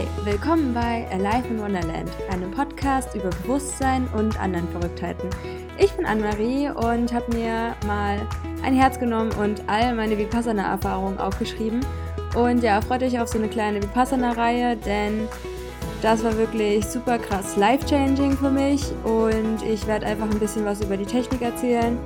Hi, 0.00 0.06
willkommen 0.24 0.72
bei 0.72 1.06
Alive 1.10 1.48
in 1.48 1.60
Wonderland, 1.60 2.10
einem 2.30 2.50
Podcast 2.52 3.14
über 3.14 3.28
Bewusstsein 3.42 4.08
und 4.16 4.40
anderen 4.40 4.66
Verrücktheiten. 4.68 5.28
Ich 5.76 5.92
bin 5.92 6.06
Anne-Marie 6.06 6.70
und 6.70 7.12
habe 7.12 7.36
mir 7.36 7.76
mal 7.86 8.18
ein 8.62 8.72
Herz 8.72 8.98
genommen 8.98 9.30
und 9.32 9.62
all 9.66 9.94
meine 9.94 10.16
Vipassana-Erfahrungen 10.16 11.18
aufgeschrieben. 11.18 11.80
Und 12.34 12.62
ja, 12.62 12.80
freut 12.80 13.02
euch 13.02 13.20
auf 13.20 13.28
so 13.28 13.36
eine 13.36 13.48
kleine 13.48 13.82
Vipassana-Reihe, 13.82 14.78
denn 14.78 15.28
das 16.00 16.24
war 16.24 16.34
wirklich 16.38 16.86
super 16.86 17.18
krass 17.18 17.56
life-changing 17.56 18.38
für 18.38 18.50
mich 18.50 18.82
und 19.04 19.62
ich 19.68 19.86
werde 19.86 20.06
einfach 20.06 20.30
ein 20.30 20.38
bisschen 20.38 20.64
was 20.64 20.80
über 20.80 20.96
die 20.96 21.04
Technik 21.04 21.42
erzählen 21.42 21.98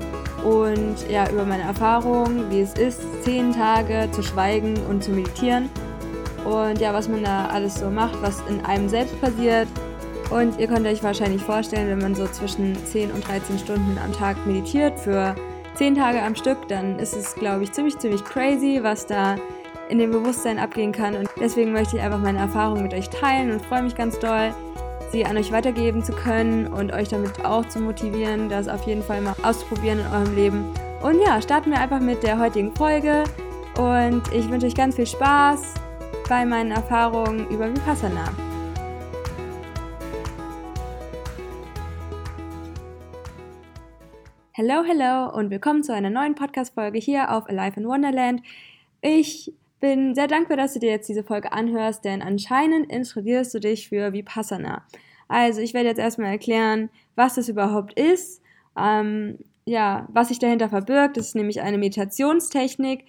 und 0.44 1.08
ja, 1.08 1.30
über 1.30 1.44
meine 1.44 1.62
Erfahrungen, 1.62 2.50
wie 2.50 2.60
es 2.60 2.74
ist, 2.74 3.02
zehn 3.22 3.52
Tage 3.52 4.08
zu 4.10 4.24
schweigen 4.24 4.74
und 4.88 5.04
zu 5.04 5.12
meditieren 5.12 5.70
und 6.44 6.80
ja, 6.80 6.92
was 6.92 7.08
man 7.08 7.24
da 7.24 7.46
alles 7.46 7.76
so 7.76 7.90
macht, 7.90 8.20
was 8.22 8.42
in 8.48 8.64
einem 8.64 8.88
selbst 8.88 9.20
passiert. 9.20 9.68
Und 10.30 10.58
ihr 10.58 10.66
könnt 10.66 10.86
euch 10.86 11.02
wahrscheinlich 11.02 11.42
vorstellen, 11.42 11.88
wenn 11.88 11.98
man 11.98 12.14
so 12.14 12.26
zwischen 12.26 12.74
10 12.86 13.12
und 13.12 13.26
13 13.26 13.58
Stunden 13.58 13.98
am 14.02 14.12
Tag 14.12 14.36
meditiert 14.46 14.98
für 14.98 15.34
10 15.74 15.94
Tage 15.94 16.22
am 16.22 16.34
Stück, 16.34 16.68
dann 16.68 16.98
ist 16.98 17.14
es, 17.14 17.34
glaube 17.34 17.64
ich, 17.64 17.72
ziemlich, 17.72 17.98
ziemlich 17.98 18.24
crazy, 18.24 18.80
was 18.82 19.06
da 19.06 19.36
in 19.88 19.98
dem 19.98 20.10
Bewusstsein 20.10 20.58
abgehen 20.58 20.92
kann. 20.92 21.14
Und 21.14 21.28
deswegen 21.40 21.72
möchte 21.72 21.96
ich 21.96 22.02
einfach 22.02 22.18
meine 22.18 22.38
Erfahrungen 22.38 22.82
mit 22.82 22.94
euch 22.94 23.10
teilen 23.10 23.50
und 23.50 23.62
freue 23.62 23.82
mich 23.82 23.94
ganz 23.94 24.18
doll, 24.18 24.54
sie 25.12 25.24
an 25.24 25.36
euch 25.36 25.52
weitergeben 25.52 26.02
zu 26.02 26.12
können 26.12 26.66
und 26.66 26.92
euch 26.92 27.08
damit 27.08 27.44
auch 27.44 27.66
zu 27.68 27.80
motivieren, 27.80 28.48
das 28.48 28.66
auf 28.68 28.86
jeden 28.86 29.02
Fall 29.02 29.20
mal 29.20 29.34
auszuprobieren 29.42 30.00
in 30.00 30.06
eurem 30.06 30.34
Leben. 30.34 30.64
Und 31.02 31.20
ja, 31.20 31.40
starten 31.42 31.70
wir 31.70 31.80
einfach 31.80 32.00
mit 32.00 32.22
der 32.22 32.38
heutigen 32.38 32.74
Folge. 32.74 33.24
Und 33.78 34.22
ich 34.32 34.48
wünsche 34.50 34.66
euch 34.66 34.74
ganz 34.74 34.96
viel 34.96 35.06
Spaß 35.06 35.74
bei 36.28 36.46
meinen 36.46 36.70
Erfahrungen 36.70 37.48
über 37.50 37.68
Vipassana. 37.68 38.32
Hello, 44.52 44.84
hello 44.84 45.36
und 45.36 45.50
willkommen 45.50 45.82
zu 45.82 45.92
einer 45.92 46.08
neuen 46.08 46.34
Podcast-Folge 46.34 46.98
hier 46.98 47.30
auf 47.30 47.46
Alive 47.48 47.78
in 47.80 47.86
Wonderland. 47.86 48.42
Ich 49.02 49.52
bin 49.80 50.14
sehr 50.14 50.26
dankbar, 50.26 50.56
dass 50.56 50.72
du 50.72 50.78
dir 50.78 50.90
jetzt 50.90 51.08
diese 51.08 51.24
Folge 51.24 51.52
anhörst, 51.52 52.04
denn 52.04 52.22
anscheinend 52.22 52.90
interessierst 52.90 53.52
du 53.52 53.60
dich 53.60 53.90
für 53.90 54.14
Vipassana. 54.14 54.86
Also, 55.28 55.60
ich 55.60 55.74
werde 55.74 55.88
jetzt 55.88 55.98
erstmal 55.98 56.30
erklären, 56.30 56.88
was 57.16 57.34
das 57.34 57.50
überhaupt 57.50 57.98
ist, 57.98 58.40
ähm, 58.78 59.38
ja, 59.66 60.08
was 60.10 60.28
sich 60.28 60.38
dahinter 60.38 60.70
verbirgt. 60.70 61.18
Das 61.18 61.28
ist 61.28 61.34
nämlich 61.34 61.60
eine 61.60 61.76
Meditationstechnik, 61.76 63.04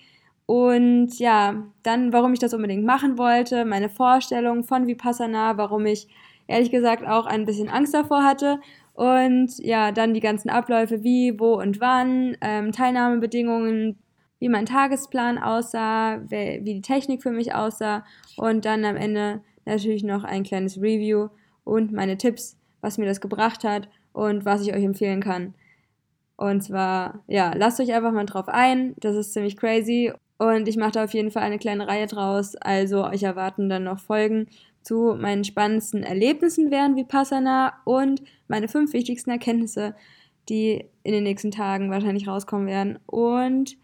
und 0.46 1.18
ja, 1.18 1.64
dann, 1.84 2.14
warum 2.14 2.34
ich 2.34 2.40
das 2.40 2.54
unbedingt 2.54 2.86
machen 2.86 3.18
wollte, 3.18 3.66
meine 3.66 3.90
Vorstellung 3.90 4.64
von 4.64 4.86
Vipassana, 4.86 5.58
warum 5.58 5.86
ich 5.86 6.08
ehrlich 6.48 6.70
gesagt 6.72 7.08
auch 7.08 7.26
ein 7.26 7.46
bisschen 7.46 7.70
Angst 7.70 7.94
davor 7.94 8.24
hatte. 8.24 8.60
Und 8.94 9.58
ja, 9.60 9.92
dann 9.92 10.14
die 10.14 10.20
ganzen 10.20 10.50
Abläufe, 10.50 11.04
wie, 11.04 11.40
wo 11.40 11.56
und 11.56 11.82
wann, 11.82 12.38
ähm, 12.42 12.72
Teilnahmebedingungen, 12.72 13.98
wie 14.40 14.50
mein 14.50 14.66
Tagesplan 14.66 15.38
aussah, 15.38 16.22
wie 16.30 16.62
die 16.62 16.82
Technik 16.82 17.24
für 17.24 17.32
mich 17.32 17.56
aussah 17.56 18.06
und 18.38 18.66
dann 18.66 18.86
am 18.86 18.96
Ende 18.96 19.42
natürlich 19.66 20.04
noch 20.04 20.24
ein 20.24 20.44
kleines 20.44 20.78
Review 20.78 21.30
und 21.64 21.92
meine 21.92 22.18
Tipps, 22.18 22.58
was 22.82 22.98
mir 22.98 23.06
das 23.06 23.20
gebracht 23.20 23.64
hat 23.64 23.90
und 24.14 24.46
was 24.46 24.62
ich 24.62 24.74
euch 24.74 24.84
empfehlen 24.84 25.22
kann. 25.22 25.56
Und 26.38 26.62
zwar, 26.62 27.24
ja, 27.28 27.54
lasst 27.56 27.80
euch 27.80 27.94
einfach 27.94 28.12
mal 28.12 28.26
drauf 28.26 28.48
ein. 28.48 28.94
Das 29.00 29.16
ist 29.16 29.34
ziemlich 29.34 29.58
crazy. 29.58 30.14
Und 30.38 30.68
ich 30.68 30.78
mache 30.78 30.92
da 30.92 31.04
auf 31.06 31.14
jeden 31.14 31.32
Fall 31.32 31.44
eine 31.44 31.60
kleine 31.60 31.88
Reihe 31.88 32.08
draus. 32.08 32.56
Also 32.56 33.06
euch 33.06 33.24
erwarten 33.24 33.70
dann 33.70 33.86
noch 33.86 34.00
Folgen 34.00 34.48
zu 34.82 35.16
meinen 35.20 35.44
spannendsten 35.44 36.04
Erlebnissen 36.04 36.72
während 36.72 36.96
Vipassana 36.96 37.74
und 37.86 38.22
meine 38.48 38.68
fünf 38.68 38.94
wichtigsten 38.94 39.32
Erkenntnisse, 39.32 39.96
die 40.48 40.86
in 41.04 41.14
den 41.14 41.24
nächsten 41.24 41.52
Tagen 41.52 41.90
wahrscheinlich 41.90 42.28
rauskommen 42.28 42.68
werden. 42.68 43.00
Und 43.08 43.78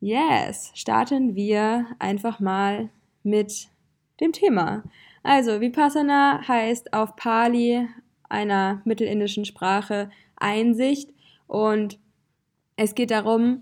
yes, 0.00 0.72
starten 0.74 1.34
wir 1.34 1.86
einfach 1.98 2.40
mal 2.40 2.88
mit 3.22 3.68
dem 4.20 4.32
Thema. 4.32 4.82
Also 5.22 5.60
Vipassana 5.60 6.46
heißt 6.46 6.92
auf 6.92 7.14
Pali, 7.16 7.88
einer 8.28 8.82
mittelindischen 8.84 9.44
Sprache, 9.44 10.10
Einsicht. 10.36 11.10
Und 11.46 11.98
es 12.76 12.94
geht 12.94 13.10
darum, 13.10 13.60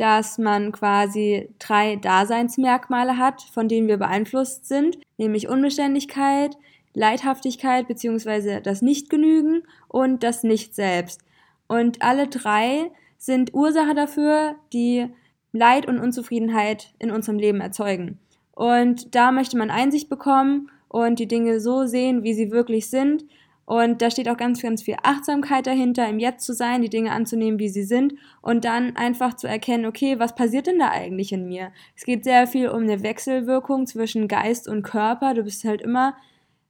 dass 0.00 0.38
man 0.38 0.72
quasi 0.72 1.50
drei 1.58 1.96
Daseinsmerkmale 1.96 3.18
hat, 3.18 3.42
von 3.42 3.68
denen 3.68 3.86
wir 3.86 3.98
beeinflusst 3.98 4.66
sind, 4.66 4.96
nämlich 5.18 5.46
Unbeständigkeit, 5.46 6.56
Leidhaftigkeit 6.94 7.86
bzw. 7.86 8.62
das 8.62 8.80
Nichtgenügen 8.80 9.62
und 9.88 10.22
das 10.22 10.42
Nicht-Selbst. 10.42 11.20
Und 11.68 12.00
alle 12.00 12.28
drei 12.28 12.90
sind 13.18 13.52
Ursache 13.52 13.94
dafür, 13.94 14.54
die 14.72 15.06
Leid 15.52 15.86
und 15.86 15.98
Unzufriedenheit 15.98 16.94
in 16.98 17.10
unserem 17.10 17.38
Leben 17.38 17.60
erzeugen. 17.60 18.18
Und 18.52 19.14
da 19.14 19.32
möchte 19.32 19.58
man 19.58 19.70
Einsicht 19.70 20.08
bekommen 20.08 20.70
und 20.88 21.18
die 21.18 21.28
Dinge 21.28 21.60
so 21.60 21.84
sehen, 21.84 22.22
wie 22.22 22.32
sie 22.32 22.50
wirklich 22.50 22.88
sind 22.88 23.24
und 23.70 24.02
da 24.02 24.10
steht 24.10 24.28
auch 24.28 24.36
ganz, 24.36 24.60
ganz 24.60 24.82
viel 24.82 24.96
Achtsamkeit 25.00 25.64
dahinter, 25.64 26.08
im 26.08 26.18
Jetzt 26.18 26.44
zu 26.44 26.54
sein, 26.54 26.82
die 26.82 26.88
Dinge 26.88 27.12
anzunehmen, 27.12 27.60
wie 27.60 27.68
sie 27.68 27.84
sind 27.84 28.14
und 28.42 28.64
dann 28.64 28.96
einfach 28.96 29.34
zu 29.34 29.46
erkennen, 29.46 29.86
okay, 29.86 30.18
was 30.18 30.34
passiert 30.34 30.66
denn 30.66 30.80
da 30.80 30.90
eigentlich 30.90 31.30
in 31.30 31.46
mir? 31.46 31.70
Es 31.94 32.02
geht 32.02 32.24
sehr 32.24 32.48
viel 32.48 32.68
um 32.68 32.82
eine 32.82 33.04
Wechselwirkung 33.04 33.86
zwischen 33.86 34.26
Geist 34.26 34.66
und 34.66 34.82
Körper. 34.82 35.34
Du 35.34 35.44
bist 35.44 35.62
halt 35.62 35.82
immer 35.82 36.16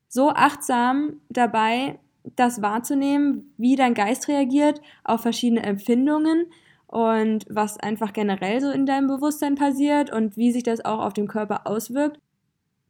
so 0.09 0.29
achtsam 0.29 1.23
dabei, 1.31 1.99
das 2.37 2.61
wahrzunehmen, 2.61 3.55
wie 3.57 3.77
dein 3.77 3.95
Geist 3.95 4.29
reagiert 4.29 4.83
auf 5.03 5.23
verschiedene 5.23 5.63
Empfindungen 5.63 6.49
und 6.87 7.47
was 7.49 7.81
einfach 7.81 8.13
generell 8.13 8.61
so 8.61 8.71
in 8.71 8.85
deinem 8.85 9.07
Bewusstsein 9.07 9.55
passiert 9.55 10.13
und 10.13 10.37
wie 10.37 10.53
sich 10.53 10.65
das 10.65 10.85
auch 10.85 10.99
auf 10.99 11.15
den 11.15 11.29
Körper 11.29 11.67
auswirkt. 11.67 12.21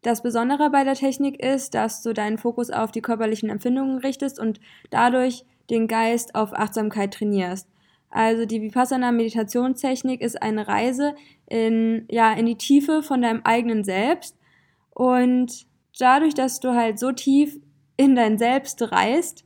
Das 0.03 0.23
Besondere 0.23 0.71
bei 0.71 0.85
der 0.85 0.95
Technik 0.95 1.43
ist, 1.43 1.75
dass 1.75 2.03
du 2.03 2.13
deinen 2.13 2.39
Fokus 2.39 2.71
auf 2.71 2.91
die 2.91 3.03
körperlichen 3.03 3.51
Empfindungen 3.51 3.99
richtest 3.99 4.39
und 4.39 4.61
dadurch 4.89 5.45
den 5.69 5.89
Geist 5.89 6.35
auf 6.35 6.53
Achtsamkeit 6.55 7.15
trainierst. 7.15 7.69
Also 8.09 8.45
die 8.45 8.61
Vipassana 8.61 9.13
Meditationstechnik 9.13 10.21
ist 10.21 10.43
eine 10.43 10.67
Reise 10.67 11.15
in, 11.47 12.07
ja, 12.11 12.33
in 12.33 12.47
die 12.47 12.57
Tiefe 12.57 13.03
von 13.03 13.23
deinem 13.23 13.43
eigenen 13.45 13.85
Selbst 13.85 14.37
und 14.91 15.67
dadurch, 15.99 16.35
dass 16.35 16.61
du 16.61 16.75
halt 16.75 16.99
so 16.99 17.13
tief 17.13 17.59
in 17.97 18.17
dein 18.17 18.39
Selbst 18.39 18.83
reist, 18.91 19.45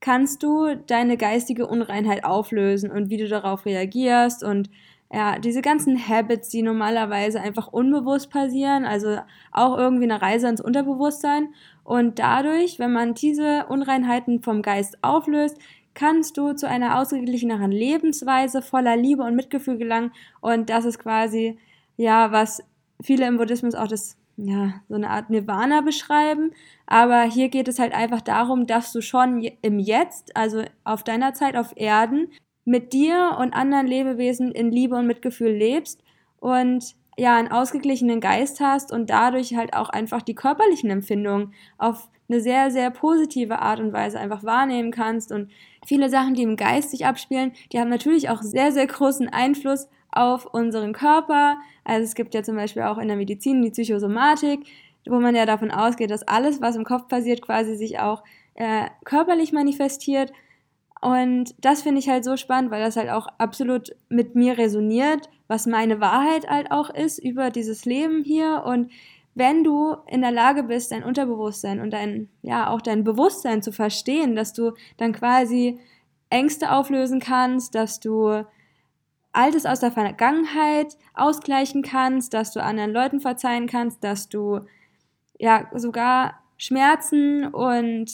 kannst 0.00 0.42
du 0.44 0.76
deine 0.86 1.16
geistige 1.16 1.66
Unreinheit 1.66 2.24
auflösen 2.24 2.90
und 2.90 3.10
wie 3.10 3.16
du 3.16 3.26
darauf 3.26 3.66
reagierst 3.66 4.44
und 4.44 4.70
ja, 5.10 5.38
diese 5.38 5.62
ganzen 5.62 5.98
Habits, 6.08 6.50
die 6.50 6.62
normalerweise 6.62 7.40
einfach 7.40 7.68
unbewusst 7.68 8.30
passieren, 8.30 8.84
also 8.84 9.18
auch 9.52 9.78
irgendwie 9.78 10.04
eine 10.04 10.20
Reise 10.20 10.48
ins 10.48 10.60
Unterbewusstsein. 10.60 11.54
Und 11.82 12.18
dadurch, 12.18 12.78
wenn 12.78 12.92
man 12.92 13.14
diese 13.14 13.66
Unreinheiten 13.68 14.42
vom 14.42 14.60
Geist 14.60 14.98
auflöst, 15.02 15.58
kannst 15.94 16.36
du 16.36 16.52
zu 16.52 16.68
einer 16.68 16.98
ausgeglicheneren 16.98 17.72
Lebensweise 17.72 18.60
voller 18.60 18.96
Liebe 18.96 19.22
und 19.22 19.34
Mitgefühl 19.34 19.78
gelangen. 19.78 20.12
Und 20.40 20.68
das 20.68 20.84
ist 20.84 20.98
quasi, 20.98 21.58
ja, 21.96 22.30
was 22.30 22.62
viele 23.02 23.26
im 23.26 23.38
Buddhismus 23.38 23.74
auch 23.74 23.88
das, 23.88 24.16
ja, 24.36 24.74
so 24.88 24.94
eine 24.94 25.08
Art 25.08 25.30
Nirvana 25.30 25.80
beschreiben. 25.80 26.52
Aber 26.86 27.22
hier 27.22 27.48
geht 27.48 27.66
es 27.66 27.78
halt 27.78 27.94
einfach 27.94 28.20
darum, 28.20 28.66
dass 28.66 28.92
du 28.92 29.00
schon 29.00 29.42
im 29.62 29.78
Jetzt, 29.78 30.36
also 30.36 30.64
auf 30.84 31.02
deiner 31.02 31.32
Zeit 31.32 31.56
auf 31.56 31.72
Erden, 31.76 32.28
mit 32.68 32.92
dir 32.92 33.38
und 33.40 33.54
anderen 33.54 33.86
Lebewesen 33.86 34.52
in 34.52 34.70
Liebe 34.70 34.94
und 34.94 35.06
Mitgefühl 35.06 35.52
lebst 35.52 36.04
und 36.38 36.94
ja, 37.16 37.34
einen 37.34 37.50
ausgeglichenen 37.50 38.20
Geist 38.20 38.60
hast 38.60 38.92
und 38.92 39.08
dadurch 39.08 39.56
halt 39.56 39.74
auch 39.74 39.88
einfach 39.88 40.20
die 40.20 40.34
körperlichen 40.34 40.90
Empfindungen 40.90 41.54
auf 41.78 42.10
eine 42.28 42.42
sehr, 42.42 42.70
sehr 42.70 42.90
positive 42.90 43.60
Art 43.60 43.80
und 43.80 43.94
Weise 43.94 44.20
einfach 44.20 44.44
wahrnehmen 44.44 44.90
kannst. 44.90 45.32
Und 45.32 45.50
viele 45.86 46.10
Sachen, 46.10 46.34
die 46.34 46.42
im 46.42 46.56
Geist 46.56 46.90
sich 46.90 47.06
abspielen, 47.06 47.52
die 47.72 47.80
haben 47.80 47.88
natürlich 47.88 48.28
auch 48.28 48.42
sehr, 48.42 48.70
sehr 48.70 48.86
großen 48.86 49.30
Einfluss 49.30 49.88
auf 50.12 50.44
unseren 50.44 50.92
Körper. 50.92 51.56
Also 51.84 52.04
es 52.04 52.14
gibt 52.14 52.34
ja 52.34 52.42
zum 52.42 52.56
Beispiel 52.56 52.82
auch 52.82 52.98
in 52.98 53.08
der 53.08 53.16
Medizin 53.16 53.62
die 53.62 53.70
Psychosomatik, 53.70 54.60
wo 55.06 55.18
man 55.20 55.34
ja 55.34 55.46
davon 55.46 55.70
ausgeht, 55.70 56.10
dass 56.10 56.28
alles, 56.28 56.60
was 56.60 56.76
im 56.76 56.84
Kopf 56.84 57.08
passiert, 57.08 57.40
quasi 57.40 57.76
sich 57.76 57.98
auch 57.98 58.22
äh, 58.56 58.88
körperlich 59.04 59.52
manifestiert. 59.52 60.32
Und 61.00 61.54
das 61.58 61.82
finde 61.82 62.00
ich 62.00 62.08
halt 62.08 62.24
so 62.24 62.36
spannend, 62.36 62.70
weil 62.70 62.82
das 62.82 62.96
halt 62.96 63.10
auch 63.10 63.26
absolut 63.38 63.94
mit 64.08 64.34
mir 64.34 64.58
resoniert, 64.58 65.28
was 65.46 65.66
meine 65.66 66.00
Wahrheit 66.00 66.48
halt 66.48 66.70
auch 66.70 66.90
ist 66.90 67.18
über 67.18 67.50
dieses 67.50 67.84
Leben 67.84 68.24
hier. 68.24 68.64
Und 68.66 68.90
wenn 69.34 69.62
du 69.62 69.96
in 70.08 70.20
der 70.20 70.32
Lage 70.32 70.64
bist, 70.64 70.90
dein 70.90 71.04
Unterbewusstsein 71.04 71.80
und 71.80 71.92
dein, 71.92 72.28
ja, 72.42 72.70
auch 72.70 72.80
dein 72.80 73.04
Bewusstsein 73.04 73.62
zu 73.62 73.70
verstehen, 73.70 74.34
dass 74.34 74.52
du 74.52 74.72
dann 74.96 75.12
quasi 75.12 75.78
Ängste 76.30 76.72
auflösen 76.72 77.20
kannst, 77.20 77.76
dass 77.76 78.00
du 78.00 78.44
Altes 79.32 79.66
aus 79.66 79.78
der 79.80 79.92
Vergangenheit 79.92 80.96
ausgleichen 81.14 81.82
kannst, 81.82 82.34
dass 82.34 82.52
du 82.52 82.62
anderen 82.62 82.92
Leuten 82.92 83.20
verzeihen 83.20 83.68
kannst, 83.68 84.02
dass 84.02 84.28
du 84.28 84.60
ja 85.38 85.70
sogar 85.74 86.40
Schmerzen 86.56 87.46
und 87.46 88.10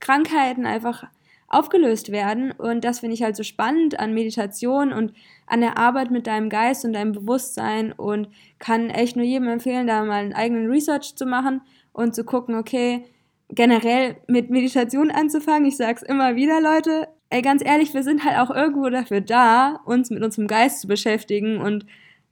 Krankheiten 0.00 0.66
einfach 0.66 1.04
aufgelöst 1.48 2.12
werden. 2.12 2.52
Und 2.52 2.84
das 2.84 3.00
finde 3.00 3.14
ich 3.14 3.22
halt 3.22 3.36
so 3.36 3.42
spannend 3.42 3.98
an 3.98 4.14
Meditation 4.14 4.92
und 4.92 5.12
an 5.46 5.60
der 5.60 5.78
Arbeit 5.78 6.10
mit 6.10 6.26
deinem 6.26 6.50
Geist 6.50 6.84
und 6.84 6.92
deinem 6.92 7.12
Bewusstsein 7.12 7.92
und 7.92 8.28
kann 8.58 8.90
echt 8.90 9.16
nur 9.16 9.24
jedem 9.24 9.48
empfehlen, 9.48 9.86
da 9.86 10.04
mal 10.04 10.22
einen 10.22 10.34
eigenen 10.34 10.70
Research 10.70 11.16
zu 11.16 11.24
machen 11.24 11.62
und 11.92 12.14
zu 12.14 12.24
gucken, 12.24 12.54
okay, 12.54 13.04
generell 13.48 14.16
mit 14.26 14.50
Meditation 14.50 15.10
anzufangen. 15.10 15.66
Ich 15.66 15.76
sage 15.76 15.94
es 15.96 16.02
immer 16.02 16.36
wieder, 16.36 16.60
Leute. 16.60 17.08
Ey, 17.30 17.42
ganz 17.42 17.64
ehrlich, 17.64 17.94
wir 17.94 18.02
sind 18.02 18.24
halt 18.24 18.38
auch 18.38 18.54
irgendwo 18.54 18.88
dafür 18.88 19.20
da, 19.20 19.80
uns 19.84 20.10
mit 20.10 20.22
unserem 20.22 20.48
Geist 20.48 20.80
zu 20.80 20.86
beschäftigen. 20.86 21.58
Und 21.58 21.86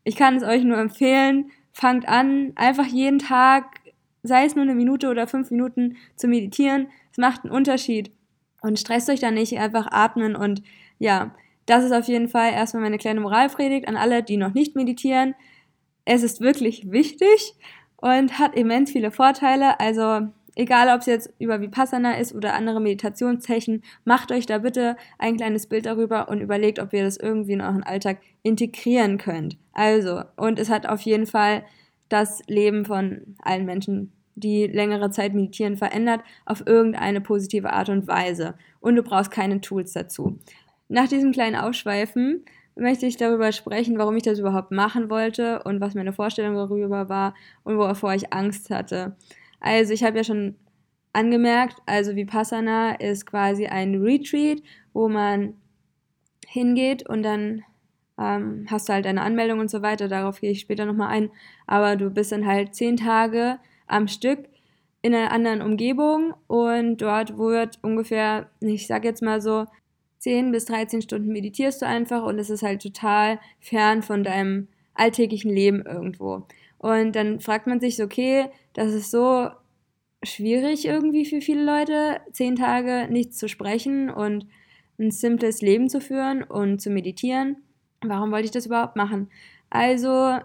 ich 0.05 0.17
kann 0.17 0.37
es 0.37 0.43
euch 0.43 0.63
nur 0.63 0.79
empfehlen, 0.79 1.51
fangt 1.73 2.07
an, 2.09 2.53
einfach 2.55 2.87
jeden 2.87 3.19
Tag, 3.19 3.81
sei 4.23 4.45
es 4.45 4.55
nur 4.55 4.65
eine 4.65 4.75
Minute 4.75 5.09
oder 5.09 5.27
fünf 5.27 5.51
Minuten, 5.51 5.97
zu 6.17 6.29
meditieren. 6.29 6.89
Es 7.13 7.19
macht 7.19 7.45
einen 7.45 7.53
Unterschied. 7.53 8.11
Und 8.67 8.81
stresst 8.81 9.09
euch 9.09 9.21
da 9.21 9.31
nicht, 9.31 9.57
einfach 9.61 9.87
atmen 9.93 10.35
und 10.35 10.61
ja, 10.99 11.33
das 11.67 11.85
ist 11.85 11.93
auf 11.93 12.09
jeden 12.09 12.27
Fall 12.27 12.53
erstmal 12.53 12.83
meine 12.83 12.99
kleine 12.99 13.21
Moralpredigt 13.21 13.87
an 13.87 13.97
alle, 13.97 14.25
die 14.25 14.37
noch 14.37 14.55
nicht 14.55 14.75
meditieren. 14.75 15.37
Es 16.05 16.25
ist 16.25 16.41
wirklich 16.41 16.91
wichtig 16.91 17.55
und 17.95 18.41
hat 18.41 18.57
immens 18.57 18.91
viele 18.91 19.13
Vorteile. 19.13 19.79
Also 19.79 20.27
egal, 20.57 20.93
ob 20.93 21.03
es 21.03 21.07
jetzt 21.07 21.33
über 21.39 21.61
Vipassana 21.61 22.19
ist 22.19 22.35
oder 22.35 22.55
andere 22.55 22.81
Meditationstechniken, 22.81 23.85
macht 24.05 24.33
euch 24.33 24.47
da 24.47 24.59
bitte 24.59 24.97
ein 25.17 25.37
kleines 25.37 25.69
Bild 25.69 25.87
darüber 25.87 26.29
und 26.29 26.41
überlegt, 26.41 26.81
ob 26.81 26.93
ihr 26.93 27.05
das 27.05 27.17
irgendwie 27.17 27.53
in 27.53 27.61
euren 27.61 27.85
Alltag 27.85 28.19
integrieren 28.43 29.17
könnt. 29.17 29.59
Also, 29.75 30.25
und 30.37 30.59
es 30.59 30.71
hat 30.71 30.89
auf 30.89 31.03
jeden 31.03 31.27
Fall 31.27 31.65
das 32.09 32.43
Leben 32.49 32.85
von 32.85 33.37
allen 33.43 33.65
Menschen 33.65 34.11
die 34.37 34.67
längere 34.67 35.11
Zeit 35.11 35.35
meditieren 35.35 35.77
verändert, 35.77 36.21
auf 36.45 36.65
irgendeine 36.67 37.21
positive 37.21 37.73
Art 37.73 37.89
und 37.89 38.07
Weise. 38.07 38.55
Und 38.81 38.95
du 38.97 39.03
brauchst 39.03 39.31
keine 39.31 39.61
Tools 39.61 39.93
dazu. 39.93 40.39
Nach 40.89 41.09
diesem 41.09 41.33
kleinen 41.33 41.57
Aufschweifen 41.57 42.45
möchte 42.77 43.07
ich 43.07 43.17
darüber 43.17 43.51
sprechen, 43.53 43.99
warum 43.99 44.17
ich 44.17 44.23
das 44.23 44.39
überhaupt 44.39 44.71
machen 44.71 45.11
wollte 45.11 45.63
und 45.65 45.81
was 45.81 45.95
meine 45.95 46.13
Vorstellung 46.13 46.55
darüber 46.55 47.09
war 47.09 47.35
und 47.65 47.79
wovor 47.79 48.15
ich 48.15 48.33
Angst 48.33 48.71
hatte. 48.71 49.17
Also 49.59 49.95
ich 49.95 50.05
habe 50.05 50.19
ja 50.19 50.25
schon 50.25 50.55
angemerkt, 51.15 51.77
also 51.87 52.15
Vipassana 52.15 52.93
ist 53.01 53.25
quasi 53.25 53.67
ein 53.67 54.03
Retreat, 54.03 54.63
wo 54.93 55.09
man 55.09 55.55
hingeht 56.47 57.09
und 57.09 57.23
dann 57.23 57.63
ähm, 58.19 58.67
hast 58.71 58.89
du 58.89 58.93
halt 58.93 59.07
eine 59.07 59.23
Anmeldung 59.23 59.61
und 59.61 59.71
so 59.71 59.81
weiter, 59.81 60.09
darauf 60.09 60.41
gehe 60.41 60.51
ich 60.51 60.61
später 60.61 60.85
nochmal 60.85 61.09
ein, 61.09 61.31
aber 61.67 61.97
du 61.97 62.11
bist 62.11 62.33
dann 62.33 62.47
halt 62.47 62.75
zehn 62.75 62.99
Tage 62.99 63.59
am 63.87 64.09
Stück 64.09 64.49
in 65.03 65.15
einer 65.15 65.31
anderen 65.31 65.63
Umgebung 65.63 66.35
und 66.47 66.99
dort 66.99 67.39
wird 67.39 67.79
ungefähr, 67.83 68.51
ich 68.61 68.87
sag 68.87 69.05
jetzt 69.05 69.23
mal 69.23 69.41
so, 69.41 69.67
10 70.19 70.51
bis 70.51 70.65
13 70.65 71.03
Stunden 71.03 71.33
meditierst 71.33 71.83
du 71.83 71.87
einfach 71.87 72.25
und 72.25 72.39
es 72.39 72.51
ist 72.51 72.63
halt 72.63 72.83
total 72.83 73.39
fern 73.61 74.03
von 74.03 74.25
deinem 74.25 74.69
alltäglichen 74.95 75.53
Leben 75.53 75.83
irgendwo. 75.87 76.47
Und 76.79 77.15
dann 77.15 77.41
fragt 77.41 77.67
man 77.67 77.81
sich 77.81 77.97
so, 77.97 78.05
okay, 78.05 78.47
das 78.73 78.93
ist 78.93 79.11
so 79.11 79.51
schwierig 80.23 80.87
irgendwie 80.87 81.25
für 81.25 81.41
viele 81.41 81.65
Leute, 81.65 82.21
zehn 82.33 82.57
Tage 82.57 83.07
nichts 83.11 83.39
zu 83.39 83.49
sprechen 83.49 84.11
und 84.11 84.47
ein 84.99 85.11
simples 85.11 85.63
Leben 85.63 85.89
zu 85.89 86.01
führen 86.01 86.43
und 86.43 86.81
zu 86.81 86.91
meditieren. 86.91 87.59
Warum 88.03 88.33
wollte 88.33 88.47
ich 88.47 88.51
das 88.51 88.67
überhaupt 88.67 88.97
machen? 88.97 89.31
Also 89.71 90.39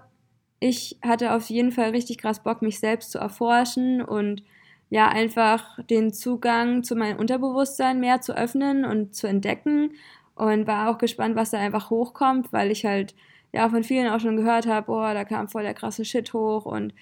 ich 0.62 1.00
hatte 1.02 1.34
auf 1.34 1.50
jeden 1.50 1.72
Fall 1.72 1.90
richtig 1.90 2.19
krass 2.19 2.44
Bock, 2.44 2.62
mich 2.62 2.80
selbst 2.80 3.12
zu 3.12 3.18
erforschen 3.18 4.02
und 4.02 4.44
ja, 4.92 5.08
einfach 5.08 5.84
den 5.90 6.13
Zugang 6.13 6.84
zu 6.84 6.96
meinem 6.96 7.18
Unterbewusstsein 7.18 8.00
mehr 8.00 8.22
zu 8.22 8.38
öffnen 8.38 8.86
und 8.86 9.16
zu 9.16 9.25
entdecken 9.25 9.94
und 10.36 10.68
war 10.68 10.90
auch 10.90 11.00
gespannt, 11.00 11.36
was 11.36 11.50
da 11.50 11.58
einfach 11.58 11.90
hochkommt, 11.90 12.54
weil 12.54 12.69
ich 12.69 12.86
halt 12.86 13.16
ja 13.52 13.68
von 13.69 13.84
vielen 13.84 14.08
auch 14.10 14.19
schon 14.19 14.38
gehört 14.38 14.68
habe, 14.68 14.86
boah, 14.86 15.13
da 15.16 15.25
kam 15.25 15.50
voll 15.50 15.63
der 15.63 15.74
krasse 15.74 16.06
Shit 16.06 16.31
hoch 16.31 16.66
und 16.66 16.94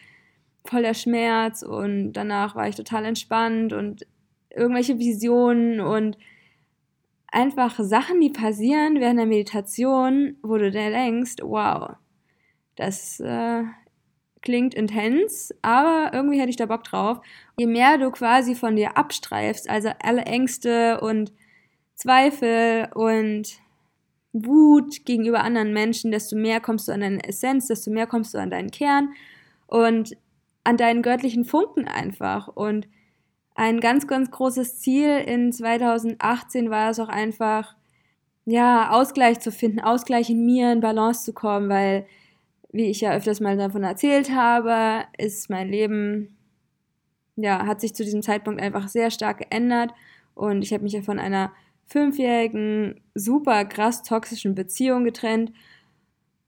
voll 0.64 0.84
der 0.84 0.94
Schmerz 0.94 1.62
und 1.62 2.14
danach 2.14 2.56
war 2.56 2.70
ich 2.70 2.76
total 2.76 3.04
entspannt 3.06 3.74
und 3.74 4.08
irgendwelche 4.52 5.00
Visionen 5.00 5.82
und 5.82 6.18
einfach 7.28 7.78
Sachen, 7.80 8.22
die 8.22 8.30
passieren 8.30 9.02
während 9.02 9.20
der 9.20 9.26
Meditation, 9.26 10.38
wo 10.44 10.58
du 10.58 10.72
dir 10.72 10.92
denkst, 10.92 11.38
wow, 11.42 11.98
das 12.80 13.20
äh, 13.20 13.64
klingt 14.42 14.74
intens, 14.74 15.54
aber 15.62 16.12
irgendwie 16.14 16.40
hätte 16.40 16.50
ich 16.50 16.56
da 16.56 16.66
Bock 16.66 16.86
drauf. 16.86 17.20
Je 17.58 17.68
mehr 17.68 17.98
du 17.98 18.10
quasi 18.10 18.56
von 18.56 18.78
dir 18.78 18.96
abstreifst, 18.98 19.70
also 19.70 19.90
alle 20.02 20.22
Ängste 20.22 21.02
und 21.02 21.34
Zweifel 21.96 22.88
und 22.96 23.60
Wut 24.32 25.06
gegenüber 25.06 25.44
anderen 25.44 25.74
Menschen, 25.74 26.12
desto 26.12 26.38
mehr 26.38 26.62
kommst 26.62 26.88
du 26.88 26.94
an 26.94 27.02
deine 27.02 27.22
Essenz, 27.28 27.68
desto 27.68 27.92
mehr 27.92 28.08
kommst 28.08 28.34
du 28.34 28.38
an 28.38 28.50
deinen 28.50 28.72
Kern 28.72 29.10
und 29.68 30.16
an 30.64 30.78
deinen 30.78 31.02
göttlichen 31.02 31.44
Funken 31.44 31.86
einfach. 31.86 32.48
Und 32.48 32.88
ein 33.56 33.82
ganz, 33.82 34.08
ganz 34.08 34.32
großes 34.32 34.80
Ziel 34.80 35.18
in 35.18 35.52
2018 35.52 36.70
war 36.70 36.92
es 36.92 37.00
auch 37.00 37.10
einfach, 37.10 37.76
ja, 38.46 38.92
Ausgleich 38.92 39.42
zu 39.42 39.52
finden, 39.52 39.82
Ausgleich 39.82 40.30
in 40.30 40.46
mir, 40.46 40.72
in 40.72 40.80
Balance 40.80 41.26
zu 41.26 41.34
kommen, 41.34 41.68
weil 41.68 42.06
wie 42.72 42.86
ich 42.86 43.02
ja 43.02 43.14
öfters 43.14 43.40
mal 43.40 43.58
davon 43.58 43.84
erzählt 43.84 44.32
habe, 44.32 45.06
ist 45.18 45.50
mein 45.50 45.70
Leben, 45.70 46.38
ja, 47.36 47.66
hat 47.66 47.82
sich 47.82 47.96
zu 47.96 48.04
diesem 48.04 48.22
Zeitpunkt 48.22 48.62
einfach 48.62 48.88
sehr 48.88 49.12
stark 49.12 49.40
geändert. 49.40 49.92
Und 50.36 50.62
ich 50.62 50.74
habe 50.74 50.84
mich 50.84 50.94
ja 50.94 51.02
von 51.02 51.20
einer 51.20 51.52
fünfjährigen, 51.88 53.02
super 53.16 53.66
krass 53.66 54.04
toxischen 54.04 54.56
Beziehung 54.56 55.04
getrennt 55.04 55.52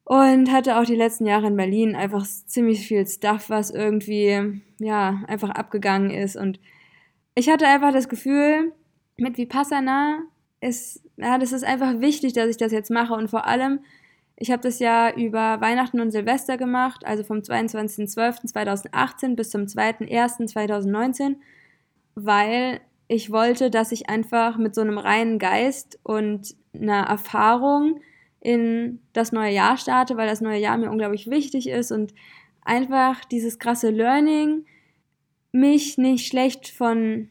und 0.04 0.52
hatte 0.52 0.78
auch 0.78 0.86
die 0.86 0.96
letzten 0.96 1.26
Jahre 1.26 1.48
in 1.48 1.56
Berlin 1.56 1.96
einfach 1.96 2.26
ziemlich 2.26 2.86
viel 2.88 3.08
Stuff, 3.08 3.50
was 3.50 3.72
irgendwie, 3.72 4.62
ja, 4.80 5.24
einfach 5.28 5.50
abgegangen 5.50 6.12
ist. 6.12 6.36
Und 6.36 6.60
ich 7.34 7.50
hatte 7.50 7.68
einfach 7.68 7.92
das 7.92 8.10
Gefühl, 8.10 8.74
mit 9.18 9.38
Vipassana 9.38 10.20
ist, 10.60 11.04
ja, 11.18 11.38
das 11.38 11.52
ist 11.52 11.64
einfach 11.64 12.00
wichtig, 12.00 12.34
dass 12.34 12.50
ich 12.50 12.58
das 12.58 12.72
jetzt 12.72 12.92
mache. 12.92 13.14
Und 13.14 13.30
vor 13.30 13.48
allem, 13.48 13.80
ich 14.42 14.50
habe 14.50 14.64
das 14.64 14.80
ja 14.80 15.14
über 15.16 15.62
Weihnachten 15.62 16.02
und 16.02 16.10
Silvester 16.10 16.58
gemacht, 16.58 17.06
also 17.06 17.24
vom 17.24 17.38
22.12.2018 17.38 19.36
bis 19.36 19.52
zum 19.52 19.66
2.1.2019, 19.66 21.36
weil 22.16 22.82
ich 23.08 23.32
wollte, 23.32 23.70
dass 23.70 23.92
ich 23.92 24.10
einfach 24.10 24.58
mit 24.58 24.74
so 24.74 24.82
einem 24.82 24.98
reinen 24.98 25.38
Geist 25.38 26.00
und 26.02 26.56
einer 26.74 27.04
Erfahrung 27.04 28.02
in 28.40 29.00
das 29.14 29.32
neue 29.32 29.54
Jahr 29.54 29.78
starte, 29.78 30.18
weil 30.18 30.28
das 30.28 30.42
neue 30.42 30.60
Jahr 30.60 30.76
mir 30.80 30.90
unglaublich 30.90 31.30
wichtig 31.30 31.70
ist 31.70 31.92
und 31.92 32.12
einfach 32.64 33.24
dieses 33.26 33.60
krasse 33.60 33.92
Learning, 33.92 34.66
mich 35.52 36.00
nicht 36.00 36.26
schlecht 36.26 36.68
von 36.70 37.30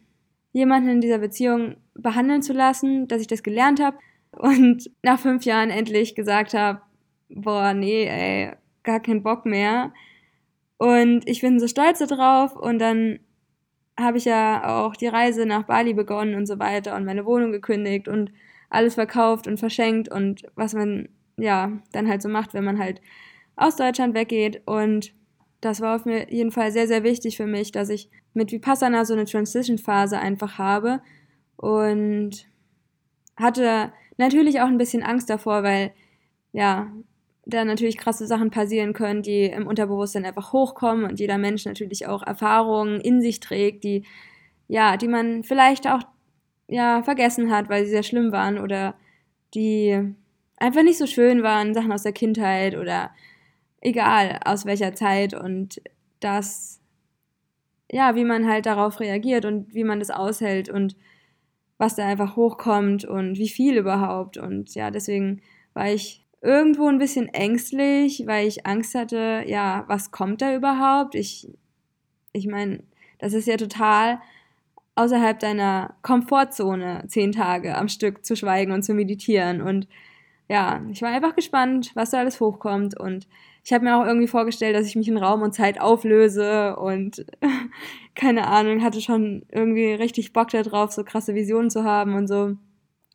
jemandem 0.52 0.92
in 0.92 1.00
dieser 1.00 1.18
Beziehung 1.18 1.74
behandeln 1.94 2.42
zu 2.42 2.52
lassen, 2.52 3.08
dass 3.08 3.20
ich 3.20 3.26
das 3.26 3.42
gelernt 3.42 3.80
habe 3.82 3.98
und 4.30 4.92
nach 5.02 5.18
fünf 5.18 5.44
Jahren 5.44 5.70
endlich 5.70 6.14
gesagt 6.14 6.54
habe, 6.54 6.82
boah, 7.34 7.74
nee, 7.74 8.04
ey, 8.04 8.52
gar 8.82 9.00
keinen 9.00 9.22
Bock 9.22 9.46
mehr. 9.46 9.92
Und 10.78 11.28
ich 11.28 11.40
bin 11.40 11.60
so 11.60 11.68
stolz 11.68 11.98
darauf. 11.98 12.56
Und 12.56 12.78
dann 12.78 13.20
habe 13.98 14.18
ich 14.18 14.24
ja 14.24 14.84
auch 14.84 14.96
die 14.96 15.08
Reise 15.08 15.46
nach 15.46 15.64
Bali 15.64 15.94
begonnen 15.94 16.34
und 16.34 16.46
so 16.46 16.58
weiter 16.58 16.96
und 16.96 17.04
meine 17.04 17.26
Wohnung 17.26 17.52
gekündigt 17.52 18.08
und 18.08 18.32
alles 18.70 18.94
verkauft 18.94 19.46
und 19.46 19.58
verschenkt 19.58 20.08
und 20.10 20.44
was 20.54 20.74
man 20.74 21.08
ja 21.36 21.72
dann 21.92 22.08
halt 22.08 22.22
so 22.22 22.28
macht, 22.28 22.54
wenn 22.54 22.64
man 22.64 22.78
halt 22.78 23.00
aus 23.56 23.76
Deutschland 23.76 24.14
weggeht. 24.14 24.62
Und 24.66 25.12
das 25.60 25.80
war 25.80 25.96
auf 25.96 26.06
jeden 26.06 26.52
Fall 26.52 26.72
sehr, 26.72 26.86
sehr 26.86 27.02
wichtig 27.02 27.36
für 27.36 27.46
mich, 27.46 27.72
dass 27.72 27.88
ich 27.88 28.08
mit 28.32 28.52
Vipassana 28.52 29.04
so 29.04 29.12
eine 29.14 29.24
Transition-Phase 29.24 30.18
einfach 30.18 30.58
habe. 30.58 31.02
Und 31.56 32.46
hatte 33.36 33.92
natürlich 34.16 34.60
auch 34.60 34.66
ein 34.66 34.78
bisschen 34.78 35.02
Angst 35.02 35.28
davor, 35.28 35.62
weil 35.62 35.92
ja, 36.52 36.90
da 37.46 37.64
natürlich 37.64 37.96
krasse 37.96 38.26
Sachen 38.26 38.50
passieren 38.50 38.92
können, 38.92 39.22
die 39.22 39.44
im 39.44 39.66
Unterbewusstsein 39.66 40.24
einfach 40.24 40.52
hochkommen 40.52 41.04
und 41.04 41.18
jeder 41.18 41.38
Mensch 41.38 41.64
natürlich 41.64 42.06
auch 42.06 42.22
Erfahrungen 42.22 43.00
in 43.00 43.20
sich 43.22 43.40
trägt, 43.40 43.84
die 43.84 44.04
ja, 44.68 44.96
die 44.96 45.08
man 45.08 45.42
vielleicht 45.42 45.88
auch 45.88 46.02
ja 46.68 47.02
vergessen 47.02 47.50
hat, 47.50 47.68
weil 47.68 47.84
sie 47.84 47.90
sehr 47.90 48.04
schlimm 48.04 48.30
waren 48.30 48.58
oder 48.58 48.94
die 49.54 50.14
einfach 50.58 50.82
nicht 50.84 50.98
so 50.98 51.06
schön 51.06 51.42
waren, 51.42 51.74
Sachen 51.74 51.90
aus 51.92 52.04
der 52.04 52.12
Kindheit 52.12 52.76
oder 52.76 53.10
egal 53.80 54.38
aus 54.44 54.66
welcher 54.66 54.94
Zeit. 54.94 55.34
Und 55.34 55.82
das 56.20 56.80
ja, 57.90 58.14
wie 58.14 58.24
man 58.24 58.48
halt 58.48 58.66
darauf 58.66 59.00
reagiert 59.00 59.44
und 59.44 59.74
wie 59.74 59.84
man 59.84 59.98
das 59.98 60.10
aushält 60.10 60.68
und 60.68 60.96
was 61.78 61.96
da 61.96 62.06
einfach 62.06 62.36
hochkommt 62.36 63.04
und 63.04 63.38
wie 63.38 63.48
viel 63.48 63.76
überhaupt. 63.76 64.36
Und 64.36 64.74
ja, 64.74 64.90
deswegen 64.90 65.42
war 65.74 65.90
ich 65.90 66.24
irgendwo 66.42 66.88
ein 66.88 66.98
bisschen 66.98 67.28
ängstlich, 67.28 68.24
weil 68.26 68.46
ich 68.46 68.66
Angst 68.66 68.94
hatte, 68.94 69.44
ja, 69.46 69.84
was 69.88 70.10
kommt 70.10 70.42
da 70.42 70.54
überhaupt? 70.54 71.14
Ich, 71.14 71.48
ich 72.32 72.46
meine, 72.46 72.82
Das 73.18 73.34
ist 73.34 73.46
ja 73.48 73.56
total 73.56 74.20
außerhalb 74.94 75.38
deiner 75.38 75.94
Komfortzone, 76.02 77.04
zehn 77.08 77.32
Tage 77.32 77.76
am 77.76 77.88
Stück 77.88 78.24
zu 78.24 78.36
schweigen 78.36 78.72
und 78.72 78.82
zu 78.82 78.94
meditieren. 78.94 79.60
Und 79.62 79.88
ja, 80.48 80.82
ich 80.90 81.02
war 81.02 81.10
einfach 81.10 81.36
gespannt, 81.36 81.92
was 81.94 82.10
da 82.10 82.18
alles 82.20 82.40
hochkommt. 82.40 82.98
Und 82.98 83.28
ich 83.64 83.72
habe 83.72 83.84
mir 83.84 83.96
auch 83.96 84.06
irgendwie 84.06 84.26
vorgestellt, 84.28 84.76
dass 84.76 84.86
ich 84.86 84.96
mich 84.96 85.08
in 85.08 85.16
Raum 85.18 85.42
und 85.42 85.54
Zeit 85.54 85.80
auflöse 85.80 86.76
und 86.76 87.24
keine 88.14 88.48
Ahnung, 88.48 88.82
hatte 88.82 89.00
schon 89.00 89.44
irgendwie 89.50 89.92
richtig 89.92 90.32
Bock 90.32 90.48
darauf, 90.50 90.92
so 90.92 91.04
krasse 91.04 91.34
Visionen 91.34 91.70
zu 91.70 91.84
haben 91.84 92.14
und 92.14 92.26
so. 92.26 92.56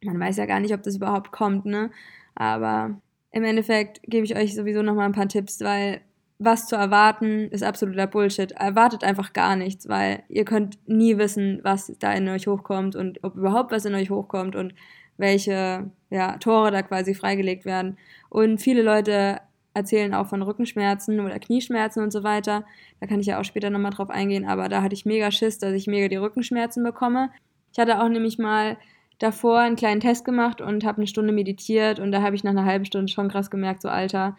Man 0.03 0.19
weiß 0.19 0.37
ja 0.37 0.45
gar 0.45 0.59
nicht, 0.59 0.73
ob 0.73 0.83
das 0.83 0.97
überhaupt 0.97 1.31
kommt, 1.31 1.65
ne? 1.65 1.91
Aber 2.35 2.99
im 3.35 3.43
Endeffekt 3.43 3.99
gebe 4.03 4.25
ich 4.25 4.37
euch 4.37 4.55
sowieso 4.55 4.81
nochmal 4.81 5.07
ein 5.07 5.11
paar 5.11 5.27
Tipps, 5.27 5.59
weil 5.59 5.99
was 6.39 6.67
zu 6.67 6.77
erwarten 6.77 7.49
ist 7.49 7.63
absoluter 7.63 8.07
Bullshit. 8.07 8.53
Erwartet 8.53 9.03
einfach 9.03 9.33
gar 9.33 9.57
nichts, 9.57 9.89
weil 9.89 10.23
ihr 10.29 10.45
könnt 10.45 10.79
nie 10.87 11.17
wissen, 11.17 11.59
was 11.61 11.91
da 11.99 12.13
in 12.13 12.29
euch 12.29 12.47
hochkommt 12.47 12.95
und 12.95 13.21
ob 13.25 13.35
überhaupt 13.35 13.73
was 13.73 13.83
in 13.83 13.93
euch 13.93 14.09
hochkommt 14.09 14.55
und 14.55 14.73
welche 15.17 15.91
ja, 16.09 16.37
Tore 16.37 16.71
da 16.71 16.81
quasi 16.81 17.13
freigelegt 17.13 17.65
werden. 17.65 17.97
Und 18.29 18.61
viele 18.61 18.81
Leute 18.81 19.41
erzählen 19.73 20.13
auch 20.13 20.27
von 20.27 20.41
Rückenschmerzen 20.41 21.19
oder 21.19 21.37
Knieschmerzen 21.37 22.03
und 22.03 22.11
so 22.11 22.23
weiter. 22.23 22.63
Da 23.01 23.07
kann 23.07 23.19
ich 23.19 23.27
ja 23.27 23.37
auch 23.41 23.43
später 23.43 23.69
nochmal 23.69 23.91
drauf 23.91 24.09
eingehen, 24.09 24.45
aber 24.45 24.69
da 24.69 24.81
hatte 24.81 24.95
ich 24.95 25.05
mega 25.05 25.29
Schiss, 25.29 25.57
dass 25.57 25.73
ich 25.73 25.87
mega 25.87 26.07
die 26.07 26.15
Rückenschmerzen 26.15 26.85
bekomme. 26.85 27.31
Ich 27.73 27.79
hatte 27.79 28.01
auch 28.01 28.07
nämlich 28.07 28.37
mal 28.37 28.77
davor 29.19 29.59
einen 29.59 29.75
kleinen 29.75 30.01
Test 30.01 30.25
gemacht 30.25 30.61
und 30.61 30.85
habe 30.85 30.97
eine 30.97 31.07
Stunde 31.07 31.33
meditiert 31.33 31.99
und 31.99 32.11
da 32.11 32.21
habe 32.21 32.35
ich 32.35 32.43
nach 32.43 32.51
einer 32.51 32.65
halben 32.65 32.85
Stunde 32.85 33.11
schon 33.11 33.29
krass 33.29 33.49
gemerkt, 33.49 33.81
so 33.81 33.89
Alter, 33.89 34.35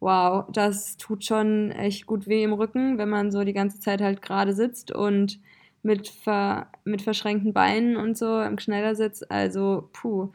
wow, 0.00 0.44
das 0.52 0.96
tut 0.96 1.24
schon 1.24 1.70
echt 1.70 2.06
gut 2.06 2.26
weh 2.26 2.42
im 2.42 2.52
Rücken, 2.52 2.98
wenn 2.98 3.08
man 3.08 3.30
so 3.30 3.44
die 3.44 3.52
ganze 3.52 3.80
Zeit 3.80 4.00
halt 4.00 4.22
gerade 4.22 4.52
sitzt 4.54 4.92
und 4.92 5.40
mit, 5.82 6.08
ver, 6.08 6.68
mit 6.84 7.02
verschränkten 7.02 7.52
Beinen 7.52 7.96
und 7.96 8.18
so 8.18 8.40
im 8.40 8.58
Schnellersitz. 8.58 9.24
Also, 9.28 9.88
puh. 9.92 10.32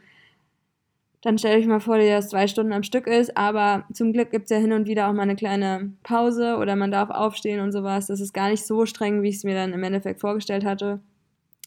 Dann 1.20 1.38
stelle 1.38 1.58
ich 1.58 1.66
mal 1.66 1.78
vor, 1.78 1.98
dass 1.98 2.08
das 2.08 2.28
zwei 2.30 2.48
Stunden 2.48 2.72
am 2.72 2.82
Stück 2.82 3.06
ist, 3.06 3.36
aber 3.36 3.84
zum 3.92 4.12
Glück 4.12 4.32
gibt 4.32 4.44
es 4.44 4.50
ja 4.50 4.56
hin 4.56 4.72
und 4.72 4.88
wieder 4.88 5.08
auch 5.08 5.12
mal 5.12 5.22
eine 5.22 5.36
kleine 5.36 5.92
Pause 6.02 6.56
oder 6.56 6.74
man 6.74 6.90
darf 6.90 7.10
aufstehen 7.10 7.60
und 7.60 7.70
sowas. 7.70 8.08
Das 8.08 8.20
ist 8.20 8.32
gar 8.32 8.48
nicht 8.48 8.66
so 8.66 8.86
streng, 8.86 9.22
wie 9.22 9.28
ich 9.28 9.36
es 9.36 9.44
mir 9.44 9.54
dann 9.54 9.72
im 9.72 9.84
Endeffekt 9.84 10.20
vorgestellt 10.20 10.64
hatte. 10.64 11.00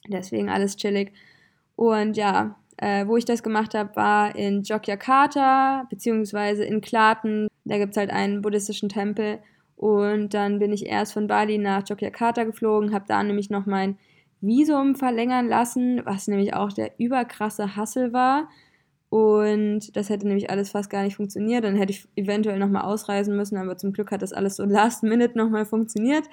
Deswegen 0.09 0.49
alles 0.49 0.75
chillig. 0.75 1.13
Und 1.75 2.17
ja, 2.17 2.55
äh, 2.77 3.07
wo 3.07 3.17
ich 3.17 3.25
das 3.25 3.43
gemacht 3.43 3.73
habe, 3.73 3.95
war 3.95 4.35
in 4.35 4.63
Jogjakarta, 4.63 5.85
beziehungsweise 5.89 6.63
in 6.65 6.81
Klaten. 6.81 7.47
Da 7.63 7.77
gibt 7.77 7.91
es 7.91 7.97
halt 7.97 8.11
einen 8.11 8.41
buddhistischen 8.41 8.89
Tempel. 8.89 9.39
Und 9.75 10.33
dann 10.33 10.59
bin 10.59 10.71
ich 10.71 10.85
erst 10.85 11.13
von 11.13 11.27
Bali 11.27 11.57
nach 11.57 11.83
Jogjakarta 11.87 12.43
geflogen, 12.43 12.93
habe 12.93 13.05
da 13.07 13.21
nämlich 13.23 13.49
noch 13.49 13.65
mein 13.65 13.97
Visum 14.41 14.95
verlängern 14.95 15.47
lassen, 15.47 16.01
was 16.05 16.27
nämlich 16.27 16.53
auch 16.53 16.71
der 16.71 16.91
überkrasse 16.97 17.75
Hassel 17.75 18.13
war. 18.13 18.47
Und 19.09 19.95
das 19.95 20.09
hätte 20.09 20.27
nämlich 20.27 20.49
alles 20.49 20.71
fast 20.71 20.89
gar 20.89 21.03
nicht 21.03 21.15
funktioniert. 21.15 21.63
Dann 21.63 21.75
hätte 21.75 21.91
ich 21.93 22.07
eventuell 22.15 22.59
nochmal 22.59 22.83
ausreisen 22.83 23.35
müssen, 23.35 23.57
aber 23.57 23.77
zum 23.77 23.93
Glück 23.93 24.11
hat 24.11 24.21
das 24.21 24.33
alles 24.33 24.55
so 24.57 24.65
last 24.65 25.03
minute 25.03 25.37
nochmal 25.37 25.65
funktioniert. 25.65 26.25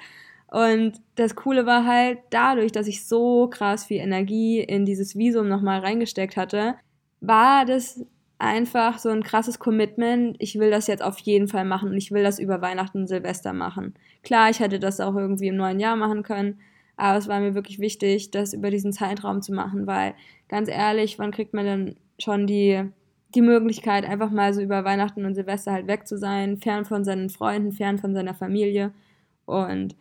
Und 0.52 1.00
das 1.14 1.34
Coole 1.34 1.64
war 1.64 1.86
halt, 1.86 2.18
dadurch, 2.28 2.72
dass 2.72 2.86
ich 2.86 3.06
so 3.06 3.48
krass 3.48 3.86
viel 3.86 3.96
Energie 3.96 4.60
in 4.60 4.84
dieses 4.84 5.16
Visum 5.16 5.48
nochmal 5.48 5.80
reingesteckt 5.80 6.36
hatte, 6.36 6.74
war 7.22 7.64
das 7.64 8.04
einfach 8.38 8.98
so 8.98 9.08
ein 9.08 9.22
krasses 9.22 9.58
Commitment. 9.58 10.36
Ich 10.40 10.58
will 10.58 10.70
das 10.70 10.88
jetzt 10.88 11.02
auf 11.02 11.18
jeden 11.20 11.48
Fall 11.48 11.64
machen 11.64 11.88
und 11.88 11.96
ich 11.96 12.10
will 12.10 12.22
das 12.22 12.38
über 12.38 12.60
Weihnachten 12.60 12.98
und 12.98 13.06
Silvester 13.06 13.54
machen. 13.54 13.94
Klar, 14.24 14.50
ich 14.50 14.60
hätte 14.60 14.78
das 14.78 15.00
auch 15.00 15.16
irgendwie 15.16 15.48
im 15.48 15.56
neuen 15.56 15.80
Jahr 15.80 15.96
machen 15.96 16.22
können, 16.22 16.60
aber 16.98 17.16
es 17.16 17.28
war 17.28 17.40
mir 17.40 17.54
wirklich 17.54 17.78
wichtig, 17.78 18.30
das 18.30 18.52
über 18.52 18.70
diesen 18.70 18.92
Zeitraum 18.92 19.40
zu 19.40 19.54
machen, 19.54 19.86
weil 19.86 20.14
ganz 20.48 20.68
ehrlich, 20.68 21.18
wann 21.18 21.30
kriegt 21.30 21.54
man 21.54 21.64
denn 21.64 21.96
schon 22.18 22.46
die, 22.46 22.90
die 23.34 23.40
Möglichkeit, 23.40 24.04
einfach 24.04 24.30
mal 24.30 24.52
so 24.52 24.60
über 24.60 24.84
Weihnachten 24.84 25.24
und 25.24 25.34
Silvester 25.34 25.72
halt 25.72 25.86
weg 25.86 26.06
zu 26.06 26.18
sein, 26.18 26.58
fern 26.58 26.84
von 26.84 27.04
seinen 27.04 27.30
Freunden, 27.30 27.72
fern 27.72 27.96
von 27.96 28.12
seiner 28.12 28.34
Familie 28.34 28.92
und 29.46 29.96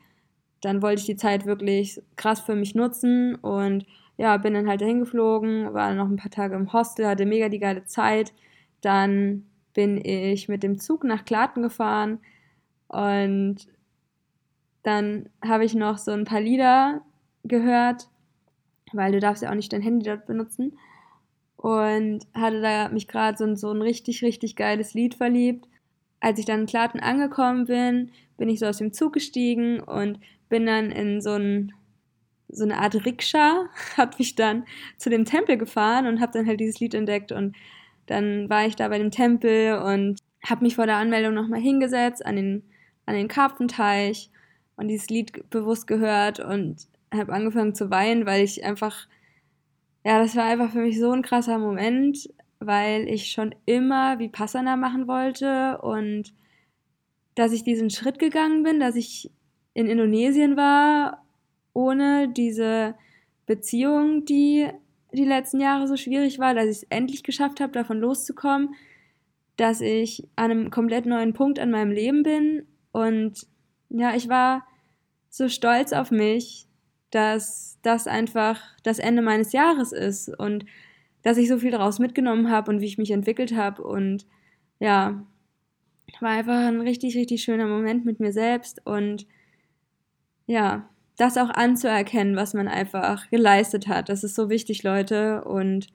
dann 0.62 0.82
wollte 0.82 1.02
ich 1.02 1.06
die 1.06 1.16
Zeit 1.16 1.46
wirklich 1.46 2.02
krass 2.16 2.42
für 2.42 2.56
mich 2.56 2.76
nutzen 2.76 3.36
und 3.36 3.86
ja, 4.18 4.38
bin 4.38 4.54
dann 4.54 4.68
halt 4.68 4.82
dahin 4.82 5.00
geflogen, 5.00 5.74
war 5.74 5.94
noch 5.94 6.08
ein 6.08 6.18
paar 6.18 6.32
Tage 6.32 6.56
im 6.56 6.72
Hostel, 6.72 7.08
hatte 7.08 7.26
mega 7.26 7.50
die 7.50 7.60
geile 7.60 7.86
Zeit. 7.86 8.34
Dann 8.82 9.46
bin 9.74 10.04
ich 10.04 10.48
mit 10.48 10.64
dem 10.64 10.80
Zug 10.80 11.04
nach 11.04 11.26
Klaten 11.26 11.64
gefahren 11.64 12.20
und 12.88 13.68
dann 14.84 15.30
habe 15.44 15.66
ich 15.66 15.74
noch 15.74 15.98
so 15.98 16.12
ein 16.12 16.26
paar 16.26 16.42
Lieder 16.42 17.02
gehört, 17.44 18.10
weil 18.94 19.12
du 19.12 19.20
darfst 19.20 19.44
ja 19.44 19.50
auch 19.50 19.56
nicht 19.56 19.72
dein 19.74 19.82
Handy 19.82 20.06
dort 20.06 20.26
benutzen. 20.26 20.78
Und 21.58 22.26
hatte 22.34 22.62
da 22.62 22.90
mich 22.90 23.08
gerade 23.08 23.38
so, 23.38 23.56
so 23.56 23.72
ein 23.72 23.84
richtig, 23.84 24.24
richtig 24.24 24.56
geiles 24.56 24.96
Lied 24.96 25.14
verliebt. 25.14 25.68
Als 26.20 26.40
ich 26.40 26.46
dann 26.46 26.62
in 26.62 26.66
Klaten 26.66 27.00
angekommen 27.00 27.66
bin, 27.66 28.12
bin 28.38 28.50
ich 28.50 28.60
so 28.60 28.66
aus 28.66 28.78
dem 28.78 28.94
Zug 28.94 29.14
gestiegen 29.14 29.80
und 29.80 30.20
bin 30.52 30.68
dann 30.68 30.92
in 30.92 31.22
so, 31.22 31.32
ein, 31.32 31.74
so 32.50 32.64
eine 32.64 32.78
Art 32.78 33.06
Rikscha, 33.06 33.70
hat 33.98 34.20
mich 34.20 34.36
dann 34.36 34.66
zu 34.98 35.10
dem 35.10 35.26
Tempel 35.26 35.58
gefahren 35.58 36.06
und 36.06 36.22
habe 36.22 36.34
dann 36.34 36.46
halt 36.46 36.60
dieses 36.60 36.80
Lied 36.80 36.94
entdeckt 36.94 37.32
und 37.32 37.56
dann 38.06 38.50
war 38.50 38.68
ich 38.68 38.76
da 38.76 38.90
bei 38.90 39.00
dem 39.00 39.10
Tempel 39.10 39.80
und 39.80 40.20
habe 40.46 40.64
mich 40.64 40.76
vor 40.76 40.86
der 40.86 40.98
Anmeldung 40.98 41.34
nochmal 41.34 41.62
hingesetzt 41.62 42.26
an 42.26 42.36
den, 42.36 42.64
an 43.06 43.16
den 43.16 43.28
Karpfenteich 43.28 44.30
und 44.76 44.90
dieses 44.90 45.10
Lied 45.10 45.50
bewusst 45.50 45.88
gehört 45.88 46.40
und 46.40 46.88
habe 47.14 47.34
angefangen 47.34 47.74
zu 47.74 47.90
weinen, 47.90 48.26
weil 48.26 48.44
ich 48.44 48.64
einfach, 48.64 49.08
ja, 50.04 50.20
das 50.20 50.36
war 50.36 50.46
einfach 50.46 50.72
für 50.72 50.82
mich 50.82 51.00
so 51.00 51.12
ein 51.12 51.22
krasser 51.22 51.58
Moment, 51.58 52.30
weil 52.60 53.08
ich 53.08 53.32
schon 53.32 53.56
immer 53.66 54.20
Vipassana 54.20 54.76
machen 54.76 55.08
wollte 55.08 55.80
und 55.82 56.34
dass 57.36 57.54
ich 57.54 57.64
diesen 57.64 57.90
Schritt 57.90 58.20
gegangen 58.20 58.64
bin, 58.64 58.80
dass 58.80 58.96
ich 58.96 59.32
in 59.74 59.88
Indonesien 59.88 60.58
war, 60.58 61.24
ohne 61.74 62.30
diese 62.30 62.96
Beziehung, 63.46 64.26
die 64.26 64.68
die 65.14 65.26
letzten 65.26 65.60
Jahre 65.60 65.88
so 65.88 65.98
schwierig 65.98 66.40
war, 66.40 66.54
dass 66.54 66.66
ich 66.66 66.78
es 66.78 66.84
endlich 66.90 67.24
geschafft 67.24 67.60
habe, 67.60 67.74
davon 67.74 68.00
loszukommen, 68.00 68.76
dass 69.58 69.82
ich 69.82 70.28
an 70.36 70.52
einem 70.52 70.72
komplett 70.72 71.06
neuen 71.06 71.34
Punkt 71.34 71.60
an 71.60 71.72
meinem 71.72 71.92
Leben 71.92 72.24
bin. 72.24 72.66
Und 72.92 73.48
ja, 73.90 74.16
ich 74.16 74.30
war 74.30 74.66
so 75.30 75.50
stolz 75.50 75.94
auf 75.94 76.12
mich, 76.12 76.68
dass 77.12 77.78
das 77.82 78.08
einfach 78.08 78.62
das 78.84 79.00
Ende 79.00 79.22
meines 79.22 79.52
Jahres 79.52 79.92
ist 79.92 80.30
und 80.30 80.66
dass 81.24 81.38
ich 81.38 81.48
so 81.48 81.58
viel 81.58 81.72
daraus 81.72 82.00
mitgenommen 82.00 82.50
habe 82.50 82.72
und 82.72 82.82
wie 82.82 82.86
ich 82.86 82.98
mich 82.98 83.12
entwickelt 83.12 83.56
habe. 83.56 83.84
Und 83.84 84.26
ja, 84.80 85.24
war 86.20 86.30
einfach 86.30 86.68
ein 86.68 86.82
richtig, 86.82 87.16
richtig 87.16 87.44
schöner 87.44 87.68
Moment 87.68 88.06
mit 88.06 88.20
mir 88.20 88.32
selbst 88.32 88.86
und 88.86 89.28
ja, 90.52 90.90
das 91.18 91.38
auch 91.38 91.50
anzuerkennen, 91.50 92.36
was 92.36 92.54
man 92.54 92.68
einfach 92.68 93.30
geleistet 93.30 93.88
hat. 93.88 94.10
Das 94.10 94.24
ist 94.24 94.36
so 94.36 94.50
wichtig, 94.50 94.84
Leute. 94.84 95.46
Und 95.46 95.88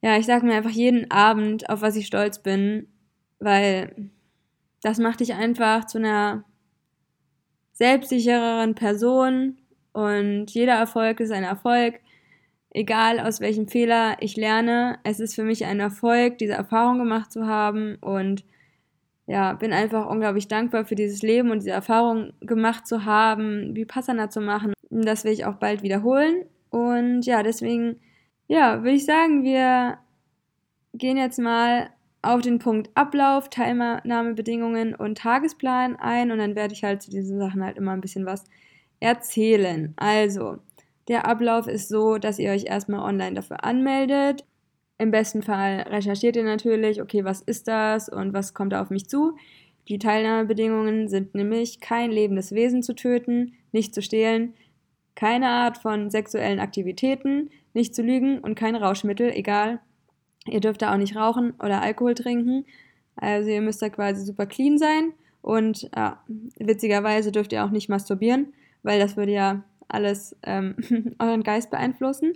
ja, 0.00 0.16
ich 0.16 0.24
sage 0.24 0.46
mir 0.46 0.54
einfach 0.54 0.70
jeden 0.70 1.10
Abend, 1.10 1.68
auf 1.68 1.82
was 1.82 1.96
ich 1.96 2.06
stolz 2.06 2.38
bin, 2.42 2.88
weil 3.40 4.10
das 4.82 4.98
macht 4.98 5.20
dich 5.20 5.34
einfach 5.34 5.84
zu 5.84 5.98
einer 5.98 6.44
selbstsichereren 7.72 8.74
Person 8.74 9.58
und 9.92 10.50
jeder 10.50 10.74
Erfolg 10.74 11.20
ist 11.20 11.32
ein 11.32 11.44
Erfolg. 11.44 12.00
Egal 12.70 13.20
aus 13.20 13.40
welchem 13.40 13.68
Fehler 13.68 14.16
ich 14.20 14.36
lerne, 14.36 14.98
es 15.04 15.20
ist 15.20 15.34
für 15.34 15.44
mich 15.44 15.64
ein 15.66 15.80
Erfolg, 15.80 16.38
diese 16.38 16.54
Erfahrung 16.54 16.98
gemacht 16.98 17.32
zu 17.32 17.46
haben 17.46 17.96
und 17.96 18.44
ja, 19.26 19.54
bin 19.54 19.72
einfach 19.72 20.06
unglaublich 20.06 20.48
dankbar 20.48 20.84
für 20.84 20.94
dieses 20.94 21.22
Leben 21.22 21.50
und 21.50 21.60
diese 21.60 21.70
Erfahrung 21.70 22.32
gemacht 22.40 22.86
zu 22.86 23.04
haben, 23.04 23.74
Vipassana 23.74 24.28
zu 24.28 24.40
machen. 24.40 24.74
Das 24.90 25.24
will 25.24 25.32
ich 25.32 25.46
auch 25.46 25.56
bald 25.56 25.82
wiederholen. 25.82 26.44
Und 26.70 27.22
ja, 27.24 27.42
deswegen, 27.42 28.00
ja, 28.48 28.82
würde 28.82 28.96
ich 28.96 29.06
sagen, 29.06 29.42
wir 29.42 29.98
gehen 30.92 31.16
jetzt 31.16 31.38
mal 31.38 31.90
auf 32.20 32.40
den 32.40 32.58
Punkt 32.58 32.90
Ablauf, 32.94 33.48
Teilnahmebedingungen 33.48 34.94
und 34.94 35.18
Tagesplan 35.18 35.96
ein 35.96 36.30
und 36.30 36.38
dann 36.38 36.54
werde 36.54 36.74
ich 36.74 36.84
halt 36.84 37.02
zu 37.02 37.10
diesen 37.10 37.38
Sachen 37.38 37.62
halt 37.62 37.76
immer 37.76 37.92
ein 37.92 38.00
bisschen 38.00 38.26
was 38.26 38.44
erzählen. 39.00 39.92
Also, 39.96 40.58
der 41.08 41.26
Ablauf 41.26 41.66
ist 41.66 41.88
so, 41.88 42.18
dass 42.18 42.38
ihr 42.38 42.50
euch 42.50 42.64
erstmal 42.64 43.00
online 43.00 43.34
dafür 43.34 43.64
anmeldet. 43.64 44.44
Im 44.98 45.10
besten 45.10 45.42
Fall 45.42 45.86
recherchiert 45.88 46.36
ihr 46.36 46.44
natürlich, 46.44 47.02
okay, 47.02 47.24
was 47.24 47.42
ist 47.42 47.66
das 47.68 48.08
und 48.08 48.32
was 48.32 48.54
kommt 48.54 48.72
da 48.72 48.80
auf 48.80 48.90
mich 48.90 49.08
zu. 49.08 49.36
Die 49.88 49.98
Teilnahmebedingungen 49.98 51.08
sind 51.08 51.34
nämlich 51.34 51.80
kein 51.80 52.10
lebendes 52.10 52.52
Wesen 52.52 52.82
zu 52.82 52.94
töten, 52.94 53.54
nicht 53.72 53.94
zu 53.94 54.02
stehlen, 54.02 54.54
keine 55.14 55.48
Art 55.48 55.78
von 55.78 56.10
sexuellen 56.10 56.60
Aktivitäten, 56.60 57.50
nicht 57.74 57.94
zu 57.94 58.02
lügen 58.02 58.38
und 58.38 58.54
kein 58.54 58.76
Rauschmittel, 58.76 59.30
egal. 59.30 59.80
Ihr 60.46 60.60
dürft 60.60 60.82
da 60.82 60.92
auch 60.92 60.98
nicht 60.98 61.16
rauchen 61.16 61.54
oder 61.62 61.82
Alkohol 61.82 62.14
trinken. 62.14 62.64
Also 63.16 63.50
ihr 63.50 63.60
müsst 63.60 63.82
da 63.82 63.88
quasi 63.88 64.24
super 64.24 64.46
clean 64.46 64.78
sein 64.78 65.12
und 65.42 65.90
ja, 65.94 66.22
witzigerweise 66.58 67.32
dürft 67.32 67.52
ihr 67.52 67.64
auch 67.64 67.70
nicht 67.70 67.88
masturbieren, 67.88 68.52
weil 68.82 68.98
das 68.98 69.16
würde 69.16 69.32
ja 69.32 69.62
alles 69.88 70.36
ähm, 70.42 70.76
euren 71.18 71.42
Geist 71.42 71.70
beeinflussen. 71.70 72.32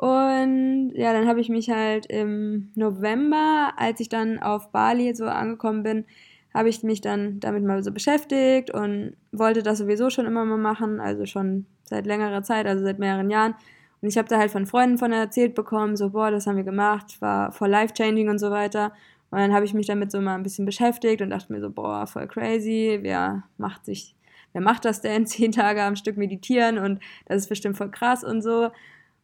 Und 0.00 0.92
ja, 0.94 1.12
dann 1.12 1.28
habe 1.28 1.42
ich 1.42 1.50
mich 1.50 1.68
halt 1.68 2.06
im 2.06 2.70
November, 2.74 3.74
als 3.76 4.00
ich 4.00 4.08
dann 4.08 4.38
auf 4.38 4.72
Bali 4.72 5.14
so 5.14 5.26
angekommen 5.26 5.82
bin, 5.82 6.06
habe 6.54 6.70
ich 6.70 6.82
mich 6.82 7.02
dann 7.02 7.38
damit 7.38 7.64
mal 7.64 7.84
so 7.84 7.92
beschäftigt 7.92 8.70
und 8.70 9.14
wollte 9.30 9.62
das 9.62 9.76
sowieso 9.76 10.08
schon 10.08 10.24
immer 10.24 10.46
mal 10.46 10.56
machen, 10.56 11.00
also 11.00 11.26
schon 11.26 11.66
seit 11.84 12.06
längerer 12.06 12.42
Zeit, 12.42 12.64
also 12.64 12.82
seit 12.82 12.98
mehreren 12.98 13.28
Jahren. 13.28 13.54
Und 14.00 14.08
ich 14.08 14.16
habe 14.16 14.26
da 14.26 14.38
halt 14.38 14.50
von 14.50 14.64
Freunden 14.64 14.96
von 14.96 15.12
erzählt 15.12 15.54
bekommen, 15.54 15.98
so, 15.98 16.08
boah, 16.08 16.30
das 16.30 16.46
haben 16.46 16.56
wir 16.56 16.64
gemacht, 16.64 17.20
war 17.20 17.52
voll 17.52 17.68
life-changing 17.68 18.30
und 18.30 18.38
so 18.38 18.50
weiter. 18.50 18.94
Und 19.30 19.38
dann 19.38 19.52
habe 19.52 19.66
ich 19.66 19.74
mich 19.74 19.86
damit 19.86 20.10
so 20.10 20.22
mal 20.22 20.34
ein 20.34 20.42
bisschen 20.42 20.64
beschäftigt 20.64 21.20
und 21.20 21.28
dachte 21.28 21.52
mir 21.52 21.60
so, 21.60 21.68
boah, 21.68 22.06
voll 22.06 22.26
crazy, 22.26 23.00
wer 23.02 23.42
macht 23.58 23.84
sich, 23.84 24.16
wer 24.54 24.62
macht 24.62 24.86
das 24.86 25.02
denn? 25.02 25.26
Zehn 25.26 25.52
Tage 25.52 25.82
am 25.82 25.94
Stück 25.94 26.16
meditieren 26.16 26.78
und 26.78 27.00
das 27.26 27.42
ist 27.42 27.48
bestimmt 27.50 27.76
voll 27.76 27.90
krass 27.90 28.24
und 28.24 28.40
so. 28.40 28.70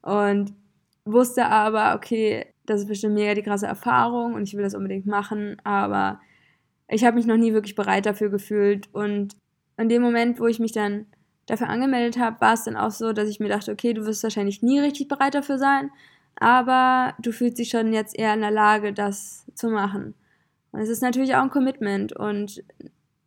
Und 0.02 0.52
wusste 1.07 1.47
aber, 1.47 1.95
okay, 1.95 2.47
das 2.67 2.83
ist 2.83 2.89
bestimmt 2.89 3.15
mega 3.15 3.35
die 3.35 3.43
krasse 3.43 3.67
Erfahrung 3.67 4.35
und 4.35 4.43
ich 4.43 4.55
will 4.55 4.65
das 4.65 4.75
unbedingt 4.75 5.07
machen, 5.07 5.57
aber 5.65 6.21
ich 6.89 7.05
habe 7.05 7.17
mich 7.17 7.27
noch 7.27 7.37
nie 7.37 7.53
wirklich 7.53 7.75
bereit 7.75 8.07
dafür 8.07 8.29
gefühlt. 8.29 8.93
Und 8.93 9.37
in 9.77 9.89
dem 9.89 10.03
Moment, 10.03 10.41
wo 10.41 10.47
ich 10.47 10.59
mich 10.59 10.73
dann 10.73 11.07
dafür 11.47 11.69
angemeldet 11.69 12.19
habe, 12.19 12.41
war 12.41 12.55
es 12.55 12.65
dann 12.65 12.77
auch 12.77 12.91
so, 12.91 13.13
dass 13.13 13.29
ich 13.29 13.41
mir 13.41 13.49
dachte, 13.49 13.73
okay, 13.73 13.93
du 13.93 14.05
wirst 14.05 14.23
wahrscheinlich 14.23 14.63
nie 14.63 14.81
richtig 14.81 15.09
bereit 15.09 15.35
dafür 15.35 15.59
sein, 15.59 15.91
aber 16.37 17.15
du 17.21 17.33
fühlst 17.33 17.59
dich 17.59 17.71
schon 17.71 17.93
jetzt 17.93 18.19
eher 18.19 18.35
in 18.35 18.41
der 18.41 18.51
Lage, 18.51 18.93
das 18.93 19.47
zu 19.55 19.71
machen. 19.71 20.15
Und 20.73 20.81
es 20.81 20.89
ist 20.89 21.03
natürlich 21.03 21.35
auch 21.37 21.43
ein 21.43 21.51
Commitment 21.51 22.13
und 22.13 22.63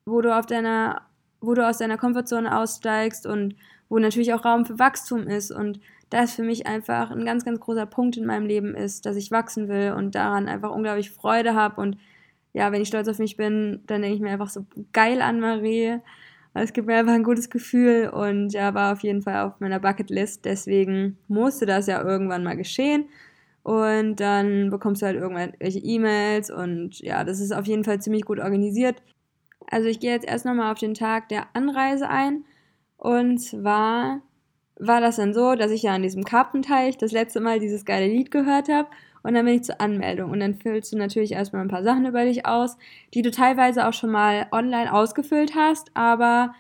wo 0.05 0.21
du 0.21 0.37
auf 0.37 0.45
deiner, 0.45 1.03
wo 1.39 1.53
du 1.53 1.67
aus 1.67 1.77
deiner 1.77 1.97
Komfortzone 1.97 2.57
aussteigst 2.57 3.25
und 3.25 3.55
wo 3.89 3.99
natürlich 3.99 4.33
auch 4.33 4.45
Raum 4.45 4.65
für 4.65 4.79
Wachstum 4.79 5.27
ist 5.27 5.51
und 5.51 5.79
das 6.09 6.33
für 6.33 6.43
mich 6.43 6.65
einfach 6.67 7.11
ein 7.11 7.25
ganz, 7.25 7.45
ganz 7.45 7.59
großer 7.59 7.85
Punkt 7.85 8.17
in 8.17 8.25
meinem 8.25 8.45
Leben 8.45 8.75
ist, 8.75 9.05
dass 9.05 9.15
ich 9.15 9.31
wachsen 9.31 9.67
will 9.67 9.93
und 9.95 10.15
daran 10.15 10.47
einfach 10.47 10.71
unglaublich 10.71 11.11
Freude 11.11 11.53
habe 11.55 11.81
und 11.81 11.97
ja, 12.53 12.71
wenn 12.71 12.81
ich 12.81 12.87
stolz 12.87 13.07
auf 13.07 13.19
mich 13.19 13.37
bin, 13.37 13.83
dann 13.85 14.01
denke 14.01 14.15
ich 14.15 14.21
mir 14.21 14.31
einfach 14.31 14.49
so 14.49 14.65
geil 14.91 15.21
an 15.21 15.39
Marie. 15.39 15.99
Es 16.53 16.73
gibt 16.73 16.87
mir 16.87 16.97
einfach 16.97 17.13
ein 17.13 17.23
gutes 17.23 17.49
Gefühl 17.49 18.09
und 18.09 18.53
ja, 18.53 18.73
war 18.73 18.93
auf 18.93 19.01
jeden 19.01 19.21
Fall 19.21 19.45
auf 19.45 19.59
meiner 19.59 19.79
Bucketlist. 19.79 20.45
Deswegen 20.45 21.17
musste 21.27 21.65
das 21.65 21.87
ja 21.87 22.01
irgendwann 22.01 22.43
mal 22.43 22.57
geschehen. 22.57 23.05
Und 23.61 24.15
dann 24.19 24.69
bekommst 24.71 25.01
du 25.01 25.05
halt 25.05 25.17
irgendwelche 25.17 25.79
E-Mails 25.79 26.49
und 26.49 26.99
ja, 27.01 27.23
das 27.23 27.39
ist 27.39 27.51
auf 27.51 27.67
jeden 27.67 27.83
Fall 27.83 28.01
ziemlich 28.01 28.25
gut 28.25 28.39
organisiert. 28.39 29.03
Also 29.69 29.87
ich 29.87 29.99
gehe 29.99 30.11
jetzt 30.11 30.27
erst 30.27 30.45
nochmal 30.45 30.71
auf 30.71 30.79
den 30.79 30.95
Tag 30.95 31.29
der 31.29 31.47
Anreise 31.53 32.09
ein. 32.09 32.45
Und 32.99 33.37
zwar 33.39 34.21
war 34.77 34.99
das 34.99 35.15
dann 35.15 35.33
so, 35.33 35.55
dass 35.55 35.71
ich 35.71 35.83
ja 35.83 35.93
an 35.93 36.03
diesem 36.03 36.25
Karpenteich 36.25 36.97
das 36.97 37.13
letzte 37.13 37.39
Mal 37.39 37.59
dieses 37.59 37.85
geile 37.85 38.07
Lied 38.07 38.29
gehört 38.29 38.69
habe 38.69 38.89
und 39.23 39.33
dann 39.33 39.45
bin 39.45 39.55
ich 39.55 39.63
zur 39.63 39.79
Anmeldung. 39.79 40.31
Und 40.31 40.41
dann 40.41 40.55
füllst 40.55 40.91
du 40.91 40.97
natürlich 40.97 41.31
erstmal 41.31 41.61
ein 41.61 41.69
paar 41.69 41.83
Sachen 41.83 42.05
über 42.05 42.25
dich 42.25 42.45
aus, 42.45 42.77
die 43.13 43.21
du 43.21 43.31
teilweise 43.31 43.87
auch 43.87 43.93
schon 43.93 44.11
mal 44.11 44.47
online 44.51 44.93
ausgefüllt 44.93 45.55
hast, 45.55 45.91
aber 45.93 46.53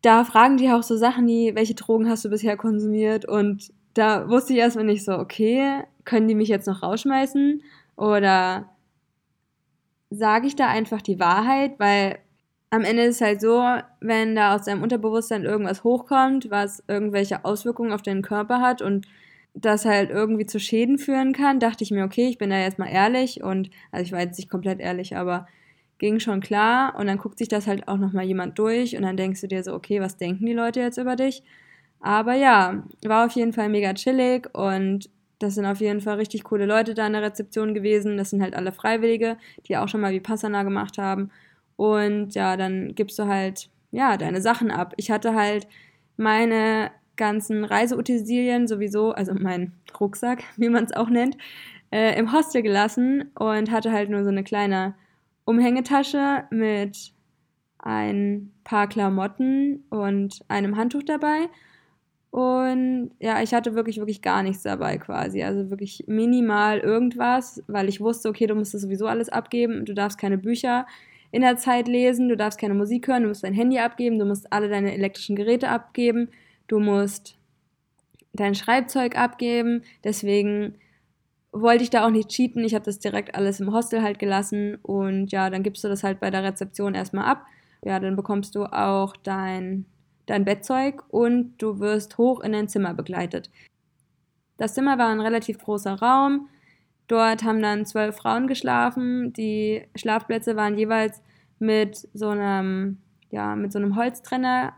da 0.00 0.24
fragen 0.24 0.56
die 0.56 0.70
auch 0.70 0.82
so 0.82 0.96
Sachen 0.96 1.26
wie, 1.26 1.54
welche 1.54 1.74
Drogen 1.74 2.08
hast 2.08 2.24
du 2.24 2.30
bisher 2.30 2.56
konsumiert? 2.56 3.26
Und 3.26 3.72
da 3.94 4.28
wusste 4.28 4.54
ich 4.54 4.58
erstmal 4.58 4.86
nicht 4.86 5.04
so, 5.04 5.12
okay, 5.12 5.84
können 6.04 6.26
die 6.26 6.34
mich 6.34 6.48
jetzt 6.48 6.66
noch 6.66 6.82
rausschmeißen? 6.82 7.62
Oder 7.96 8.70
sage 10.10 10.46
ich 10.48 10.56
da 10.56 10.68
einfach 10.68 11.02
die 11.02 11.20
Wahrheit? 11.20 11.78
Weil 11.78 12.18
am 12.72 12.84
Ende 12.84 13.02
ist 13.02 13.16
es 13.16 13.20
halt 13.20 13.40
so, 13.42 13.62
wenn 14.00 14.34
da 14.34 14.54
aus 14.56 14.64
deinem 14.64 14.82
Unterbewusstsein 14.82 15.44
irgendwas 15.44 15.84
hochkommt, 15.84 16.50
was 16.50 16.82
irgendwelche 16.88 17.44
Auswirkungen 17.44 17.92
auf 17.92 18.00
deinen 18.00 18.22
Körper 18.22 18.60
hat 18.62 18.80
und 18.80 19.06
das 19.52 19.84
halt 19.84 20.08
irgendwie 20.08 20.46
zu 20.46 20.58
Schäden 20.58 20.96
führen 20.96 21.34
kann, 21.34 21.60
dachte 21.60 21.84
ich 21.84 21.90
mir, 21.90 22.04
okay, 22.04 22.28
ich 22.28 22.38
bin 22.38 22.48
da 22.48 22.58
jetzt 22.58 22.78
mal 22.78 22.88
ehrlich 22.88 23.42
und, 23.42 23.68
also 23.90 24.04
ich 24.04 24.12
war 24.12 24.20
jetzt 24.20 24.38
nicht 24.38 24.48
komplett 24.48 24.80
ehrlich, 24.80 25.14
aber 25.16 25.46
ging 25.98 26.18
schon 26.18 26.40
klar 26.40 26.96
und 26.98 27.08
dann 27.08 27.18
guckt 27.18 27.38
sich 27.38 27.48
das 27.48 27.66
halt 27.66 27.88
auch 27.88 27.98
nochmal 27.98 28.24
jemand 28.24 28.58
durch 28.58 28.96
und 28.96 29.02
dann 29.02 29.18
denkst 29.18 29.42
du 29.42 29.48
dir 29.48 29.62
so, 29.62 29.74
okay, 29.74 30.00
was 30.00 30.16
denken 30.16 30.46
die 30.46 30.54
Leute 30.54 30.80
jetzt 30.80 30.96
über 30.96 31.14
dich? 31.14 31.42
Aber 32.00 32.32
ja, 32.34 32.84
war 33.04 33.26
auf 33.26 33.32
jeden 33.32 33.52
Fall 33.52 33.68
mega 33.68 33.92
chillig 33.92 34.48
und 34.54 35.10
das 35.40 35.56
sind 35.56 35.66
auf 35.66 35.80
jeden 35.80 36.00
Fall 36.00 36.16
richtig 36.16 36.44
coole 36.44 36.64
Leute 36.64 36.94
da 36.94 37.06
in 37.06 37.12
der 37.12 37.22
Rezeption 37.22 37.74
gewesen. 37.74 38.16
Das 38.16 38.30
sind 38.30 38.42
halt 38.42 38.54
alle 38.54 38.72
Freiwillige, 38.72 39.36
die 39.68 39.76
auch 39.76 39.88
schon 39.88 40.00
mal 40.00 40.12
Vipassana 40.12 40.62
gemacht 40.62 40.96
haben. 40.98 41.30
Und 41.76 42.34
ja, 42.34 42.56
dann 42.56 42.94
gibst 42.94 43.18
du 43.18 43.26
halt, 43.26 43.70
ja, 43.90 44.16
deine 44.16 44.40
Sachen 44.40 44.70
ab. 44.70 44.94
Ich 44.96 45.10
hatte 45.10 45.34
halt 45.34 45.66
meine 46.16 46.90
ganzen 47.16 47.64
Reiseutensilien 47.64 48.66
sowieso, 48.66 49.12
also 49.12 49.34
mein 49.34 49.72
Rucksack, 49.98 50.44
wie 50.56 50.68
man 50.68 50.84
es 50.84 50.92
auch 50.92 51.08
nennt, 51.08 51.36
äh, 51.90 52.18
im 52.18 52.32
Hostel 52.32 52.62
gelassen 52.62 53.30
und 53.34 53.70
hatte 53.70 53.92
halt 53.92 54.10
nur 54.10 54.24
so 54.24 54.30
eine 54.30 54.44
kleine 54.44 54.94
Umhängetasche 55.44 56.44
mit 56.50 57.12
ein 57.78 58.52
paar 58.64 58.88
Klamotten 58.88 59.84
und 59.90 60.40
einem 60.48 60.76
Handtuch 60.76 61.02
dabei. 61.02 61.48
Und 62.30 63.10
ja, 63.18 63.42
ich 63.42 63.52
hatte 63.52 63.74
wirklich, 63.74 63.98
wirklich 63.98 64.22
gar 64.22 64.42
nichts 64.42 64.62
dabei 64.62 64.96
quasi. 64.96 65.42
Also 65.42 65.68
wirklich 65.68 66.04
minimal 66.06 66.78
irgendwas, 66.78 67.62
weil 67.66 67.90
ich 67.90 68.00
wusste, 68.00 68.30
okay, 68.30 68.46
du 68.46 68.54
musst 68.54 68.72
das 68.72 68.82
sowieso 68.82 69.06
alles 69.06 69.28
abgeben. 69.28 69.84
Du 69.84 69.92
darfst 69.92 70.18
keine 70.18 70.38
Bücher 70.38 70.86
in 71.32 71.42
der 71.42 71.56
Zeit 71.56 71.88
lesen, 71.88 72.28
du 72.28 72.36
darfst 72.36 72.60
keine 72.60 72.74
Musik 72.74 73.08
hören, 73.08 73.22
du 73.22 73.28
musst 73.28 73.42
dein 73.42 73.54
Handy 73.54 73.78
abgeben, 73.78 74.20
du 74.20 74.24
musst 74.24 74.52
alle 74.52 74.68
deine 74.68 74.94
elektrischen 74.94 75.34
Geräte 75.34 75.68
abgeben 75.68 76.28
du 76.72 76.80
musst 76.80 77.36
dein 78.32 78.54
Schreibzeug 78.54 79.16
abgeben. 79.16 79.82
Deswegen 80.04 80.78
wollte 81.52 81.84
ich 81.84 81.90
da 81.90 82.06
auch 82.06 82.10
nicht 82.10 82.30
cheaten. 82.30 82.64
Ich 82.64 82.74
habe 82.74 82.84
das 82.84 82.98
direkt 82.98 83.34
alles 83.34 83.60
im 83.60 83.72
Hostel 83.72 84.02
halt 84.02 84.18
gelassen 84.18 84.76
und 84.76 85.30
ja, 85.32 85.50
dann 85.50 85.62
gibst 85.62 85.84
du 85.84 85.88
das 85.88 86.02
halt 86.02 86.18
bei 86.18 86.30
der 86.30 86.42
Rezeption 86.42 86.94
erstmal 86.94 87.26
ab. 87.26 87.44
Ja, 87.84 88.00
dann 88.00 88.16
bekommst 88.16 88.54
du 88.54 88.64
auch 88.64 89.16
dein, 89.18 89.84
dein 90.24 90.46
Bettzeug 90.46 91.04
und 91.08 91.58
du 91.58 91.78
wirst 91.78 92.16
hoch 92.16 92.40
in 92.40 92.52
dein 92.52 92.68
Zimmer 92.68 92.94
begleitet. 92.94 93.50
Das 94.56 94.72
Zimmer 94.72 94.96
war 94.96 95.08
ein 95.08 95.20
relativ 95.20 95.58
großer 95.58 95.94
Raum. 95.94 96.48
Dort 97.12 97.44
haben 97.44 97.60
dann 97.60 97.84
zwölf 97.84 98.16
Frauen 98.16 98.46
geschlafen. 98.46 99.34
Die 99.34 99.82
Schlafplätze 99.94 100.56
waren 100.56 100.78
jeweils 100.78 101.20
mit 101.58 102.08
so 102.14 102.30
einem, 102.30 103.02
ja, 103.30 103.54
mit 103.54 103.70
so 103.70 103.78
einem 103.78 103.96
Holztrenner 103.96 104.72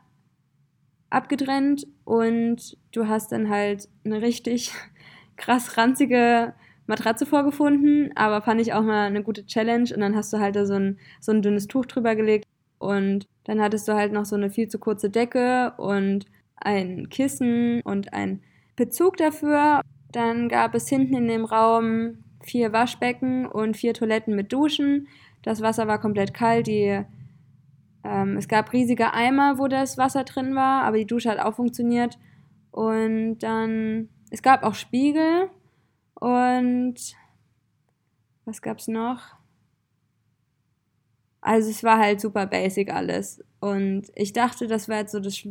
abgetrennt 1.10 1.86
und 2.02 2.76
du 2.90 3.06
hast 3.06 3.30
dann 3.30 3.48
halt 3.50 3.88
eine 4.04 4.20
richtig 4.20 4.72
krass 5.36 5.78
ranzige 5.78 6.54
Matratze 6.88 7.24
vorgefunden, 7.24 8.10
aber 8.16 8.42
fand 8.42 8.60
ich 8.60 8.72
auch 8.72 8.82
mal 8.82 9.06
eine 9.06 9.22
gute 9.22 9.46
Challenge 9.46 9.88
und 9.94 10.00
dann 10.00 10.16
hast 10.16 10.32
du 10.32 10.40
halt 10.40 10.56
da 10.56 10.66
so 10.66 10.74
ein, 10.74 10.98
so 11.20 11.30
ein 11.30 11.40
dünnes 11.40 11.68
Tuch 11.68 11.86
drüber 11.86 12.16
gelegt 12.16 12.48
und 12.80 13.28
dann 13.44 13.60
hattest 13.60 13.86
du 13.86 13.92
halt 13.92 14.12
noch 14.12 14.24
so 14.24 14.34
eine 14.34 14.50
viel 14.50 14.66
zu 14.66 14.80
kurze 14.80 15.08
Decke 15.08 15.72
und 15.76 16.26
ein 16.56 17.08
Kissen 17.10 17.80
und 17.82 18.12
ein 18.12 18.42
Bezug 18.74 19.18
dafür. 19.18 19.82
Dann 20.10 20.48
gab 20.48 20.74
es 20.74 20.88
hinten 20.88 21.14
in 21.14 21.28
dem 21.28 21.44
Raum 21.44 22.23
vier 22.44 22.72
Waschbecken 22.72 23.46
und 23.46 23.76
vier 23.76 23.94
Toiletten 23.94 24.34
mit 24.34 24.52
Duschen. 24.52 25.08
Das 25.42 25.60
Wasser 25.60 25.86
war 25.86 26.00
komplett 26.00 26.34
kalt, 26.34 26.66
die 26.66 27.04
ähm, 28.04 28.36
es 28.36 28.48
gab 28.48 28.72
riesige 28.72 29.12
Eimer, 29.12 29.58
wo 29.58 29.66
das 29.66 29.98
Wasser 29.98 30.24
drin 30.24 30.54
war, 30.54 30.84
aber 30.84 30.98
die 30.98 31.06
Dusche 31.06 31.30
hat 31.30 31.38
auch 31.38 31.54
funktioniert. 31.54 32.18
Und 32.70 33.38
dann, 33.38 34.08
es 34.30 34.42
gab 34.42 34.62
auch 34.62 34.74
Spiegel 34.74 35.48
und 36.14 36.94
was 38.44 38.60
gab 38.60 38.78
es 38.78 38.88
noch? 38.88 39.20
Also 41.40 41.70
es 41.70 41.82
war 41.82 41.98
halt 41.98 42.20
super 42.20 42.46
basic 42.46 42.92
alles. 42.92 43.42
Und 43.60 44.04
ich 44.14 44.32
dachte, 44.32 44.66
das 44.66 44.88
wäre 44.88 45.00
jetzt 45.00 45.12
so 45.12 45.20
das 45.20 45.46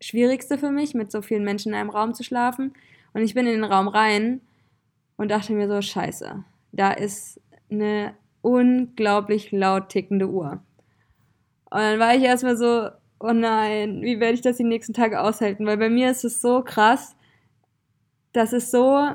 Schwierigste 0.00 0.58
für 0.58 0.70
mich, 0.70 0.94
mit 0.94 1.10
so 1.10 1.22
vielen 1.22 1.44
Menschen 1.44 1.72
in 1.72 1.78
einem 1.78 1.90
Raum 1.90 2.14
zu 2.14 2.22
schlafen. 2.22 2.72
Und 3.12 3.22
ich 3.22 3.34
bin 3.34 3.46
in 3.46 3.60
den 3.60 3.64
Raum 3.64 3.88
rein 3.88 4.40
und 5.20 5.30
dachte 5.30 5.52
mir 5.52 5.68
so, 5.68 5.82
scheiße, 5.82 6.44
da 6.72 6.92
ist 6.92 7.42
eine 7.70 8.14
unglaublich 8.40 9.52
laut 9.52 9.90
tickende 9.90 10.30
Uhr. 10.30 10.62
Und 11.70 11.78
dann 11.78 11.98
war 11.98 12.14
ich 12.14 12.22
erstmal 12.22 12.56
so, 12.56 12.88
oh 13.18 13.34
nein, 13.34 14.00
wie 14.00 14.18
werde 14.18 14.32
ich 14.32 14.40
das 14.40 14.56
die 14.56 14.64
nächsten 14.64 14.94
Tage 14.94 15.20
aushalten? 15.20 15.66
Weil 15.66 15.76
bei 15.76 15.90
mir 15.90 16.10
ist 16.10 16.24
es 16.24 16.40
so 16.40 16.62
krass, 16.62 17.16
das 18.32 18.54
ist 18.54 18.70
so, 18.70 19.10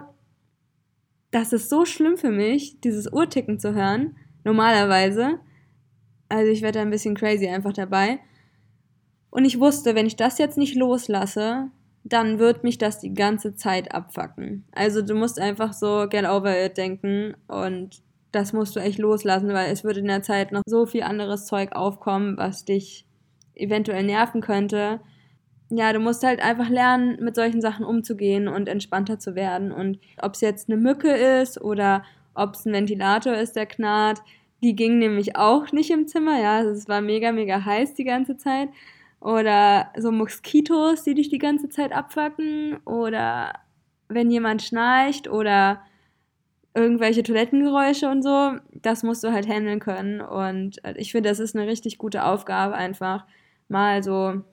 das 1.32 1.54
ist 1.54 1.72
so 1.72 1.86
schlimm 1.86 2.18
für 2.18 2.30
mich, 2.30 2.80
dieses 2.82 3.12
Uhrticken 3.12 3.58
zu 3.58 3.74
hören, 3.74 4.16
normalerweise. 4.44 5.40
Also 6.30 6.52
ich 6.52 6.62
werde 6.62 6.78
da 6.78 6.82
ein 6.84 6.92
bisschen 6.92 7.16
crazy 7.16 7.48
einfach 7.48 7.74
dabei. 7.74 8.20
Und 9.32 9.44
ich 9.44 9.60
wusste, 9.60 9.96
wenn 9.96 10.06
ich 10.06 10.18
das 10.18 10.38
jetzt 10.38 10.60
nicht 10.60 10.76
loslasse, 10.76 11.72
dann 12.08 12.38
wird 12.38 12.64
mich 12.64 12.78
das 12.78 13.00
die 13.00 13.14
ganze 13.14 13.56
Zeit 13.56 13.94
abfacken. 13.94 14.64
Also 14.72 15.02
du 15.02 15.16
musst 15.16 15.40
einfach 15.40 15.74
so 15.74 16.08
get 16.08 16.26
over 16.26 16.66
it 16.66 16.78
denken 16.78 17.36
und 17.48 18.04
das 18.32 18.54
musst 18.54 18.76
du 18.76 18.80
echt 18.80 19.00
loslassen, 19.00 19.50
weil 19.54 19.72
es 19.72 19.84
würde 19.84 20.02
in 20.02 20.08
der 20.08 20.22
Zeit 20.22 20.52
noch 20.52 20.62
so 20.68 20.86
viel 20.86 21.02
anderes 21.02 21.48
Zeug 21.48 21.76
aufkommen, 21.76 22.38
was 22.38 22.64
dich 22.64 23.08
eventuell 23.56 24.04
nerven 24.04 24.42
könnte. 24.42 25.00
ja, 25.70 25.92
du 25.94 26.00
musst 26.00 26.24
halt 26.24 26.42
einfach 26.42 26.70
lernen, 26.70 27.18
mit 27.24 27.36
solchen 27.36 27.60
Sachen 27.60 27.86
umzugehen 27.86 28.48
und 28.48 28.70
entspannter 28.70 29.18
zu 29.18 29.34
werden. 29.34 29.72
Und 29.72 30.00
ob 30.22 30.36
es 30.36 30.42
jetzt 30.42 30.70
eine 30.70 30.78
Mücke 30.80 31.10
ist 31.10 31.60
oder 31.60 32.04
ob 32.36 32.54
es 32.54 32.66
ein 32.66 32.74
Ventilator 32.74 33.34
ist, 33.34 33.56
der 33.56 33.66
knarrt, 33.66 34.22
die 34.62 34.76
ging 34.76 35.00
nämlich 35.00 35.36
auch 35.38 35.72
nicht 35.72 35.90
im 35.90 36.08
Zimmer, 36.08 36.40
ja, 36.40 36.62
es 36.62 36.88
war 36.88 37.02
mega, 37.02 37.32
mega 37.32 37.66
heiß 37.66 37.96
die 37.96 38.04
ganze 38.04 38.38
Zeit. 38.38 38.70
Oder 39.26 39.92
so 39.98 40.12
Moskitos, 40.12 41.02
die 41.02 41.16
dich 41.16 41.30
die 41.30 41.40
ganze 41.40 41.68
Zeit 41.68 41.92
abfacken. 41.92 42.78
Oder 42.86 43.54
wenn 44.08 44.30
jemand 44.30 44.62
schnarcht 44.62 45.28
oder 45.28 45.82
irgendwelche 46.76 47.24
Toilettengeräusche 47.24 48.08
und 48.08 48.22
so, 48.22 48.52
das 48.72 49.02
musst 49.02 49.24
du 49.24 49.32
halt 49.32 49.48
handeln 49.48 49.80
können. 49.80 50.22
Und 50.22 50.78
ich 50.96 51.12
finde, 51.12 51.30
das 51.30 51.40
ist 51.40 51.56
eine 51.56 51.66
richtig 51.66 51.98
gute 51.98 52.24
Aufgabe, 52.24 52.76
einfach 52.76 53.26
mal 53.68 54.04
so 54.04 54.44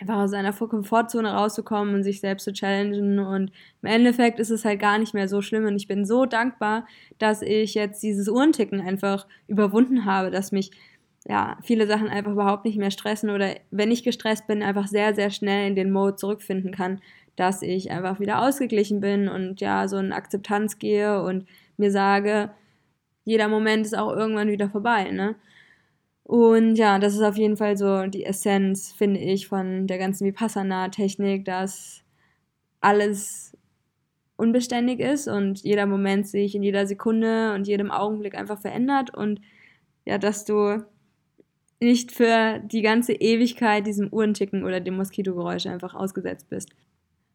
einfach 0.00 0.16
aus 0.16 0.30
seiner 0.30 0.52
Komfortzone 0.52 1.32
rauszukommen 1.32 1.94
und 1.94 2.02
sich 2.02 2.18
selbst 2.18 2.44
zu 2.44 2.52
challengen. 2.52 3.20
Und 3.20 3.52
im 3.82 3.88
Endeffekt 3.88 4.40
ist 4.40 4.50
es 4.50 4.64
halt 4.64 4.80
gar 4.80 4.98
nicht 4.98 5.14
mehr 5.14 5.28
so 5.28 5.40
schlimm. 5.40 5.66
Und 5.66 5.76
ich 5.76 5.86
bin 5.86 6.04
so 6.04 6.26
dankbar, 6.26 6.84
dass 7.18 7.42
ich 7.42 7.74
jetzt 7.74 8.02
dieses 8.02 8.28
Uhrenticken 8.28 8.80
einfach 8.80 9.28
überwunden 9.46 10.04
habe, 10.04 10.32
dass 10.32 10.50
mich 10.50 10.72
ja 11.28 11.58
viele 11.62 11.86
Sachen 11.86 12.08
einfach 12.08 12.32
überhaupt 12.32 12.64
nicht 12.64 12.78
mehr 12.78 12.90
stressen 12.90 13.30
oder 13.30 13.54
wenn 13.70 13.90
ich 13.90 14.02
gestresst 14.02 14.46
bin, 14.46 14.62
einfach 14.62 14.86
sehr, 14.86 15.14
sehr 15.14 15.30
schnell 15.30 15.68
in 15.68 15.76
den 15.76 15.90
Mode 15.90 16.16
zurückfinden 16.16 16.72
kann, 16.72 17.00
dass 17.36 17.62
ich 17.62 17.90
einfach 17.90 18.20
wieder 18.20 18.42
ausgeglichen 18.42 19.00
bin 19.00 19.28
und 19.28 19.60
ja, 19.60 19.88
so 19.88 19.98
in 19.98 20.12
Akzeptanz 20.12 20.78
gehe 20.78 21.22
und 21.22 21.46
mir 21.76 21.90
sage, 21.90 22.50
jeder 23.24 23.48
Moment 23.48 23.86
ist 23.86 23.96
auch 23.96 24.12
irgendwann 24.14 24.48
wieder 24.48 24.70
vorbei, 24.70 25.10
ne? 25.10 25.36
Und 26.24 26.76
ja, 26.76 26.98
das 27.00 27.14
ist 27.14 27.22
auf 27.22 27.36
jeden 27.36 27.56
Fall 27.56 27.76
so 27.76 28.06
die 28.06 28.24
Essenz, 28.24 28.92
finde 28.92 29.18
ich, 29.20 29.48
von 29.48 29.88
der 29.88 29.98
ganzen 29.98 30.26
Vipassana-Technik, 30.26 31.44
dass 31.44 32.04
alles 32.80 33.56
unbeständig 34.36 35.00
ist 35.00 35.28
und 35.28 35.60
jeder 35.62 35.86
Moment 35.86 36.28
sich 36.28 36.54
in 36.54 36.62
jeder 36.62 36.86
Sekunde 36.86 37.52
und 37.54 37.66
jedem 37.66 37.90
Augenblick 37.90 38.36
einfach 38.36 38.60
verändert 38.60 39.14
und 39.14 39.40
ja, 40.06 40.18
dass 40.18 40.44
du 40.44 40.84
nicht 41.80 42.12
für 42.12 42.60
die 42.60 42.82
ganze 42.82 43.12
Ewigkeit 43.14 43.86
diesem 43.86 44.12
Uhrenticken 44.12 44.64
oder 44.64 44.80
dem 44.80 44.96
Moskitogeräusch 44.96 45.66
einfach 45.66 45.94
ausgesetzt 45.94 46.48
bist. 46.50 46.70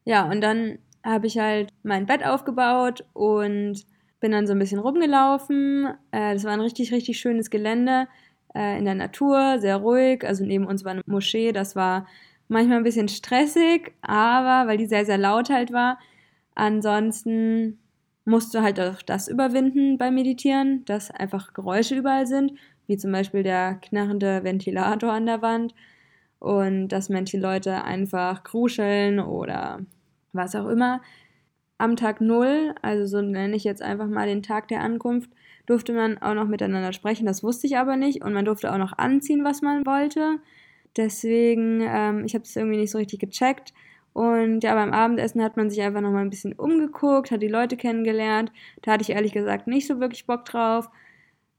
Ja, 0.05 0.29
und 0.29 0.41
dann 0.41 0.77
habe 1.03 1.27
ich 1.27 1.37
halt 1.37 1.69
mein 1.83 2.05
Bett 2.05 2.25
aufgebaut 2.25 3.03
und 3.13 3.85
bin 4.19 4.31
dann 4.31 4.47
so 4.47 4.53
ein 4.53 4.59
bisschen 4.59 4.79
rumgelaufen. 4.79 5.87
Äh, 6.11 6.33
das 6.33 6.43
war 6.43 6.51
ein 6.51 6.61
richtig, 6.61 6.91
richtig 6.93 7.19
schönes 7.19 7.49
Gelände 7.49 8.07
äh, 8.55 8.77
in 8.77 8.85
der 8.85 8.95
Natur, 8.95 9.59
sehr 9.59 9.77
ruhig. 9.77 10.23
Also 10.25 10.45
neben 10.45 10.65
uns 10.65 10.85
war 10.85 10.91
eine 10.91 11.01
Moschee, 11.05 11.51
das 11.51 11.75
war 11.75 12.07
manchmal 12.47 12.77
ein 12.77 12.83
bisschen 12.83 13.07
stressig, 13.07 13.93
aber 14.01 14.69
weil 14.69 14.77
die 14.77 14.85
sehr, 14.85 15.05
sehr 15.05 15.17
laut 15.17 15.49
halt 15.49 15.71
war. 15.71 15.99
Ansonsten 16.55 17.79
musst 18.25 18.53
du 18.53 18.61
halt 18.61 18.79
auch 18.79 19.01
das 19.01 19.27
überwinden 19.27 19.97
beim 19.97 20.15
Meditieren, 20.15 20.83
dass 20.85 21.11
einfach 21.11 21.53
Geräusche 21.53 21.95
überall 21.95 22.25
sind, 22.25 22.53
wie 22.87 22.97
zum 22.97 23.11
Beispiel 23.11 23.43
der 23.43 23.75
knarrende 23.75 24.43
Ventilator 24.43 25.11
an 25.11 25.25
der 25.25 25.41
Wand 25.41 25.73
und 26.39 26.89
dass 26.89 27.09
manche 27.09 27.39
Leute 27.39 27.83
einfach 27.83 28.43
kruscheln 28.43 29.19
oder 29.19 29.79
was 30.33 30.55
auch 30.55 30.67
immer. 30.67 31.01
Am 31.77 31.95
Tag 31.95 32.21
Null, 32.21 32.73
also 32.81 33.05
so 33.05 33.21
nenne 33.21 33.55
ich 33.55 33.63
jetzt 33.63 33.81
einfach 33.81 34.07
mal 34.07 34.27
den 34.27 34.43
Tag 34.43 34.67
der 34.67 34.81
Ankunft, 34.81 35.29
durfte 35.65 35.93
man 35.93 36.17
auch 36.19 36.33
noch 36.33 36.47
miteinander 36.47 36.93
sprechen. 36.93 37.25
Das 37.25 37.43
wusste 37.43 37.67
ich 37.67 37.77
aber 37.77 37.97
nicht. 37.97 38.23
Und 38.23 38.33
man 38.33 38.45
durfte 38.45 38.71
auch 38.71 38.77
noch 38.77 38.97
anziehen, 38.97 39.43
was 39.43 39.61
man 39.61 39.85
wollte. 39.85 40.39
Deswegen, 40.95 41.81
ähm, 41.81 42.23
ich 42.25 42.33
habe 42.33 42.43
es 42.43 42.55
irgendwie 42.55 42.77
nicht 42.77 42.91
so 42.91 42.97
richtig 42.97 43.19
gecheckt. 43.19 43.73
Und 44.13 44.63
ja, 44.63 44.75
beim 44.75 44.93
Abendessen 44.93 45.43
hat 45.43 45.57
man 45.57 45.69
sich 45.69 45.81
einfach 45.81 45.99
noch 46.01 46.11
mal 46.11 46.21
ein 46.21 46.29
bisschen 46.29 46.53
umgeguckt, 46.53 47.31
hat 47.31 47.41
die 47.41 47.49
Leute 47.49 47.75
kennengelernt. 47.75 48.51
Da 48.81 48.93
hatte 48.93 49.01
ich 49.01 49.09
ehrlich 49.09 49.33
gesagt 49.33 49.67
nicht 49.67 49.87
so 49.87 49.99
wirklich 49.99 50.25
Bock 50.25 50.45
drauf. 50.45 50.89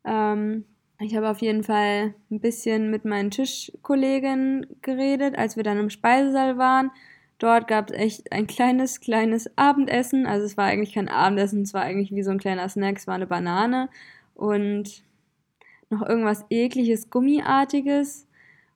Ähm, 0.05 0.65
ich 0.99 1.15
habe 1.17 1.29
auf 1.29 1.39
jeden 1.39 1.63
Fall 1.63 2.15
ein 2.31 2.41
bisschen 2.41 2.91
mit 2.91 3.05
meinen 3.05 3.31
Tischkollegen 3.31 4.67
geredet, 4.83 5.37
als 5.37 5.57
wir 5.57 5.63
dann 5.63 5.79
im 5.79 5.91
Speisesaal 5.91 6.57
waren. 6.59 6.91
Dort 7.39 7.69
gab 7.69 7.91
es 7.91 7.97
echt 7.97 8.33
ein 8.33 8.47
kleines, 8.47 9.01
kleines 9.01 9.51
Abendessen. 9.59 10.27
Also 10.27 10.47
es 10.47 10.57
war 10.57 10.65
eigentlich 10.65 10.95
kein 10.95 11.09
Abendessen, 11.09 11.63
es 11.63 11.75
war 11.75 11.83
eigentlich 11.83 12.13
wie 12.13 12.23
so 12.23 12.31
ein 12.31 12.39
kleiner 12.39 12.69
Snack. 12.69 12.97
Es 12.97 13.07
war 13.07 13.15
eine 13.15 13.27
Banane 13.27 13.91
und 14.35 15.05
noch 15.91 16.03
irgendwas 16.03 16.45
ekliges, 16.51 17.11
gummiartiges 17.11 18.27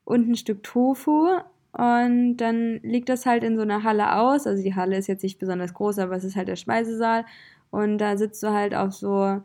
und 0.05 0.29
ein 0.29 0.37
Stück 0.37 0.63
Tofu. 0.63 1.39
Und 1.73 2.37
dann 2.37 2.81
liegt 2.83 3.09
das 3.09 3.27
halt 3.27 3.45
in 3.45 3.57
so 3.57 3.63
einer 3.63 3.83
Halle 3.83 4.17
aus. 4.17 4.47
Also 4.47 4.63
die 4.63 4.75
Halle 4.75 4.99
ist 4.99 5.07
jetzt 5.07 5.23
nicht 5.23 5.39
besonders 5.39 5.73
groß, 5.73 5.99
aber 6.01 6.17
es 6.17 6.25
ist 6.25 6.37
halt 6.37 6.49
der 6.49 6.57
Speisesaal. 6.57 7.25
Und 7.71 7.99
da 7.99 8.17
sitzt 8.17 8.43
du 8.43 8.51
halt 8.51 8.75
auf 8.75 8.93
so 8.93 9.41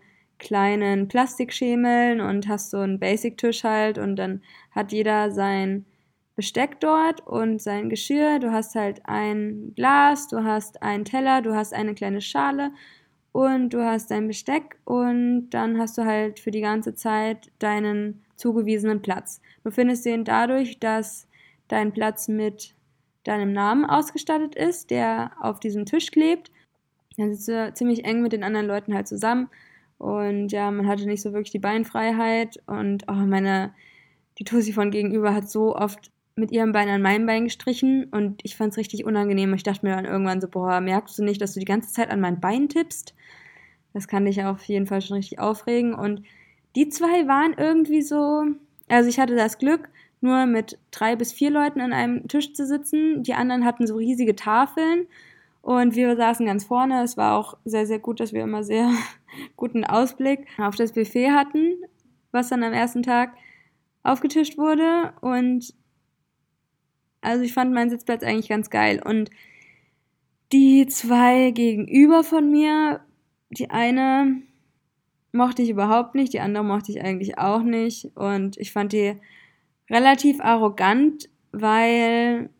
kleinen 0.46 1.08
Plastikschemeln 1.08 2.22
und 2.22 2.48
hast 2.48 2.70
so 2.70 2.78
einen 2.78 3.00
Basic-Tisch 3.00 3.64
halt. 3.64 3.98
Und 3.98 4.16
dann 4.16 4.42
hat 4.72 4.92
jeder 4.92 5.32
sein 5.32 5.86
Besteck 6.36 6.80
dort 6.80 7.26
und 7.26 7.62
sein 7.62 7.90
Geschirr. 7.90 8.40
Du 8.40 8.52
hast 8.52 8.76
halt 8.76 9.02
ein 9.06 9.74
Glas, 9.76 10.28
du 10.28 10.44
hast 10.44 10.84
einen 10.84 11.04
Teller, 11.04 11.42
du 11.42 11.56
hast 11.56 11.74
eine 11.74 11.96
kleine 11.96 12.22
Schale 12.22 12.72
und 13.32 13.72
du 13.74 13.84
hast 13.84 14.12
dein 14.12 14.28
Besteck 14.28 14.78
und 14.86 15.50
dann 15.50 15.80
hast 15.80 15.98
du 15.98 16.06
halt 16.06 16.40
für 16.40 16.52
die 16.52 16.62
ganze 16.62 16.94
Zeit 16.94 17.52
deinen 17.60 18.24
zugewiesenen 18.36 19.02
Platz. 19.02 19.42
Du 19.64 19.72
findest 19.72 20.06
den 20.06 20.26
dadurch, 20.26 20.80
dass 20.80 21.28
dein 21.68 21.92
Platz 21.92 22.28
mit 22.28 22.76
deinem 23.24 23.52
Namen 23.52 23.86
ausgestattet 23.86 24.56
ist, 24.56 24.92
der 24.92 25.32
auf 25.42 25.60
diesem 25.60 25.86
Tisch 25.86 26.12
klebt. 26.12 26.52
Dann 27.18 27.34
sitzt 27.34 27.48
du 27.48 27.74
ziemlich 27.74 28.06
eng 28.06 28.22
mit 28.22 28.34
den 28.34 28.44
anderen 28.44 28.68
Leuten 28.68 28.94
halt 28.94 29.08
zusammen 29.08 29.50
und 29.98 30.50
ja, 30.52 30.70
man 30.72 30.88
hatte 30.88 31.06
nicht 31.06 31.22
so 31.22 31.34
wirklich 31.34 31.52
die 31.52 31.60
Beinfreiheit 31.60 32.62
und 32.68 33.06
oh, 33.08 33.14
meine 33.14 33.74
die 34.38 34.44
Tussi 34.44 34.74
von 34.74 34.92
gegenüber 34.92 35.34
hat 35.34 35.50
so 35.50 35.76
oft 35.76 36.12
mit 36.36 36.52
ihrem 36.52 36.74
Bein 36.74 36.90
an 36.90 37.02
meinem 37.02 37.26
Bein 37.26 37.46
gestrichen 37.46 38.06
und 38.12 38.42
ich 38.44 38.58
fand 38.58 38.72
es 38.74 38.78
richtig 38.78 39.06
unangenehm. 39.06 39.54
Ich 39.54 39.64
dachte 39.64 39.86
mir 39.86 39.96
dann 39.96 40.06
irgendwann 40.06 40.42
so, 40.42 40.50
boah, 40.50 40.82
merkst 40.82 41.18
du 41.18 41.24
nicht, 41.24 41.42
dass 41.42 41.54
du 41.54 41.60
die 41.62 41.66
ganze 41.66 41.94
Zeit 41.94 42.10
an 42.10 42.20
mein 42.20 42.42
Bein 42.42 42.68
tippst? 42.68 43.16
Das 43.94 44.10
kann 44.10 44.26
dich 44.26 44.44
auf 44.44 44.62
jeden 44.66 44.88
Fall 44.88 45.02
schon 45.02 45.16
richtig 45.16 45.40
aufregen. 45.40 45.94
Und 45.94 46.24
die 46.76 46.90
zwei 46.90 47.28
waren 47.28 47.54
irgendwie 47.58 48.02
so, 48.02 48.44
also 48.90 49.08
ich 49.08 49.20
hatte 49.20 49.38
das 49.38 49.58
Glück, 49.58 49.88
nur 50.20 50.46
mit 50.46 50.78
drei 50.92 51.16
bis 51.16 51.32
vier 51.32 51.52
Leuten 51.52 51.80
an 51.80 51.94
einem 51.94 52.28
Tisch 52.28 52.54
zu 52.54 52.66
sitzen. 52.66 53.24
Die 53.24 53.34
anderen 53.34 53.64
hatten 53.64 53.88
so 53.88 53.96
riesige 53.96 54.36
Tafeln 54.36 55.08
und 55.66 55.96
wir 55.96 56.16
saßen 56.16 56.46
ganz 56.46 56.64
vorne. 56.64 57.02
Es 57.02 57.18
war 57.18 57.40
auch 57.40 57.58
sehr, 57.66 57.88
sehr 57.88 57.98
gut, 57.98 58.20
dass 58.20 58.34
wir 58.34 58.44
immer 58.44 58.64
sehr 58.64 58.92
guten 59.56 59.84
Ausblick 59.84 60.46
auf 60.60 60.76
das 60.76 60.94
Buffet 60.94 61.32
hatten, 61.32 61.74
was 62.32 62.50
dann 62.50 62.62
am 62.62 62.72
ersten 62.72 63.02
Tag 63.02 63.34
aufgetischt 64.04 64.60
wurde. 64.60 65.14
Und 65.22 65.74
also 67.20 67.44
ich 67.44 67.54
fand 67.54 67.74
meinen 67.74 67.90
Sitzplatz 67.90 68.22
eigentlich 68.22 68.48
ganz 68.48 68.70
geil. 68.70 69.02
Und 69.04 69.32
die 70.52 70.86
zwei 70.86 71.50
gegenüber 71.50 72.24
von 72.24 72.52
mir, 72.52 73.02
die 73.50 73.72
eine 73.72 74.44
mochte 75.32 75.64
ich 75.64 75.72
überhaupt 75.72 76.14
nicht, 76.14 76.32
die 76.32 76.42
andere 76.42 76.64
mochte 76.64 76.92
ich 76.92 77.02
eigentlich 77.02 77.40
auch 77.40 77.64
nicht. 77.64 78.16
Und 78.16 78.56
ich 78.58 78.72
fand 78.72 78.94
die 78.94 79.16
relativ 79.90 80.42
arrogant, 80.42 81.28
weil 81.52 82.52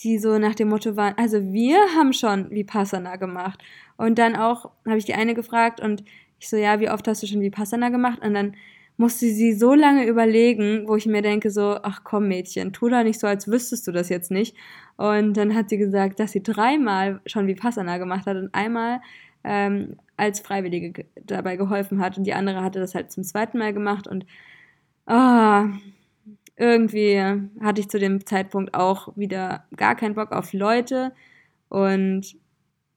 die 0.00 0.18
so 0.18 0.38
nach 0.38 0.54
dem 0.54 0.68
Motto 0.68 0.96
waren, 0.96 1.14
also 1.16 1.42
wir 1.52 1.78
haben 1.96 2.12
schon 2.12 2.50
Vipassana 2.50 3.16
gemacht. 3.16 3.62
Und 3.96 4.18
dann 4.18 4.36
auch 4.36 4.70
habe 4.86 4.98
ich 4.98 5.04
die 5.04 5.14
eine 5.14 5.34
gefragt 5.34 5.80
und 5.80 6.04
ich 6.38 6.48
so, 6.48 6.56
ja, 6.56 6.80
wie 6.80 6.90
oft 6.90 7.06
hast 7.06 7.22
du 7.22 7.26
schon 7.26 7.40
Vipassana 7.40 7.90
gemacht? 7.90 8.20
Und 8.24 8.34
dann 8.34 8.56
musste 8.96 9.26
sie 9.26 9.52
so 9.52 9.74
lange 9.74 10.06
überlegen, 10.06 10.86
wo 10.86 10.96
ich 10.96 11.06
mir 11.06 11.22
denke 11.22 11.50
so, 11.50 11.78
ach 11.82 12.02
komm 12.04 12.28
Mädchen, 12.28 12.72
tu 12.72 12.88
da 12.88 13.04
nicht 13.04 13.20
so, 13.20 13.26
als 13.26 13.48
wüsstest 13.48 13.86
du 13.86 13.92
das 13.92 14.08
jetzt 14.08 14.30
nicht. 14.30 14.56
Und 14.96 15.36
dann 15.36 15.54
hat 15.54 15.68
sie 15.68 15.78
gesagt, 15.78 16.20
dass 16.20 16.32
sie 16.32 16.42
dreimal 16.42 17.20
schon 17.26 17.46
Vipassana 17.46 17.98
gemacht 17.98 18.26
hat 18.26 18.36
und 18.36 18.54
einmal 18.54 19.00
ähm, 19.44 19.96
als 20.16 20.40
Freiwillige 20.40 21.04
dabei 21.24 21.56
geholfen 21.56 22.00
hat 22.00 22.18
und 22.18 22.24
die 22.24 22.34
andere 22.34 22.62
hatte 22.62 22.80
das 22.80 22.94
halt 22.94 23.10
zum 23.10 23.24
zweiten 23.24 23.58
Mal 23.58 23.72
gemacht 23.72 24.06
und 24.06 24.24
oh, 25.06 25.64
irgendwie 26.62 27.20
hatte 27.60 27.80
ich 27.80 27.88
zu 27.88 27.98
dem 27.98 28.24
Zeitpunkt 28.24 28.72
auch 28.72 29.08
wieder 29.16 29.64
gar 29.76 29.96
keinen 29.96 30.14
Bock 30.14 30.30
auf 30.30 30.52
Leute 30.52 31.12
und 31.68 32.36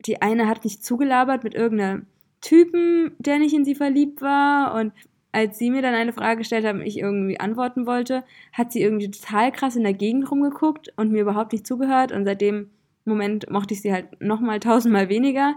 die 0.06 0.22
eine 0.22 0.48
hat 0.48 0.64
nicht 0.64 0.84
zugelabert 0.84 1.44
mit 1.44 1.56
irgendeinem 1.56 2.06
Typen, 2.42 3.16
der 3.18 3.40
nicht 3.40 3.56
in 3.56 3.66
sie 3.66 3.74
verliebt 3.74 4.22
war 4.22 4.76
und 4.76 4.94
als 5.32 5.58
sie 5.58 5.72
mir 5.72 5.82
dann 5.82 5.96
eine 5.96 6.14
Frage 6.14 6.38
gestellt 6.38 6.64
hat 6.64 6.76
und 6.76 6.84
ich 6.84 7.00
irgendwie 7.00 7.40
antworten 7.40 7.88
wollte, 7.88 8.24
hat 8.54 8.72
sie 8.72 8.82
irgendwie 8.82 9.10
total 9.10 9.52
krass 9.52 9.76
in 9.76 9.84
der 9.84 9.94
Gegend 9.94 10.30
rumgeguckt 10.30 10.94
und 10.96 11.12
mir 11.12 11.24
überhaupt 11.24 11.52
nicht 11.52 11.68
zugehört. 11.68 12.14
Und 12.14 12.24
seit 12.24 12.40
dem 12.40 12.70
Moment 13.04 13.50
mochte 13.50 13.74
ich 13.74 13.82
sie 13.82 13.92
halt 13.92 14.22
nochmal 14.22 14.62
tausendmal 14.62 15.10
weniger. 15.10 15.56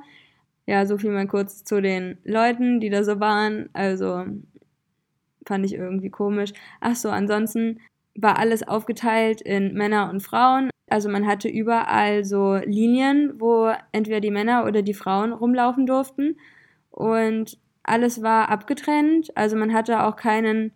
Ja, 0.67 0.85
so 0.85 0.99
viel 0.99 1.13
mal 1.13 1.29
kurz 1.29 1.63
zu 1.63 1.81
den 1.81 2.19
Leuten, 2.25 2.81
die 2.81 2.91
da 2.91 3.05
so 3.05 3.21
waren. 3.21 3.69
Also 3.73 4.25
fand 5.47 5.65
ich 5.65 5.75
irgendwie 5.75 6.11
komisch. 6.11 6.53
Ach 6.81 6.97
so, 6.97 7.11
ansonsten 7.11 7.79
war 8.21 8.39
alles 8.39 8.67
aufgeteilt 8.67 9.41
in 9.41 9.75
Männer 9.75 10.11
und 10.11 10.21
Frauen. 10.21 10.71
Also 10.91 11.09
man 11.09 11.27
hatte 11.27 11.49
überall 11.49 12.25
so 12.25 12.57
Linien, 12.57 13.35
wo 13.39 13.73
entweder 13.93 14.21
die 14.21 14.31
Männer 14.31 14.65
oder 14.67 14.83
die 14.83 14.95
Frauen 14.95 15.33
rumlaufen 15.33 15.87
durften. 15.87 16.37
Und 16.91 17.59
alles 17.85 18.23
war 18.23 18.49
abgetrennt. 18.49 19.37
Also 19.37 19.57
man 19.57 19.73
hatte 19.73 20.03
auch 20.03 20.17
keinen 20.17 20.73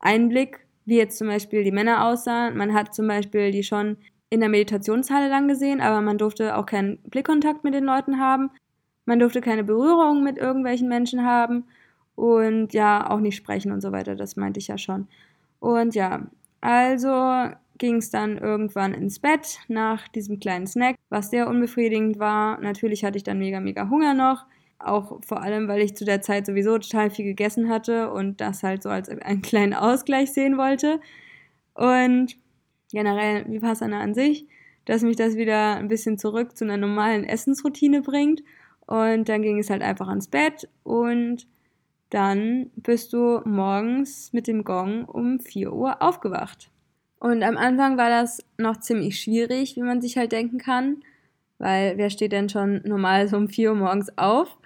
Einblick, 0.00 0.66
wie 0.84 0.96
jetzt 0.96 1.16
zum 1.16 1.28
Beispiel 1.28 1.64
die 1.64 1.72
Männer 1.72 2.06
aussahen. 2.06 2.56
Man 2.58 2.74
hat 2.74 2.94
zum 2.94 3.08
Beispiel 3.08 3.50
die 3.50 3.62
schon 3.62 3.96
in 4.28 4.40
der 4.40 4.50
Meditationshalle 4.50 5.30
dann 5.30 5.48
gesehen, 5.48 5.80
aber 5.80 6.02
man 6.02 6.18
durfte 6.18 6.56
auch 6.56 6.66
keinen 6.66 6.98
Blickkontakt 7.04 7.64
mit 7.64 7.72
den 7.72 7.84
Leuten 7.84 8.18
haben. 8.18 8.50
Man 9.06 9.18
durfte 9.18 9.40
keine 9.40 9.64
Berührung 9.64 10.22
mit 10.22 10.36
irgendwelchen 10.36 10.88
Menschen 10.88 11.24
haben 11.24 11.64
und 12.16 12.74
ja, 12.74 13.08
auch 13.10 13.20
nicht 13.20 13.36
sprechen 13.36 13.72
und 13.72 13.80
so 13.80 13.92
weiter. 13.92 14.14
Das 14.14 14.36
meinte 14.36 14.58
ich 14.58 14.68
ja 14.68 14.76
schon. 14.76 15.08
Und 15.60 15.94
ja, 15.94 16.26
also 16.60 17.50
ging 17.78 17.96
es 17.96 18.10
dann 18.10 18.38
irgendwann 18.38 18.94
ins 18.94 19.18
Bett 19.18 19.58
nach 19.68 20.08
diesem 20.08 20.38
kleinen 20.38 20.66
Snack, 20.66 20.96
was 21.08 21.30
sehr 21.30 21.48
unbefriedigend 21.48 22.18
war. 22.18 22.60
Natürlich 22.60 23.04
hatte 23.04 23.16
ich 23.16 23.24
dann 23.24 23.38
mega, 23.38 23.60
mega 23.60 23.88
Hunger 23.90 24.14
noch. 24.14 24.46
Auch 24.78 25.20
vor 25.26 25.42
allem, 25.42 25.68
weil 25.68 25.80
ich 25.80 25.96
zu 25.96 26.04
der 26.04 26.20
Zeit 26.20 26.46
sowieso 26.46 26.78
total 26.78 27.10
viel 27.10 27.24
gegessen 27.24 27.68
hatte 27.68 28.12
und 28.12 28.40
das 28.40 28.62
halt 28.62 28.82
so 28.82 28.90
als 28.90 29.08
einen 29.08 29.42
kleinen 29.42 29.74
Ausgleich 29.74 30.32
sehen 30.32 30.56
wollte. 30.58 31.00
Und 31.74 32.36
generell 32.92 33.50
Vipassana 33.50 34.00
an 34.00 34.14
sich, 34.14 34.46
dass 34.84 35.02
mich 35.02 35.16
das 35.16 35.36
wieder 35.36 35.76
ein 35.76 35.88
bisschen 35.88 36.18
zurück 36.18 36.56
zu 36.56 36.64
einer 36.64 36.76
normalen 36.76 37.24
Essensroutine 37.24 38.02
bringt. 38.02 38.42
Und 38.86 39.28
dann 39.28 39.42
ging 39.42 39.58
es 39.58 39.70
halt 39.70 39.82
einfach 39.82 40.08
ans 40.08 40.28
Bett 40.28 40.68
und 40.82 41.46
dann 42.10 42.70
bist 42.76 43.12
du 43.12 43.40
morgens 43.44 44.32
mit 44.32 44.46
dem 44.46 44.64
Gong 44.64 45.04
um 45.04 45.40
4 45.40 45.72
Uhr 45.72 46.00
aufgewacht. 46.02 46.70
Und 47.18 47.42
am 47.42 47.56
Anfang 47.56 47.96
war 47.96 48.10
das 48.10 48.40
noch 48.58 48.78
ziemlich 48.78 49.20
schwierig, 49.20 49.76
wie 49.76 49.82
man 49.82 50.00
sich 50.00 50.16
halt 50.18 50.32
denken 50.32 50.58
kann, 50.58 51.02
weil 51.58 51.96
wer 51.96 52.10
steht 52.10 52.32
denn 52.32 52.48
schon 52.48 52.82
normal 52.84 53.28
so 53.28 53.36
um 53.36 53.48
4 53.48 53.70
Uhr 53.70 53.76
morgens 53.76 54.16
auf? 54.18 54.58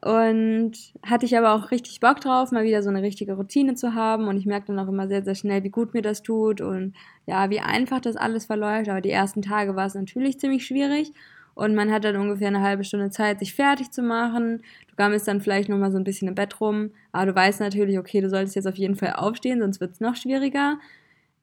Und 0.00 0.72
hatte 1.02 1.24
ich 1.24 1.36
aber 1.36 1.54
auch 1.54 1.70
richtig 1.70 1.98
Bock 2.00 2.20
drauf, 2.20 2.52
mal 2.52 2.64
wieder 2.64 2.82
so 2.82 2.90
eine 2.90 3.00
richtige 3.02 3.34
Routine 3.34 3.74
zu 3.74 3.94
haben. 3.94 4.28
Und 4.28 4.36
ich 4.36 4.44
merke 4.44 4.66
dann 4.66 4.78
auch 4.78 4.88
immer 4.88 5.08
sehr, 5.08 5.24
sehr 5.24 5.34
schnell, 5.34 5.64
wie 5.64 5.70
gut 5.70 5.94
mir 5.94 6.02
das 6.02 6.22
tut 6.22 6.60
und 6.60 6.94
ja, 7.26 7.48
wie 7.48 7.60
einfach 7.60 8.00
das 8.00 8.16
alles 8.16 8.44
verläuft. 8.44 8.90
Aber 8.90 9.00
die 9.00 9.10
ersten 9.10 9.40
Tage 9.40 9.76
war 9.76 9.86
es 9.86 9.94
natürlich 9.94 10.38
ziemlich 10.38 10.66
schwierig. 10.66 11.12
Und 11.54 11.74
man 11.74 11.92
hat 11.92 12.04
dann 12.04 12.16
ungefähr 12.16 12.48
eine 12.48 12.62
halbe 12.62 12.84
Stunde 12.84 13.10
Zeit, 13.10 13.38
sich 13.38 13.54
fertig 13.54 13.90
zu 13.90 14.02
machen. 14.02 14.62
Du 14.88 14.96
gammelst 14.96 15.28
dann 15.28 15.40
vielleicht 15.40 15.68
nochmal 15.68 15.92
so 15.92 15.98
ein 15.98 16.04
bisschen 16.04 16.28
im 16.28 16.34
Bett 16.34 16.60
rum. 16.60 16.90
Aber 17.12 17.26
du 17.26 17.34
weißt 17.34 17.60
natürlich, 17.60 17.98
okay, 17.98 18.20
du 18.20 18.28
solltest 18.28 18.56
jetzt 18.56 18.66
auf 18.66 18.76
jeden 18.76 18.96
Fall 18.96 19.12
aufstehen, 19.12 19.60
sonst 19.60 19.80
wird 19.80 19.92
es 19.92 20.00
noch 20.00 20.16
schwieriger. 20.16 20.78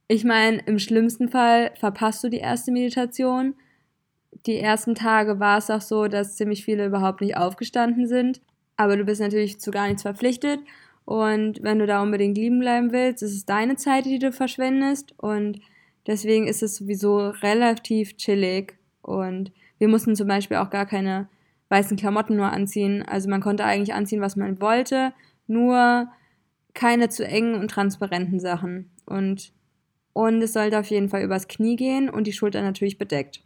Ich 0.07 0.25
meine, 0.25 0.57
im 0.65 0.79
schlimmsten 0.79 1.29
Fall 1.29 1.71
verpasst 1.79 2.23
du 2.23 2.29
die 2.29 2.39
erste 2.39 2.71
Meditation. 2.71 3.55
Die 4.45 4.57
ersten 4.57 4.95
Tage 4.95 5.39
war 5.39 5.57
es 5.57 5.69
auch 5.69 5.81
so, 5.81 6.07
dass 6.07 6.35
ziemlich 6.35 6.65
viele 6.65 6.85
überhaupt 6.85 7.21
nicht 7.21 7.37
aufgestanden 7.37 8.07
sind. 8.07 8.41
Aber 8.75 8.97
du 8.97 9.05
bist 9.05 9.21
natürlich 9.21 9.59
zu 9.59 9.71
gar 9.71 9.87
nichts 9.87 10.01
verpflichtet. 10.01 10.59
Und 11.05 11.63
wenn 11.63 11.79
du 11.79 11.85
da 11.85 12.01
unbedingt 12.01 12.37
lieben 12.37 12.59
bleiben 12.59 12.91
willst, 12.91 13.23
ist 13.23 13.35
es 13.35 13.45
deine 13.45 13.75
Zeit, 13.75 14.05
die 14.05 14.19
du 14.19 14.31
verschwendest. 14.31 15.13
Und 15.17 15.61
deswegen 16.07 16.47
ist 16.47 16.63
es 16.63 16.75
sowieso 16.75 17.29
relativ 17.29 18.17
chillig. 18.17 18.77
Und 19.01 19.51
wir 19.81 19.87
mussten 19.87 20.15
zum 20.15 20.27
Beispiel 20.27 20.57
auch 20.57 20.69
gar 20.69 20.85
keine 20.85 21.27
weißen 21.69 21.97
Klamotten 21.97 22.35
nur 22.35 22.51
anziehen. 22.51 23.01
Also 23.01 23.27
man 23.27 23.41
konnte 23.41 23.65
eigentlich 23.65 23.95
anziehen, 23.95 24.21
was 24.21 24.35
man 24.35 24.61
wollte, 24.61 25.11
nur 25.47 26.07
keine 26.75 27.09
zu 27.09 27.25
engen 27.25 27.55
und 27.55 27.71
transparenten 27.71 28.39
Sachen. 28.39 28.91
Und, 29.07 29.51
und 30.13 30.39
es 30.43 30.53
sollte 30.53 30.77
auf 30.77 30.85
jeden 30.91 31.09
Fall 31.09 31.23
übers 31.23 31.47
Knie 31.47 31.77
gehen 31.77 32.11
und 32.11 32.27
die 32.27 32.31
Schulter 32.31 32.61
natürlich 32.61 32.99
bedeckt. 32.99 33.41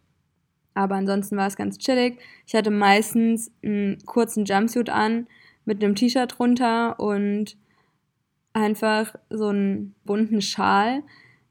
Aber 0.73 0.95
ansonsten 0.95 1.37
war 1.37 1.47
es 1.47 1.55
ganz 1.55 1.77
chillig. 1.77 2.19
Ich 2.45 2.53
hatte 2.53 2.69
meistens 2.69 3.49
einen 3.63 3.99
kurzen 4.05 4.43
Jumpsuit 4.43 4.89
an 4.89 5.27
mit 5.63 5.81
einem 5.81 5.95
T-Shirt 5.95 6.37
drunter 6.37 6.99
und 6.99 7.55
einfach 8.51 9.15
so 9.29 9.47
einen 9.47 9.95
bunten 10.03 10.41
Schal. 10.41 11.01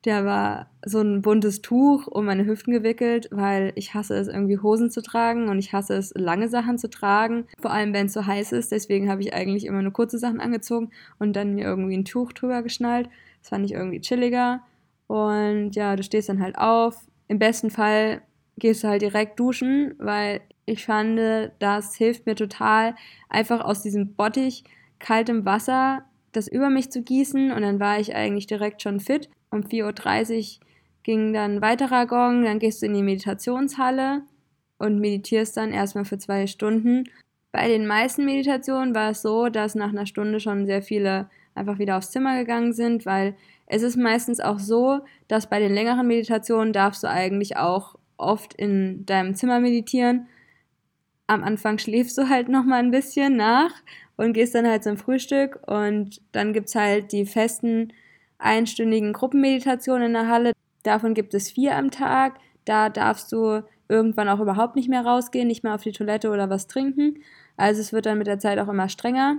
Der 0.04 0.26
war 0.26 0.70
so 0.84 1.00
ein 1.00 1.22
buntes 1.22 1.62
Tuch 1.62 2.06
um 2.06 2.26
meine 2.26 2.44
Hüften 2.44 2.72
gewickelt, 2.72 3.28
weil 3.30 3.72
ich 3.74 3.94
hasse 3.94 4.14
es, 4.16 4.28
irgendwie 4.28 4.58
Hosen 4.58 4.90
zu 4.90 5.00
tragen 5.00 5.48
und 5.48 5.58
ich 5.58 5.72
hasse 5.72 5.94
es, 5.94 6.12
lange 6.14 6.48
Sachen 6.48 6.76
zu 6.76 6.90
tragen. 6.90 7.46
Vor 7.58 7.70
allem, 7.70 7.94
wenn 7.94 8.06
es 8.06 8.12
so 8.12 8.26
heiß 8.26 8.52
ist. 8.52 8.70
Deswegen 8.70 9.10
habe 9.10 9.22
ich 9.22 9.32
eigentlich 9.32 9.64
immer 9.64 9.80
nur 9.80 9.92
kurze 9.92 10.18
Sachen 10.18 10.40
angezogen 10.40 10.90
und 11.18 11.34
dann 11.34 11.54
mir 11.54 11.64
irgendwie 11.64 11.96
ein 11.96 12.04
Tuch 12.04 12.32
drüber 12.32 12.62
geschnallt. 12.62 13.08
Das 13.40 13.48
fand 13.48 13.64
ich 13.64 13.72
irgendwie 13.72 14.00
chilliger. 14.00 14.62
Und 15.06 15.72
ja, 15.72 15.96
du 15.96 16.02
stehst 16.02 16.28
dann 16.28 16.42
halt 16.42 16.58
auf. 16.58 17.06
Im 17.28 17.38
besten 17.38 17.70
Fall 17.70 18.20
gehst 18.58 18.84
du 18.84 18.88
halt 18.88 19.00
direkt 19.00 19.40
duschen, 19.40 19.94
weil 19.98 20.42
ich 20.66 20.84
fand, 20.84 21.18
das 21.58 21.94
hilft 21.94 22.26
mir 22.26 22.34
total, 22.34 22.94
einfach 23.28 23.60
aus 23.60 23.82
diesem 23.82 24.14
Bottich 24.14 24.64
kaltem 24.98 25.44
Wasser 25.44 26.04
das 26.36 26.48
über 26.48 26.70
mich 26.70 26.90
zu 26.90 27.02
gießen 27.02 27.52
und 27.52 27.62
dann 27.62 27.80
war 27.80 27.98
ich 27.98 28.14
eigentlich 28.14 28.46
direkt 28.46 28.82
schon 28.82 29.00
fit. 29.00 29.30
Um 29.54 29.60
4.30 29.60 30.58
Uhr 30.58 30.66
ging 31.04 31.32
dann 31.32 31.62
weiterer 31.62 32.06
Gong, 32.06 32.42
dann 32.42 32.58
gehst 32.58 32.82
du 32.82 32.86
in 32.86 32.94
die 32.94 33.04
Meditationshalle 33.04 34.22
und 34.78 34.98
meditierst 34.98 35.56
dann 35.56 35.70
erstmal 35.70 36.04
für 36.04 36.18
zwei 36.18 36.48
Stunden. 36.48 37.04
Bei 37.52 37.68
den 37.68 37.86
meisten 37.86 38.24
Meditationen 38.24 38.96
war 38.96 39.10
es 39.10 39.22
so, 39.22 39.48
dass 39.48 39.76
nach 39.76 39.90
einer 39.90 40.06
Stunde 40.06 40.40
schon 40.40 40.66
sehr 40.66 40.82
viele 40.82 41.30
einfach 41.54 41.78
wieder 41.78 41.96
aufs 41.98 42.10
Zimmer 42.10 42.36
gegangen 42.36 42.72
sind, 42.72 43.06
weil 43.06 43.36
es 43.66 43.82
ist 43.82 43.96
meistens 43.96 44.40
auch 44.40 44.58
so, 44.58 45.02
dass 45.28 45.48
bei 45.48 45.60
den 45.60 45.72
längeren 45.72 46.08
Meditationen 46.08 46.72
darfst 46.72 47.04
du 47.04 47.08
eigentlich 47.08 47.56
auch 47.56 47.94
oft 48.16 48.54
in 48.54 49.06
deinem 49.06 49.36
Zimmer 49.36 49.60
meditieren. 49.60 50.26
Am 51.28 51.44
Anfang 51.44 51.78
schläfst 51.78 52.18
du 52.18 52.28
halt 52.28 52.48
noch 52.48 52.64
mal 52.64 52.80
ein 52.80 52.90
bisschen 52.90 53.36
nach 53.36 53.70
und 54.16 54.32
gehst 54.32 54.56
dann 54.56 54.66
halt 54.66 54.82
zum 54.82 54.96
Frühstück 54.96 55.60
und 55.68 56.20
dann 56.32 56.52
gibt 56.52 56.70
es 56.70 56.74
halt 56.74 57.12
die 57.12 57.24
festen 57.24 57.92
einstündigen 58.38 59.12
Gruppenmeditationen 59.12 60.08
in 60.08 60.12
der 60.12 60.28
Halle. 60.28 60.52
Davon 60.82 61.14
gibt 61.14 61.34
es 61.34 61.50
vier 61.50 61.76
am 61.76 61.90
Tag. 61.90 62.38
Da 62.64 62.88
darfst 62.88 63.32
du 63.32 63.62
irgendwann 63.88 64.28
auch 64.28 64.40
überhaupt 64.40 64.76
nicht 64.76 64.88
mehr 64.88 65.04
rausgehen, 65.04 65.48
nicht 65.48 65.64
mehr 65.64 65.74
auf 65.74 65.82
die 65.82 65.92
Toilette 65.92 66.30
oder 66.30 66.50
was 66.50 66.66
trinken. 66.66 67.18
Also 67.56 67.80
es 67.80 67.92
wird 67.92 68.06
dann 68.06 68.18
mit 68.18 68.26
der 68.26 68.38
Zeit 68.38 68.58
auch 68.58 68.68
immer 68.68 68.88
strenger. 68.88 69.38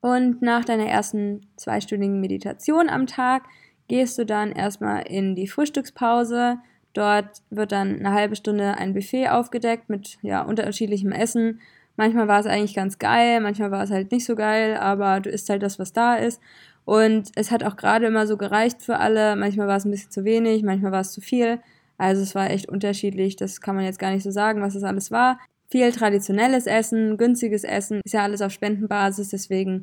Und 0.00 0.42
nach 0.42 0.64
deiner 0.64 0.86
ersten 0.86 1.46
zweistündigen 1.56 2.20
Meditation 2.20 2.88
am 2.88 3.06
Tag 3.06 3.44
gehst 3.88 4.18
du 4.18 4.26
dann 4.26 4.52
erstmal 4.52 5.02
in 5.02 5.34
die 5.34 5.48
Frühstückspause, 5.48 6.58
Dort 6.96 7.42
wird 7.50 7.72
dann 7.72 7.98
eine 7.98 8.12
halbe 8.12 8.36
Stunde 8.36 8.78
ein 8.78 8.94
Buffet 8.94 9.28
aufgedeckt 9.28 9.90
mit 9.90 10.16
ja, 10.22 10.40
unterschiedlichem 10.40 11.12
Essen. 11.12 11.60
Manchmal 11.96 12.26
war 12.26 12.40
es 12.40 12.46
eigentlich 12.46 12.74
ganz 12.74 12.98
geil, 12.98 13.40
manchmal 13.40 13.70
war 13.70 13.84
es 13.84 13.90
halt 13.90 14.12
nicht 14.12 14.24
so 14.24 14.34
geil, 14.34 14.78
aber 14.78 15.20
du 15.20 15.28
isst 15.28 15.50
halt 15.50 15.62
das, 15.62 15.78
was 15.78 15.92
da 15.92 16.14
ist. 16.14 16.40
Und 16.86 17.32
es 17.34 17.50
hat 17.50 17.64
auch 17.64 17.76
gerade 17.76 18.06
immer 18.06 18.26
so 18.26 18.38
gereicht 18.38 18.80
für 18.80 18.98
alle. 18.98 19.36
Manchmal 19.36 19.66
war 19.66 19.76
es 19.76 19.84
ein 19.84 19.90
bisschen 19.90 20.12
zu 20.12 20.24
wenig, 20.24 20.62
manchmal 20.62 20.92
war 20.92 21.00
es 21.00 21.12
zu 21.12 21.20
viel. 21.20 21.58
Also 21.98 22.22
es 22.22 22.34
war 22.34 22.48
echt 22.48 22.68
unterschiedlich. 22.68 23.36
Das 23.36 23.60
kann 23.60 23.74
man 23.74 23.84
jetzt 23.84 23.98
gar 23.98 24.12
nicht 24.12 24.22
so 24.22 24.30
sagen, 24.30 24.62
was 24.62 24.74
das 24.74 24.84
alles 24.84 25.10
war. 25.10 25.38
Viel 25.68 25.90
traditionelles 25.90 26.66
Essen, 26.66 27.18
günstiges 27.18 27.64
Essen, 27.64 28.00
ist 28.04 28.12
ja 28.14 28.22
alles 28.22 28.40
auf 28.40 28.52
Spendenbasis, 28.52 29.30
deswegen 29.30 29.82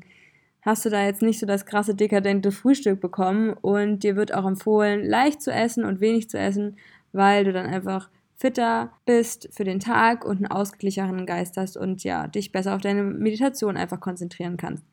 hast 0.61 0.85
du 0.85 0.89
da 0.89 1.03
jetzt 1.03 1.21
nicht 1.21 1.39
so 1.39 1.45
das 1.45 1.65
krasse 1.65 1.93
dekadente 1.93 2.53
Frühstück 2.53 3.01
bekommen 3.01 3.51
und 3.51 4.03
dir 4.03 4.15
wird 4.15 4.33
auch 4.33 4.45
empfohlen, 4.45 5.03
leicht 5.03 5.41
zu 5.41 5.51
essen 5.51 5.83
und 5.83 5.99
wenig 5.99 6.29
zu 6.29 6.39
essen, 6.39 6.77
weil 7.11 7.43
du 7.43 7.51
dann 7.51 7.65
einfach 7.65 8.09
fitter 8.37 8.91
bist 9.05 9.49
für 9.51 9.65
den 9.65 9.81
Tag 9.81 10.23
und 10.23 10.37
einen 10.37 10.47
ausgeglichenen 10.47 11.25
Geist 11.25 11.57
hast 11.57 11.75
und 11.75 12.05
ja, 12.05 12.27
dich 12.27 12.53
besser 12.53 12.75
auf 12.75 12.81
deine 12.81 13.03
Meditation 13.03 13.75
einfach 13.75 13.99
konzentrieren 13.99 14.55
kannst. 14.55 14.85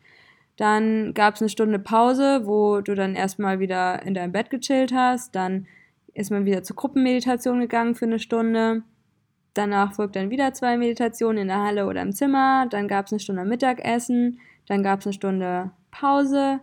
Dann 0.61 1.15
gab 1.15 1.37
es 1.37 1.41
eine 1.41 1.49
Stunde 1.49 1.79
Pause, 1.79 2.43
wo 2.45 2.83
du 2.83 2.95
dann 2.95 3.15
erstmal 3.15 3.61
wieder 3.61 4.03
in 4.03 4.13
deinem 4.13 4.33
Bett 4.33 4.51
gechillt 4.51 4.93
hast. 4.93 5.35
Dann 5.35 5.67
ist 6.13 6.31
man 6.31 6.45
wieder 6.45 6.63
zur 6.63 6.77
Gruppenmeditation 6.77 7.61
gegangen 7.61 7.95
für 7.95 8.05
eine 8.05 8.19
Stunde. 8.19 8.83
Danach 9.55 9.95
folgt 9.95 10.17
dann 10.17 10.29
wieder 10.29 10.53
zwei 10.53 10.77
Meditationen 10.77 11.39
in 11.39 11.49
der 11.49 11.63
Halle 11.63 11.87
oder 11.87 12.03
im 12.03 12.13
Zimmer. 12.13 12.67
Dann 12.69 12.89
gab 12.89 13.07
es 13.07 13.13
eine 13.13 13.21
Stunde 13.21 13.47
Mittagessen. 13.47 14.39
Dann 14.67 14.83
gab 14.83 15.01
es 15.01 15.07
eine 15.07 15.15
Stunde 15.15 15.71
Pause. 15.91 16.61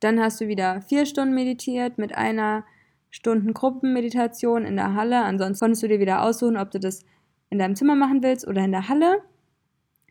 Dann 0.00 0.18
hast 0.18 0.40
du 0.40 0.48
wieder 0.48 0.82
vier 0.82 1.06
Stunden 1.06 1.32
meditiert 1.32 1.96
mit 1.96 2.16
einer 2.16 2.64
Stunden 3.08 3.54
Gruppenmeditation 3.54 4.64
in 4.64 4.74
der 4.74 4.94
Halle. 4.94 5.22
Ansonsten 5.22 5.64
konntest 5.64 5.84
du 5.84 5.86
dir 5.86 6.00
wieder 6.00 6.24
aussuchen, 6.24 6.56
ob 6.56 6.72
du 6.72 6.80
das 6.80 7.04
in 7.50 7.60
deinem 7.60 7.76
Zimmer 7.76 7.94
machen 7.94 8.20
willst 8.20 8.48
oder 8.48 8.64
in 8.64 8.72
der 8.72 8.88
Halle. 8.88 9.22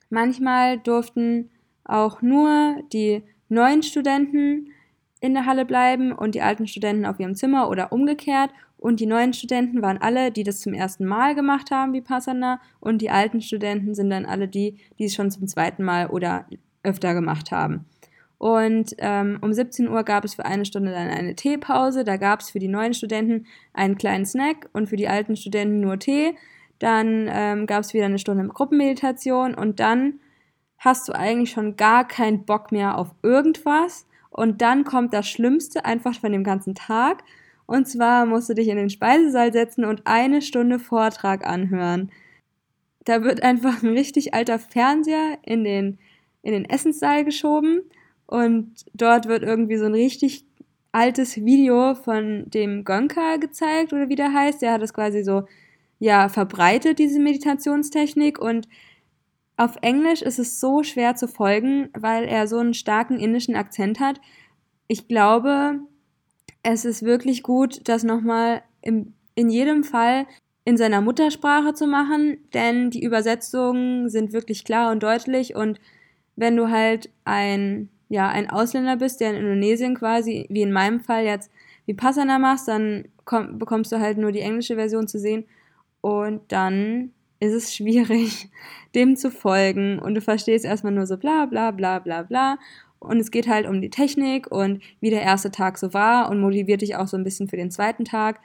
Manchmal 0.09 0.79
durften 0.79 1.49
auch 1.87 2.21
nur 2.21 2.77
die 2.93 3.23
neuen 3.49 3.83
Studenten 3.83 4.69
in 5.19 5.33
der 5.33 5.45
Halle 5.45 5.65
bleiben 5.65 6.11
und 6.11 6.35
die 6.35 6.41
alten 6.41 6.67
Studenten 6.67 7.05
auf 7.05 7.19
ihrem 7.19 7.35
Zimmer 7.35 7.69
oder 7.69 7.91
umgekehrt. 7.91 8.51
Und 8.77 8.99
die 8.99 9.07
neuen 9.07 9.33
Studenten 9.33 9.81
waren 9.81 9.97
alle, 9.97 10.31
die 10.31 10.43
das 10.43 10.59
zum 10.59 10.73
ersten 10.73 11.05
Mal 11.05 11.33
gemacht 11.33 11.71
haben, 11.71 11.93
wie 11.93 12.01
Passana. 12.01 12.59
Und 12.79 13.01
die 13.01 13.09
alten 13.09 13.41
Studenten 13.41 13.95
sind 13.95 14.11
dann 14.11 14.25
alle 14.25 14.47
die, 14.47 14.77
die 14.99 15.05
es 15.05 15.15
schon 15.15 15.31
zum 15.31 15.47
zweiten 15.47 15.83
Mal 15.83 16.07
oder 16.07 16.45
öfter 16.83 17.15
gemacht 17.15 17.51
haben. 17.51 17.85
Und 18.37 18.95
ähm, 18.99 19.39
um 19.41 19.51
17 19.51 19.89
Uhr 19.89 20.03
gab 20.03 20.23
es 20.23 20.35
für 20.35 20.45
eine 20.45 20.65
Stunde 20.65 20.91
dann 20.91 21.09
eine 21.09 21.35
Teepause. 21.35 22.03
Da 22.03 22.17
gab 22.17 22.41
es 22.41 22.51
für 22.51 22.59
die 22.59 22.67
neuen 22.67 22.93
Studenten 22.93 23.47
einen 23.73 23.97
kleinen 23.97 24.25
Snack 24.25 24.69
und 24.73 24.87
für 24.87 24.95
die 24.95 25.07
alten 25.07 25.35
Studenten 25.35 25.79
nur 25.79 25.97
Tee. 25.97 26.35
Dann 26.77 27.27
ähm, 27.31 27.65
gab 27.65 27.79
es 27.81 27.95
wieder 27.95 28.05
eine 28.05 28.19
Stunde 28.19 28.47
Gruppenmeditation 28.47 29.55
und 29.55 29.79
dann 29.79 30.19
hast 30.77 31.07
du 31.07 31.13
eigentlich 31.13 31.51
schon 31.51 31.75
gar 31.75 32.07
keinen 32.07 32.45
Bock 32.45 32.71
mehr 32.71 32.97
auf 32.97 33.09
irgendwas. 33.23 34.05
Und 34.29 34.61
dann 34.61 34.83
kommt 34.83 35.13
das 35.13 35.27
Schlimmste 35.27 35.85
einfach 35.85 36.19
von 36.19 36.31
dem 36.31 36.43
ganzen 36.43 36.75
Tag. 36.75 37.23
Und 37.65 37.87
zwar 37.87 38.25
musst 38.25 38.49
du 38.49 38.53
dich 38.53 38.67
in 38.67 38.77
den 38.77 38.89
Speisesaal 38.89 39.51
setzen 39.51 39.85
und 39.85 40.03
eine 40.05 40.41
Stunde 40.41 40.79
Vortrag 40.79 41.45
anhören. 41.45 42.11
Da 43.03 43.23
wird 43.23 43.43
einfach 43.43 43.83
ein 43.83 43.89
richtig 43.89 44.33
alter 44.33 44.59
Fernseher 44.59 45.37
in 45.43 45.63
den, 45.63 45.97
in 46.43 46.53
den 46.53 46.65
Essenssaal 46.65 47.25
geschoben 47.25 47.81
und 48.27 48.85
dort 48.93 49.27
wird 49.27 49.43
irgendwie 49.43 49.77
so 49.77 49.85
ein 49.85 49.93
richtig 49.93 50.45
altes 50.91 51.37
Video 51.37 51.95
von 51.95 52.49
dem 52.49 52.83
Gönka 52.83 53.37
gezeigt 53.37 53.93
oder 53.93 54.09
wie 54.09 54.15
der 54.15 54.33
heißt. 54.33 54.61
Der 54.61 54.73
hat 54.73 54.81
das 54.81 54.93
quasi 54.93 55.23
so, 55.23 55.43
ja, 55.99 56.27
verbreitet, 56.27 56.99
diese 56.99 57.19
Meditationstechnik. 57.19 58.39
Und 58.39 58.67
auf 59.57 59.75
Englisch 59.81 60.21
ist 60.21 60.39
es 60.39 60.59
so 60.59 60.83
schwer 60.83 61.15
zu 61.15 61.27
folgen, 61.27 61.89
weil 61.97 62.25
er 62.25 62.47
so 62.47 62.59
einen 62.59 62.73
starken 62.73 63.19
indischen 63.19 63.55
Akzent 63.55 63.99
hat. 63.99 64.21
Ich 64.87 65.07
glaube, 65.07 65.79
es 66.63 66.85
ist 66.85 67.03
wirklich 67.03 67.43
gut, 67.43 67.87
das 67.89 68.03
nochmal 68.03 68.61
in 68.81 69.13
jedem 69.35 69.83
Fall 69.83 70.27
in 70.63 70.77
seiner 70.77 71.01
Muttersprache 71.01 71.73
zu 71.73 71.87
machen, 71.87 72.37
denn 72.53 72.89
die 72.91 73.03
Übersetzungen 73.03 74.09
sind 74.09 74.33
wirklich 74.33 74.63
klar 74.63 74.91
und 74.91 75.01
deutlich 75.01 75.55
und 75.55 75.79
wenn 76.35 76.55
du 76.55 76.69
halt 76.69 77.09
ein 77.25 77.89
ja, 78.09 78.29
ein 78.29 78.49
Ausländer 78.49 78.95
bist, 78.97 79.19
der 79.19 79.31
in 79.31 79.37
Indonesien 79.37 79.95
quasi, 79.95 80.45
wie 80.49 80.61
in 80.61 80.71
meinem 80.71 81.01
Fall 81.01 81.25
jetzt 81.25 81.51
Vipassana 81.85 82.39
machst, 82.39 82.67
dann 82.67 83.05
komm, 83.25 83.59
bekommst 83.59 83.91
du 83.91 83.99
halt 83.99 84.17
nur 84.17 84.31
die 84.31 84.39
englische 84.39 84.75
Version 84.75 85.07
zu 85.07 85.19
sehen 85.19 85.45
und 86.01 86.41
dann 86.51 87.11
ist 87.39 87.53
es 87.53 87.75
schwierig, 87.75 88.49
dem 88.95 89.15
zu 89.15 89.31
folgen. 89.31 89.99
Und 89.99 90.15
du 90.15 90.21
verstehst 90.21 90.65
erstmal 90.65 90.93
nur 90.93 91.05
so 91.05 91.17
bla 91.17 91.45
bla 91.45 91.71
bla 91.71 91.99
bla 91.99 92.23
bla. 92.23 92.57
Und 92.99 93.19
es 93.19 93.31
geht 93.31 93.47
halt 93.47 93.67
um 93.67 93.81
die 93.81 93.91
Technik 93.91 94.51
und 94.51 94.81
wie 95.01 95.11
der 95.11 95.21
erste 95.21 95.51
Tag 95.51 95.77
so 95.77 95.93
war 95.93 96.29
und 96.29 96.41
motiviert 96.41 96.81
dich 96.81 96.95
auch 96.95 97.07
so 97.07 97.15
ein 97.15 97.23
bisschen 97.23 97.47
für 97.47 97.57
den 97.57 97.69
zweiten 97.69 98.05
Tag, 98.05 98.39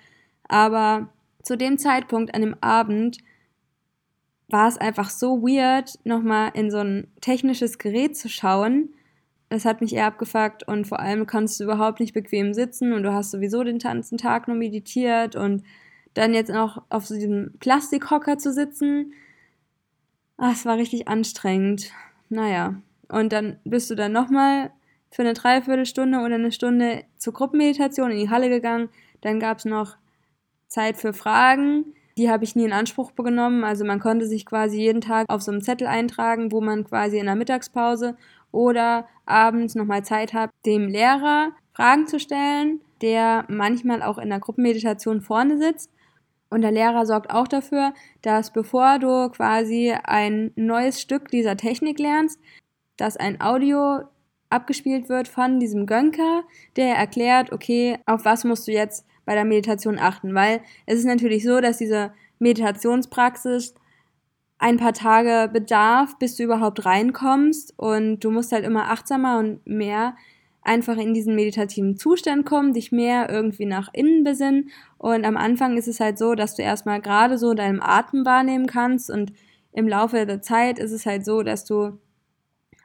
aber 0.47 1.09
zu 1.43 1.57
dem 1.57 1.79
Zeitpunkt 1.79 2.35
an 2.35 2.43
dem 2.43 2.57
Abend 2.61 3.19
war 4.49 4.69
es 4.69 4.77
einfach 4.77 5.09
so 5.09 5.43
weird, 5.43 5.99
nochmal 6.05 6.51
in 6.55 6.71
so 6.71 6.79
ein 6.79 7.09
technisches 7.23 7.79
Gerät 7.79 8.17
zu 8.17 8.29
schauen, 8.29 8.91
das 9.49 9.65
hat 9.65 9.81
mich 9.81 9.95
eher 9.95 10.07
abgefuckt 10.07 10.67
und 10.67 10.87
vor 10.87 11.01
allem 11.01 11.27
kannst 11.27 11.59
du 11.59 11.65
überhaupt 11.65 12.01
nicht 12.01 12.13
bequem 12.13 12.55
sitzen 12.55 12.93
und 12.93 13.03
du 13.03 13.13
hast 13.13 13.31
sowieso 13.31 13.65
den 13.65 13.79
ganzen 13.79 14.19
Tag 14.19 14.49
nur 14.49 14.57
meditiert 14.57 15.37
und 15.37 15.63
dann 16.15 16.35
jetzt 16.35 16.51
noch 16.51 16.83
auf 16.89 17.07
so 17.07 17.15
diesem 17.15 17.55
Plastikhocker 17.59 18.39
zu 18.39 18.53
sitzen. 18.53 19.13
Ach, 20.37 20.53
es 20.53 20.65
war 20.65 20.77
richtig 20.77 21.09
anstrengend. 21.09 21.91
Naja, 22.29 22.75
und 23.09 23.33
dann 23.33 23.59
bist 23.65 23.91
du 23.91 23.95
dann 23.95 24.13
nochmal 24.13 24.71
für 25.11 25.23
eine 25.23 25.35
Dreiviertelstunde 25.35 26.19
oder 26.21 26.37
eine 26.37 26.53
Stunde 26.53 27.05
zur 27.19 27.35
Gruppenmeditation 27.35 28.11
in 28.11 28.19
die 28.19 28.31
Halle 28.31 28.49
gegangen. 28.49 28.89
Dann 29.21 29.39
gab 29.39 29.59
es 29.59 29.67
noch 29.67 29.97
Zeit 30.69 30.97
für 30.97 31.13
Fragen. 31.13 31.95
Die 32.17 32.31
habe 32.31 32.45
ich 32.45 32.57
nie 32.57 32.65
in 32.65 32.73
Anspruch 32.73 33.15
genommen. 33.15 33.65
Also 33.65 33.85
man 33.85 34.01
konnte 34.01 34.27
sich 34.27 34.47
quasi 34.47 34.79
jeden 34.79 35.03
Tag 35.03 35.27
auf 35.29 35.43
so 35.43 35.53
einem 35.53 35.63
Zettel 35.63 35.87
eintragen, 35.87 36.51
wo 36.51 36.61
man 36.61 36.85
quasi 36.85 37.19
in 37.19 37.27
der 37.27 37.37
Mittagspause 37.37 38.17
oder 38.51 39.07
abends 39.27 39.75
nochmal 39.75 40.05
Zeit 40.05 40.35
habt, 40.35 40.53
dem 40.67 40.89
Lehrer 40.89 41.53
Fragen 41.75 42.07
zu 42.07 42.19
stellen, 42.19 42.81
der 43.01 43.45
manchmal 43.49 44.03
auch 44.03 44.19
in 44.19 44.29
der 44.29 44.41
Gruppenmeditation 44.41 45.21
vorne 45.21 45.59
sitzt. 45.59 45.91
Und 46.53 46.61
der 46.63 46.71
Lehrer 46.71 47.07
sorgt 47.07 47.33
auch 47.33 47.49
dafür, 47.49 47.95
dass 48.21 48.53
bevor 48.53 48.99
du 48.99 49.31
quasi 49.31 49.95
ein 50.05 50.53
neues 50.55 51.01
Stück 51.01 51.29
dieser 51.29 51.57
Technik 51.57 51.99
lernst, 51.99 52.39
dass 52.97 53.17
ein 53.17 53.41
Audio 53.41 54.03
abgespielt 54.51 55.09
wird 55.09 55.29
von 55.29 55.61
diesem 55.61 55.87
Gönker, 55.87 56.45
der 56.77 56.95
erklärt, 56.95 57.53
okay, 57.53 57.99
auf 58.05 58.27
was 58.27 58.45
musst 58.45 58.69
du 58.69 58.73
jetzt 58.73 59.07
bei 59.25 59.35
der 59.35 59.47
Meditation 59.47 59.99
achten, 59.99 60.35
weil 60.35 60.61
es 60.85 60.99
ist 60.99 61.07
natürlich 61.07 61.43
so, 61.43 61.61
dass 61.61 61.79
diese 61.79 62.13
Meditationspraxis 62.39 63.75
ein 64.59 64.77
paar 64.77 64.93
Tage 64.93 65.51
bedarf, 65.53 66.19
bis 66.19 66.37
du 66.37 66.45
überhaupt 66.45 66.85
reinkommst. 66.85 67.75
Und 67.79 68.21
du 68.21 68.31
musst 68.31 68.53
halt 68.53 68.65
immer 68.65 68.91
achtsamer 68.91 69.39
und 69.39 69.67
mehr 69.67 70.17
einfach 70.63 70.97
in 70.97 71.15
diesen 71.15 71.35
meditativen 71.35 71.97
Zustand 71.97 72.47
kommen, 72.47 72.73
dich 72.73 72.93
mehr 72.93 73.29
irgendwie 73.29 73.67
nach 73.67 73.89
innen 73.93 74.25
besinnen. 74.25 74.71
Und 74.99 75.25
am 75.25 75.37
Anfang 75.37 75.77
ist 75.77 75.89
es 75.89 76.01
halt 76.01 76.19
so, 76.19 76.35
dass 76.35 76.55
du 76.55 76.63
erstmal 76.63 77.01
gerade 77.01 77.39
so 77.39 77.55
deinen 77.55 77.81
Atem 77.83 78.25
wahrnehmen 78.25 78.67
kannst. 78.67 79.11
Und 79.11 79.33
im 79.73 79.89
Laufe 79.89 80.25
der 80.25 80.43
Zeit 80.43 80.79
ist 80.79 80.93
es 80.93 81.07
halt 81.07 81.25
so, 81.25 81.43
dass 81.43 81.65
du 81.65 81.99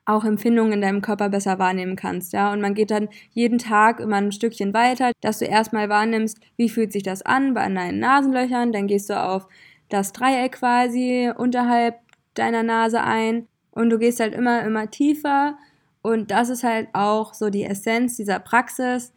auch 0.08 0.24
Empfindungen 0.24 0.74
in 0.74 0.82
deinem 0.82 1.02
Körper 1.02 1.28
besser 1.30 1.60
wahrnehmen 1.60 1.98
kannst, 1.98 2.32
ja. 2.32 2.54
Und 2.54 2.62
man 2.62 2.74
geht 2.74 2.92
dann 2.92 3.10
jeden 3.32 3.58
Tag 3.58 4.00
immer 4.00 4.16
ein 4.16 4.32
Stückchen 4.32 4.74
weiter, 4.74 5.12
dass 5.20 5.40
du 5.40 5.46
erstmal 5.46 5.90
wahrnimmst, 5.90 6.40
wie 6.56 6.70
fühlt 6.70 6.94
sich 6.94 7.04
das 7.04 7.24
an 7.24 7.54
bei 7.54 7.68
deinen 7.68 8.00
Nasenlöchern, 8.00 8.72
dann 8.72 8.88
gehst 8.88 9.10
du 9.10 9.22
auf 9.22 9.48
das 9.90 10.14
Dreieck 10.14 10.54
quasi 10.54 11.30
unterhalb 11.36 11.96
deiner 12.36 12.64
Nase 12.64 13.02
ein. 13.02 13.48
Und 13.72 13.90
du 13.90 14.00
gehst 14.00 14.20
halt 14.22 14.34
immer, 14.34 14.64
immer 14.64 14.90
tiefer 14.90 15.58
und 16.08 16.32
das 16.32 16.48
ist 16.48 16.64
halt 16.64 16.88
auch 16.94 17.34
so 17.34 17.50
die 17.50 17.66
Essenz 17.66 18.16
dieser 18.16 18.40
Praxis, 18.40 19.12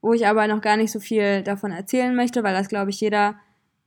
wo 0.00 0.12
ich 0.12 0.26
aber 0.26 0.48
noch 0.48 0.60
gar 0.60 0.76
nicht 0.76 0.90
so 0.90 0.98
viel 0.98 1.44
davon 1.44 1.70
erzählen 1.70 2.16
möchte, 2.16 2.42
weil 2.42 2.54
das, 2.54 2.66
glaube 2.66 2.90
ich, 2.90 3.00
jeder 3.00 3.36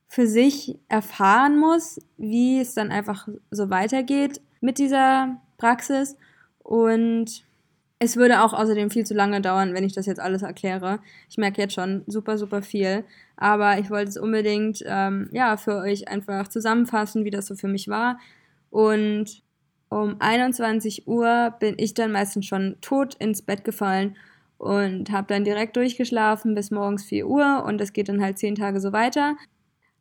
für 0.07 0.25
sich 0.25 0.79
erfahren 0.87 1.59
muss, 1.59 1.99
wie 2.15 2.61
es 2.61 2.73
dann 2.73 2.89
einfach 2.89 3.27
so 3.51 3.69
weitergeht 3.69 4.39
mit 4.61 4.77
dieser 4.77 5.41
Praxis 5.57 6.15
und 6.59 7.43
es 7.99 8.15
würde 8.15 8.43
auch 8.43 8.53
außerdem 8.53 8.91
viel 8.91 9.05
zu 9.05 9.13
lange 9.13 9.41
dauern, 9.41 9.73
wenn 9.73 9.83
ich 9.83 9.93
das 9.93 10.05
jetzt 10.05 10.21
alles 10.21 10.41
erkläre. 10.41 10.99
Ich 11.29 11.37
merke 11.37 11.61
jetzt 11.61 11.73
schon 11.73 12.03
super, 12.07 12.37
super 12.37 12.61
viel. 12.61 13.03
Aber 13.35 13.77
ich 13.79 13.89
wollte 13.89 14.09
es 14.09 14.17
unbedingt 14.17 14.83
ähm, 14.85 15.29
ja, 15.31 15.57
für 15.57 15.77
euch 15.77 16.07
einfach 16.07 16.49
zusammenfassen, 16.49 17.25
wie 17.25 17.29
das 17.29 17.47
so 17.47 17.55
für 17.55 17.69
mich 17.69 17.87
war. 17.87 18.19
Und 18.69 19.44
um 19.89 20.15
21 20.19 21.07
Uhr 21.07 21.53
bin 21.59 21.75
ich 21.77 21.93
dann 21.93 22.11
meistens 22.11 22.45
schon 22.45 22.75
tot 22.81 23.15
ins 23.15 23.41
Bett 23.41 23.63
gefallen 23.63 24.15
und 24.57 25.11
habe 25.11 25.27
dann 25.27 25.43
direkt 25.43 25.75
durchgeschlafen 25.75 26.55
bis 26.55 26.71
morgens 26.71 27.05
4 27.05 27.27
Uhr 27.27 27.63
und 27.65 27.79
das 27.79 27.93
geht 27.93 28.09
dann 28.09 28.21
halt 28.21 28.37
10 28.37 28.55
Tage 28.55 28.79
so 28.79 28.93
weiter. 28.93 29.35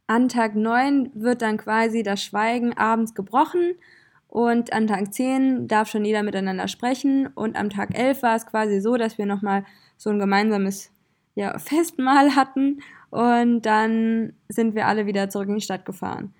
An 0.07 0.29
Tag 0.29 0.55
9 0.55 1.11
wird 1.15 1.43
dann 1.43 1.57
quasi 1.57 2.03
das 2.03 2.23
Schweigen 2.23 2.77
abends 2.77 3.15
gebrochen 3.15 3.75
und 4.35 4.73
an 4.73 4.89
Tag 4.89 5.15
10 5.15 5.69
darf 5.69 5.89
schon 5.89 6.05
jeder 6.05 6.25
miteinander 6.25 6.67
sprechen. 6.67 7.29
Und 7.29 7.55
am 7.57 7.71
Tag 7.71 7.97
11 7.97 8.25
war 8.25 8.35
es 8.35 8.47
quasi 8.47 8.81
so, 8.81 8.97
dass 8.97 9.17
wir 9.17 9.27
nochmal 9.27 9.65
so 9.97 10.11
ein 10.11 10.19
gemeinsames 10.19 10.91
ja, 11.37 11.57
Festmahl 11.61 12.35
hatten. 12.35 12.81
Und 13.11 13.63
dann 13.63 14.33
sind 14.49 14.75
wir 14.75 14.89
alle 14.89 15.07
wieder 15.07 15.29
zurück 15.29 15.49
in 15.49 15.55
die 15.55 15.61
Stadt 15.61 15.85
gefahren. 15.85 16.35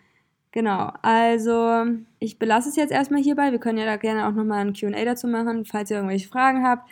Genau, 0.55 0.93
also 1.03 1.85
ich 2.21 2.39
belasse 2.39 2.69
es 2.69 2.77
jetzt 2.77 2.93
erstmal 2.93 3.21
hierbei. 3.21 3.51
Wir 3.51 3.59
können 3.59 3.79
ja 3.79 3.87
da 3.87 3.97
gerne 3.97 4.29
auch 4.29 4.33
nochmal 4.33 4.61
ein 4.61 4.73
QA 4.73 5.05
dazu 5.05 5.27
machen, 5.27 5.65
falls 5.65 5.91
ihr 5.91 5.97
irgendwelche 5.97 6.29
Fragen 6.29 6.65
habt 6.65 6.89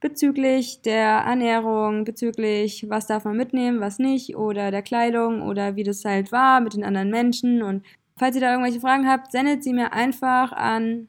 bezüglich 0.00 0.82
der 0.82 1.24
Ernährung, 1.26 2.04
bezüglich 2.04 2.86
was 2.88 3.08
darf 3.08 3.24
man 3.24 3.36
mitnehmen, 3.36 3.80
was 3.80 3.98
nicht, 3.98 4.36
oder 4.36 4.70
der 4.70 4.82
Kleidung 4.82 5.42
oder 5.42 5.74
wie 5.74 5.82
das 5.82 6.04
halt 6.04 6.30
war 6.30 6.60
mit 6.60 6.74
den 6.74 6.84
anderen 6.84 7.10
Menschen 7.10 7.62
und 7.62 7.82
Falls 8.18 8.34
ihr 8.34 8.40
da 8.40 8.50
irgendwelche 8.50 8.80
Fragen 8.80 9.08
habt, 9.08 9.30
sendet 9.30 9.62
sie 9.62 9.72
mir 9.72 9.92
einfach 9.92 10.50
an 10.50 11.06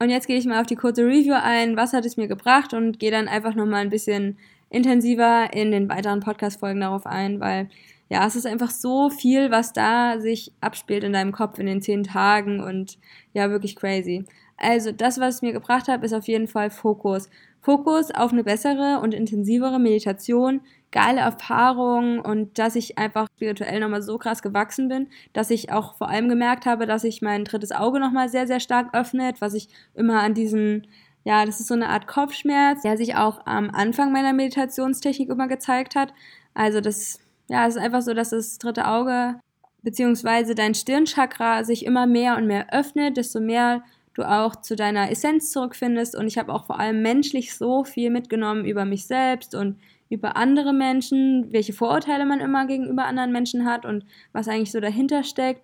Und 0.00 0.08
jetzt 0.08 0.26
gehe 0.26 0.38
ich 0.38 0.46
mal 0.46 0.60
auf 0.60 0.66
die 0.66 0.76
kurze 0.76 1.04
Review 1.04 1.34
ein, 1.34 1.76
was 1.76 1.92
hat 1.92 2.06
es 2.06 2.16
mir 2.16 2.26
gebracht 2.26 2.72
und 2.72 2.98
gehe 2.98 3.10
dann 3.10 3.28
einfach 3.28 3.54
nochmal 3.54 3.82
ein 3.82 3.90
bisschen 3.90 4.38
intensiver 4.70 5.52
in 5.52 5.72
den 5.72 5.90
weiteren 5.90 6.20
Podcast-Folgen 6.20 6.80
darauf 6.80 7.04
ein, 7.04 7.38
weil 7.38 7.68
ja, 8.08 8.26
es 8.26 8.34
ist 8.34 8.46
einfach 8.46 8.70
so 8.70 9.10
viel, 9.10 9.50
was 9.50 9.74
da 9.74 10.18
sich 10.18 10.52
abspielt 10.62 11.04
in 11.04 11.12
deinem 11.12 11.32
Kopf 11.32 11.58
in 11.58 11.66
den 11.66 11.82
zehn 11.82 12.02
Tagen 12.02 12.60
und 12.60 12.98
ja, 13.34 13.50
wirklich 13.50 13.76
crazy. 13.76 14.24
Also 14.56 14.90
das, 14.90 15.20
was 15.20 15.36
es 15.36 15.42
mir 15.42 15.52
gebracht 15.52 15.86
hat, 15.86 16.02
ist 16.02 16.14
auf 16.14 16.28
jeden 16.28 16.48
Fall 16.48 16.70
Fokus. 16.70 17.28
Fokus 17.60 18.10
auf 18.10 18.32
eine 18.32 18.42
bessere 18.42 19.00
und 19.02 19.12
intensivere 19.12 19.78
Meditation, 19.78 20.62
geile 20.92 21.20
Erfahrungen 21.20 22.18
und 22.20 22.58
dass 22.58 22.74
ich 22.74 22.98
einfach 22.98 23.28
spirituell 23.36 23.80
nochmal 23.80 24.02
so 24.02 24.18
krass 24.18 24.42
gewachsen 24.42 24.88
bin, 24.88 25.08
dass 25.32 25.50
ich 25.50 25.72
auch 25.72 25.96
vor 25.96 26.08
allem 26.08 26.28
gemerkt 26.28 26.66
habe, 26.66 26.86
dass 26.86 27.02
sich 27.02 27.22
mein 27.22 27.44
drittes 27.44 27.72
Auge 27.72 28.00
nochmal 28.00 28.28
sehr, 28.28 28.46
sehr 28.46 28.60
stark 28.60 28.92
öffnet, 28.92 29.40
was 29.40 29.54
ich 29.54 29.68
immer 29.94 30.20
an 30.20 30.34
diesen, 30.34 30.86
ja, 31.24 31.44
das 31.44 31.60
ist 31.60 31.68
so 31.68 31.74
eine 31.74 31.88
Art 31.88 32.06
Kopfschmerz, 32.06 32.82
der 32.82 32.96
sich 32.96 33.14
auch 33.14 33.46
am 33.46 33.70
Anfang 33.70 34.12
meiner 34.12 34.32
Meditationstechnik 34.32 35.28
immer 35.28 35.46
gezeigt 35.46 35.94
hat. 35.94 36.12
Also 36.54 36.80
das, 36.80 37.20
ja, 37.48 37.66
es 37.66 37.76
ist 37.76 37.82
einfach 37.82 38.02
so, 38.02 38.12
dass 38.12 38.30
das 38.30 38.58
dritte 38.58 38.88
Auge 38.88 39.36
beziehungsweise 39.82 40.54
dein 40.54 40.74
Stirnchakra 40.74 41.64
sich 41.64 41.86
immer 41.86 42.06
mehr 42.06 42.36
und 42.36 42.46
mehr 42.46 42.72
öffnet, 42.72 43.16
desto 43.16 43.40
mehr 43.40 43.82
du 44.20 44.28
auch 44.28 44.56
zu 44.56 44.76
deiner 44.76 45.10
Essenz 45.10 45.50
zurückfindest. 45.50 46.14
Und 46.16 46.26
ich 46.26 46.38
habe 46.38 46.52
auch 46.52 46.66
vor 46.66 46.78
allem 46.78 47.02
menschlich 47.02 47.54
so 47.54 47.84
viel 47.84 48.10
mitgenommen 48.10 48.64
über 48.64 48.84
mich 48.84 49.06
selbst 49.06 49.54
und 49.54 49.78
über 50.08 50.36
andere 50.36 50.72
Menschen, 50.72 51.52
welche 51.52 51.72
Vorurteile 51.72 52.26
man 52.26 52.40
immer 52.40 52.66
gegenüber 52.66 53.04
anderen 53.04 53.32
Menschen 53.32 53.64
hat 53.64 53.86
und 53.86 54.04
was 54.32 54.48
eigentlich 54.48 54.72
so 54.72 54.80
dahinter 54.80 55.22
steckt. 55.24 55.62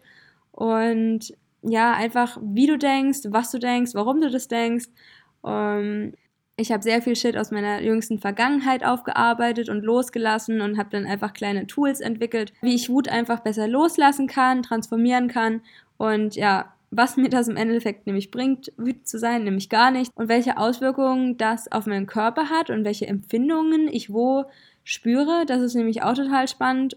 Und 0.53 1.35
ja, 1.63 1.93
einfach 1.93 2.39
wie 2.41 2.67
du 2.67 2.79
denkst, 2.79 3.21
was 3.27 3.51
du 3.51 3.59
denkst, 3.59 3.95
warum 3.95 4.21
du 4.21 4.31
das 4.31 4.49
denkst. 4.49 4.87
Ähm, 5.45 6.15
ich 6.57 6.73
habe 6.73 6.83
sehr 6.83 7.03
viel 7.03 7.17
Shit 7.17 7.37
aus 7.37 7.51
meiner 7.51 7.83
jüngsten 7.83 8.19
Vergangenheit 8.19 8.85
aufgearbeitet 8.85 9.69
und 9.69 9.85
losgelassen 9.85 10.63
und 10.63 10.79
habe 10.79 10.89
dann 10.91 11.05
einfach 11.05 11.35
kleine 11.35 11.67
Tools 11.67 12.01
entwickelt, 12.01 12.55
wie 12.63 12.75
ich 12.75 12.89
Wut 12.89 13.09
einfach 13.09 13.41
besser 13.41 13.69
loslassen 13.69 14.27
kann, 14.27 14.63
transformieren 14.63 15.29
kann 15.29 15.61
und 15.99 16.35
ja, 16.35 16.73
was 16.91 17.17
mir 17.17 17.29
das 17.29 17.49
im 17.49 17.57
Endeffekt 17.57 18.07
nämlich 18.07 18.31
bringt, 18.31 18.73
wütend 18.77 19.07
zu 19.07 19.19
sein, 19.19 19.45
nämlich 19.45 19.69
gar 19.69 19.91
nicht 19.91 20.13
und 20.15 20.29
welche 20.29 20.57
Auswirkungen 20.57 21.37
das 21.37 21.71
auf 21.71 21.87
meinen 21.87 22.07
Körper 22.07 22.49
hat 22.49 22.71
und 22.71 22.85
welche 22.85 23.07
Empfindungen 23.07 23.89
ich 23.89 24.13
wo 24.13 24.45
spüre, 24.85 25.45
das 25.47 25.63
ist 25.63 25.75
nämlich 25.75 26.03
auch 26.03 26.15
total 26.15 26.47
spannend. 26.49 26.95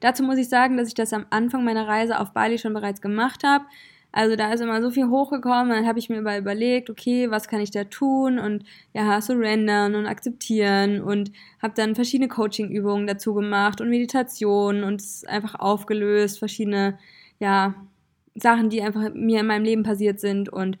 Dazu 0.00 0.22
muss 0.22 0.38
ich 0.38 0.48
sagen, 0.48 0.76
dass 0.76 0.88
ich 0.88 0.94
das 0.94 1.12
am 1.12 1.26
Anfang 1.30 1.64
meiner 1.64 1.88
Reise 1.88 2.20
auf 2.20 2.32
Bali 2.32 2.58
schon 2.58 2.74
bereits 2.74 3.00
gemacht 3.00 3.44
habe. 3.44 3.64
Also 4.12 4.36
da 4.36 4.52
ist 4.52 4.60
immer 4.60 4.80
so 4.80 4.92
viel 4.92 5.08
hochgekommen, 5.08 5.70
dann 5.70 5.86
habe 5.88 5.98
ich 5.98 6.08
mir 6.08 6.18
über 6.20 6.38
überlegt, 6.38 6.88
okay, 6.88 7.32
was 7.32 7.48
kann 7.48 7.60
ich 7.60 7.72
da 7.72 7.82
tun 7.82 8.38
und 8.38 8.64
ja, 8.92 9.20
surrendern 9.20 9.96
und 9.96 10.06
akzeptieren 10.06 11.00
und 11.00 11.32
habe 11.60 11.74
dann 11.74 11.96
verschiedene 11.96 12.28
Coaching-Übungen 12.28 13.08
dazu 13.08 13.34
gemacht 13.34 13.80
und 13.80 13.90
Meditation 13.90 14.84
und 14.84 15.00
es 15.00 15.24
einfach 15.24 15.56
aufgelöst, 15.56 16.38
verschiedene, 16.38 16.96
ja, 17.40 17.74
Sachen, 18.34 18.70
die 18.70 18.82
einfach 18.82 19.12
mir 19.14 19.40
in 19.40 19.46
meinem 19.46 19.64
Leben 19.64 19.82
passiert 19.82 20.20
sind 20.20 20.48
und 20.48 20.78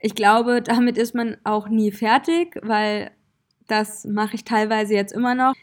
ich 0.00 0.14
glaube, 0.14 0.62
damit 0.64 0.98
ist 0.98 1.14
man 1.14 1.36
auch 1.44 1.68
nie 1.68 1.92
fertig, 1.92 2.58
weil 2.62 3.10
das 3.66 4.04
mache 4.04 4.36
ich 4.36 4.44
teilweise 4.44 4.94
jetzt 4.94 5.12
immer 5.12 5.34
noch. 5.34 5.54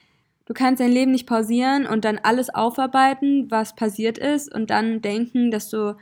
Du 0.46 0.54
kannst 0.54 0.80
dein 0.80 0.92
Leben 0.92 1.12
nicht 1.12 1.28
pausieren 1.28 1.88
und 1.88 2.06
dann 2.06 2.20
alles 2.22 2.54
aufarbeiten, 2.54 3.50
was 3.50 3.76
passiert 3.76 4.20
ist 4.20 4.54
und 4.54 4.70
dann 4.70 5.02
denken, 5.02 5.50
dass 5.50 5.70
du 5.70 5.98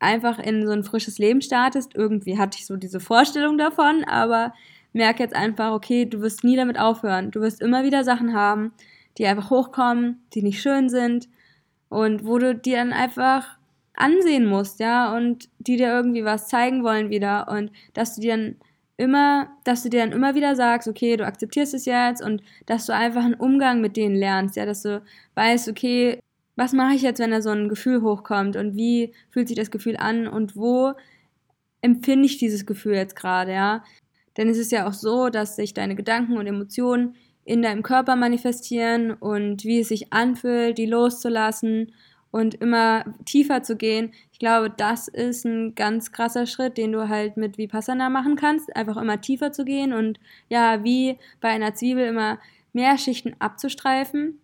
einfach 0.00 0.40
in 0.40 0.66
so 0.66 0.72
ein 0.72 0.82
frisches 0.82 1.18
Leben 1.18 1.40
startest. 1.40 1.94
Irgendwie 1.94 2.38
hatte 2.38 2.58
ich 2.58 2.66
so 2.66 2.76
diese 2.76 2.98
Vorstellung 2.98 3.56
davon, 3.56 4.02
aber 4.04 4.52
merke 4.92 5.22
jetzt 5.22 5.36
einfach, 5.36 5.72
okay, 5.72 6.06
du 6.06 6.20
wirst 6.20 6.42
nie 6.42 6.56
damit 6.56 6.78
aufhören. 6.78 7.30
Du 7.30 7.40
wirst 7.40 7.62
immer 7.62 7.84
wieder 7.84 8.02
Sachen 8.02 8.34
haben, 8.34 8.72
die 9.16 9.26
einfach 9.26 9.50
hochkommen, 9.50 10.22
die 10.34 10.42
nicht 10.42 10.60
schön 10.60 10.88
sind 10.88 11.28
und 11.88 12.26
wo 12.26 12.38
du 12.38 12.56
dir 12.56 12.78
dann 12.78 12.92
einfach 12.92 13.58
ansehen 14.02 14.46
musst, 14.46 14.80
ja, 14.80 15.14
und 15.16 15.48
die 15.58 15.76
dir 15.76 15.88
irgendwie 15.88 16.24
was 16.24 16.48
zeigen 16.48 16.84
wollen 16.84 17.10
wieder 17.10 17.48
und 17.48 17.70
dass 17.94 18.14
du 18.14 18.20
dir 18.20 18.36
dann 18.36 18.56
immer, 18.96 19.48
dass 19.64 19.82
du 19.82 19.88
dir 19.90 20.00
dann 20.00 20.12
immer 20.12 20.34
wieder 20.34 20.54
sagst, 20.56 20.88
okay, 20.88 21.16
du 21.16 21.26
akzeptierst 21.26 21.74
es 21.74 21.86
jetzt 21.86 22.22
und 22.22 22.42
dass 22.66 22.86
du 22.86 22.94
einfach 22.94 23.24
einen 23.24 23.34
Umgang 23.34 23.80
mit 23.80 23.96
denen 23.96 24.16
lernst, 24.16 24.56
ja, 24.56 24.66
dass 24.66 24.82
du 24.82 25.02
weißt, 25.34 25.68
okay, 25.68 26.20
was 26.56 26.72
mache 26.72 26.94
ich 26.94 27.02
jetzt, 27.02 27.18
wenn 27.18 27.30
da 27.30 27.40
so 27.42 27.50
ein 27.50 27.68
Gefühl 27.68 28.02
hochkommt 28.02 28.56
und 28.56 28.76
wie 28.76 29.12
fühlt 29.30 29.48
sich 29.48 29.56
das 29.56 29.70
Gefühl 29.70 29.96
an 29.96 30.28
und 30.28 30.56
wo 30.56 30.92
empfinde 31.80 32.26
ich 32.26 32.38
dieses 32.38 32.66
Gefühl 32.66 32.94
jetzt 32.94 33.16
gerade, 33.16 33.52
ja? 33.52 33.84
Denn 34.36 34.48
es 34.48 34.58
ist 34.58 34.72
ja 34.72 34.86
auch 34.86 34.92
so, 34.92 35.28
dass 35.28 35.56
sich 35.56 35.74
deine 35.74 35.94
Gedanken 35.96 36.38
und 36.38 36.46
Emotionen 36.46 37.16
in 37.44 37.62
deinem 37.62 37.82
Körper 37.82 38.16
manifestieren 38.16 39.12
und 39.12 39.64
wie 39.64 39.80
es 39.80 39.88
sich 39.88 40.12
anfühlt, 40.12 40.78
die 40.78 40.86
loszulassen 40.86 41.92
und 42.32 42.56
immer 42.56 43.04
tiefer 43.24 43.62
zu 43.62 43.76
gehen. 43.76 44.12
Ich 44.32 44.40
glaube, 44.40 44.70
das 44.70 45.06
ist 45.06 45.44
ein 45.44 45.76
ganz 45.76 46.10
krasser 46.10 46.46
Schritt, 46.46 46.76
den 46.76 46.90
du 46.90 47.08
halt 47.08 47.36
mit 47.36 47.58
Vipassana 47.58 48.10
machen 48.10 48.34
kannst, 48.34 48.74
einfach 48.74 48.96
immer 48.96 49.20
tiefer 49.20 49.52
zu 49.52 49.64
gehen 49.64 49.92
und 49.92 50.18
ja, 50.48 50.82
wie 50.82 51.18
bei 51.40 51.50
einer 51.50 51.74
Zwiebel 51.74 52.06
immer 52.06 52.40
mehr 52.72 52.98
Schichten 52.98 53.36
abzustreifen 53.38 54.40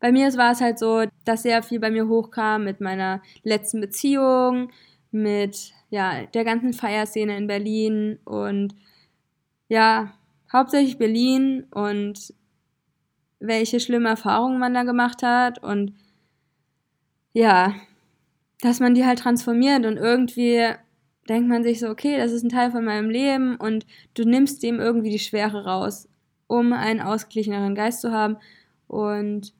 bei 0.00 0.12
mir 0.12 0.32
war 0.34 0.52
es 0.52 0.60
halt 0.60 0.78
so, 0.78 1.04
dass 1.24 1.42
sehr 1.42 1.62
viel 1.62 1.80
bei 1.80 1.90
mir 1.90 2.08
hochkam 2.08 2.64
mit 2.64 2.80
meiner 2.80 3.22
letzten 3.42 3.80
Beziehung, 3.80 4.70
mit 5.10 5.72
ja, 5.90 6.26
der 6.26 6.44
ganzen 6.44 6.72
Feierszene 6.72 7.36
in 7.36 7.46
Berlin 7.46 8.18
und 8.24 8.74
ja, 9.68 10.12
hauptsächlich 10.52 10.98
Berlin 10.98 11.66
und 11.70 12.34
welche 13.40 13.80
schlimme 13.80 14.10
Erfahrungen 14.10 14.58
man 14.58 14.74
da 14.74 14.82
gemacht 14.82 15.22
hat 15.22 15.62
und 15.62 15.94
ja, 17.36 17.74
dass 18.62 18.80
man 18.80 18.94
die 18.94 19.04
halt 19.04 19.18
transformiert 19.18 19.84
und 19.84 19.98
irgendwie 19.98 20.70
denkt 21.28 21.50
man 21.50 21.62
sich 21.62 21.80
so, 21.80 21.90
okay, 21.90 22.16
das 22.16 22.32
ist 22.32 22.44
ein 22.44 22.48
Teil 22.48 22.70
von 22.70 22.82
meinem 22.82 23.10
Leben 23.10 23.56
und 23.56 23.84
du 24.14 24.24
nimmst 24.24 24.62
dem 24.62 24.80
irgendwie 24.80 25.10
die 25.10 25.18
Schwere 25.18 25.66
raus, 25.66 26.08
um 26.46 26.72
einen 26.72 27.02
ausgeglicheneren 27.02 27.74
Geist 27.74 28.00
zu 28.00 28.10
haben 28.10 28.38
und 28.88 29.52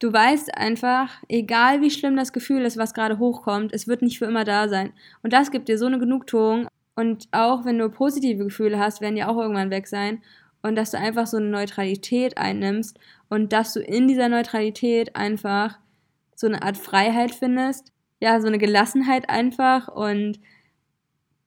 Du 0.00 0.12
weißt 0.12 0.56
einfach, 0.56 1.20
egal 1.28 1.80
wie 1.80 1.90
schlimm 1.90 2.14
das 2.14 2.32
Gefühl 2.32 2.64
ist, 2.64 2.76
was 2.76 2.94
gerade 2.94 3.18
hochkommt, 3.18 3.72
es 3.72 3.88
wird 3.88 4.00
nicht 4.00 4.18
für 4.20 4.26
immer 4.26 4.44
da 4.44 4.68
sein. 4.68 4.92
Und 5.24 5.32
das 5.32 5.50
gibt 5.50 5.68
dir 5.68 5.76
so 5.76 5.86
eine 5.86 5.98
Genugtuung. 5.98 6.68
Und 6.94 7.26
auch 7.32 7.64
wenn 7.64 7.80
du 7.80 7.90
positive 7.90 8.44
Gefühle 8.44 8.78
hast, 8.78 9.00
werden 9.00 9.16
die 9.16 9.24
auch 9.24 9.36
irgendwann 9.36 9.72
weg 9.72 9.88
sein. 9.88 10.22
Und 10.62 10.76
dass 10.76 10.92
du 10.92 10.98
einfach 10.98 11.26
so 11.26 11.38
eine 11.38 11.48
Neutralität 11.48 12.38
einnimmst 12.38 12.96
und 13.28 13.52
dass 13.52 13.72
du 13.72 13.80
in 13.80 14.06
dieser 14.06 14.28
Neutralität 14.28 15.16
einfach 15.16 15.80
so 16.38 16.46
eine 16.46 16.62
Art 16.62 16.76
Freiheit 16.76 17.34
findest. 17.34 17.92
Ja, 18.20 18.40
so 18.40 18.46
eine 18.46 18.58
Gelassenheit 18.58 19.28
einfach 19.28 19.88
und 19.88 20.38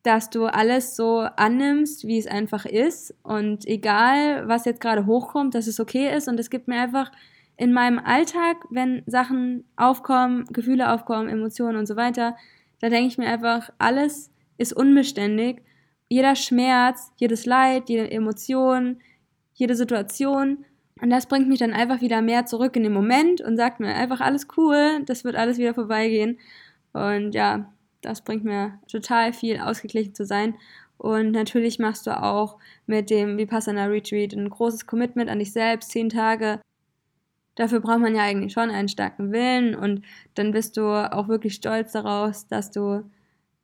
dass 0.03 0.29
du 0.29 0.45
alles 0.45 0.97
so 0.97 1.19
annimmst, 1.19 2.05
wie 2.07 2.17
es 2.17 2.27
einfach 2.27 2.65
ist 2.65 3.13
und 3.23 3.65
egal, 3.67 4.47
was 4.47 4.65
jetzt 4.65 4.81
gerade 4.81 5.05
hochkommt, 5.05 5.55
dass 5.55 5.67
es 5.67 5.79
okay 5.79 6.13
ist 6.13 6.27
und 6.27 6.39
es 6.39 6.49
gibt 6.49 6.67
mir 6.67 6.81
einfach 6.81 7.11
in 7.55 7.71
meinem 7.71 7.99
Alltag, 7.99 8.57
wenn 8.69 9.03
Sachen 9.05 9.63
aufkommen, 9.77 10.45
Gefühle 10.51 10.91
aufkommen, 10.91 11.29
Emotionen 11.29 11.77
und 11.77 11.85
so 11.85 11.95
weiter, 11.95 12.35
da 12.79 12.89
denke 12.89 13.07
ich 13.07 13.17
mir 13.17 13.27
einfach, 13.27 13.69
alles 13.77 14.29
ist 14.57 14.73
unbeständig. 14.73 15.61
Jeder 16.09 16.35
Schmerz, 16.35 17.13
jedes 17.17 17.45
Leid, 17.45 17.87
jede 17.87 18.11
Emotion, 18.11 18.99
jede 19.53 19.75
Situation. 19.75 20.65
Und 21.01 21.09
das 21.09 21.25
bringt 21.25 21.49
mich 21.49 21.59
dann 21.59 21.73
einfach 21.73 22.01
wieder 22.01 22.21
mehr 22.21 22.45
zurück 22.45 22.75
in 22.75 22.83
den 22.83 22.93
Moment 22.93 23.41
und 23.41 23.57
sagt 23.57 23.79
mir 23.79 23.95
einfach 23.95 24.21
alles 24.21 24.47
cool, 24.57 25.01
das 25.05 25.23
wird 25.23 25.35
alles 25.35 25.57
wieder 25.57 25.73
vorbeigehen. 25.73 26.39
Und 26.93 27.33
ja, 27.33 27.71
das 28.01 28.21
bringt 28.21 28.43
mir 28.43 28.79
total 28.89 29.33
viel, 29.33 29.59
ausgeglichen 29.59 30.13
zu 30.13 30.25
sein. 30.25 30.55
Und 30.97 31.31
natürlich 31.31 31.79
machst 31.79 32.05
du 32.05 32.21
auch 32.21 32.57
mit 32.85 33.09
dem 33.09 33.37
Vipassana 33.37 33.85
Retreat 33.85 34.33
ein 34.33 34.49
großes 34.49 34.85
Commitment 34.85 35.29
an 35.29 35.39
dich 35.39 35.51
selbst, 35.51 35.91
zehn 35.91 36.09
Tage 36.09 36.59
Dafür 37.55 37.81
braucht 37.81 37.99
man 37.99 38.15
ja 38.15 38.23
eigentlich 38.23 38.53
schon 38.53 38.69
einen 38.69 38.87
starken 38.87 39.31
Willen 39.31 39.75
und 39.75 40.03
dann 40.35 40.51
bist 40.51 40.77
du 40.77 40.83
auch 40.83 41.27
wirklich 41.27 41.53
stolz 41.55 41.91
darauf, 41.91 42.45
dass 42.47 42.71
du, 42.71 43.03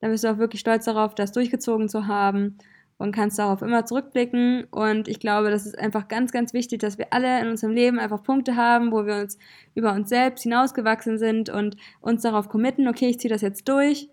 dann 0.02 0.12
bist 0.12 0.24
du 0.24 0.32
auch 0.32 0.38
wirklich 0.38 0.60
stolz 0.62 0.86
darauf, 0.86 1.16
das 1.16 1.32
durchgezogen 1.32 1.88
zu 1.88 2.08
haben 2.08 2.58
und 2.98 3.12
kannst 3.12 3.38
darauf 3.40 3.62
immer 3.62 3.86
zurückblicken. 3.86 4.66
Und 4.72 5.08
ich 5.08 5.20
glaube, 5.20 5.50
das 5.52 5.66
ist 5.66 5.78
einfach 5.78 6.08
ganz, 6.08 6.32
ganz 6.32 6.54
wichtig, 6.54 6.80
dass 6.80 6.98
wir 6.98 7.08
alle 7.12 7.42
in 7.42 7.48
unserem 7.48 7.74
Leben 7.74 8.00
einfach 8.00 8.24
Punkte 8.24 8.56
haben, 8.56 8.92
wo 8.92 9.06
wir 9.06 9.18
uns 9.18 9.38
über 9.76 9.94
uns 9.94 10.10
selbst 10.10 10.44
hinausgewachsen 10.44 11.18
sind 11.18 11.50
und 11.50 11.78
uns 12.02 12.24
darauf 12.24 12.50
committen, 12.50 12.88
okay, 12.88 13.08
ich 13.10 13.20
ziehe 13.20 13.32
das 13.32 13.42
jetzt 13.42 13.68
durch. 13.68 14.10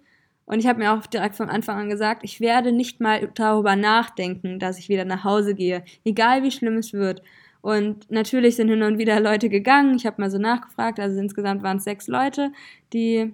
Und 0.46 0.58
ich 0.58 0.66
habe 0.66 0.80
mir 0.80 0.92
auch 0.92 1.06
direkt 1.06 1.36
von 1.36 1.48
Anfang 1.48 1.78
an 1.78 1.88
gesagt, 1.88 2.22
ich 2.22 2.40
werde 2.40 2.72
nicht 2.72 3.00
mal 3.00 3.30
darüber 3.34 3.76
nachdenken, 3.76 4.58
dass 4.58 4.78
ich 4.78 4.90
wieder 4.90 5.06
nach 5.06 5.24
Hause 5.24 5.54
gehe, 5.54 5.84
egal 6.04 6.42
wie 6.42 6.50
schlimm 6.50 6.76
es 6.76 6.92
wird. 6.92 7.22
Und 7.62 8.10
natürlich 8.10 8.56
sind 8.56 8.68
hin 8.68 8.82
und 8.82 8.98
wieder 8.98 9.18
Leute 9.20 9.48
gegangen. 9.48 9.94
Ich 9.96 10.04
habe 10.04 10.20
mal 10.20 10.30
so 10.30 10.36
nachgefragt. 10.36 11.00
Also 11.00 11.18
insgesamt 11.18 11.62
waren 11.62 11.78
es 11.78 11.84
sechs 11.84 12.08
Leute, 12.08 12.52
die 12.92 13.32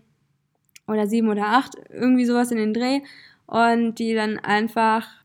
oder 0.86 1.08
sieben 1.08 1.28
oder 1.28 1.46
acht, 1.46 1.74
irgendwie 1.88 2.24
sowas 2.24 2.52
in 2.52 2.58
den 2.58 2.72
Dreh. 2.72 3.00
Und 3.46 3.96
die 3.96 4.14
dann 4.14 4.38
einfach, 4.38 5.19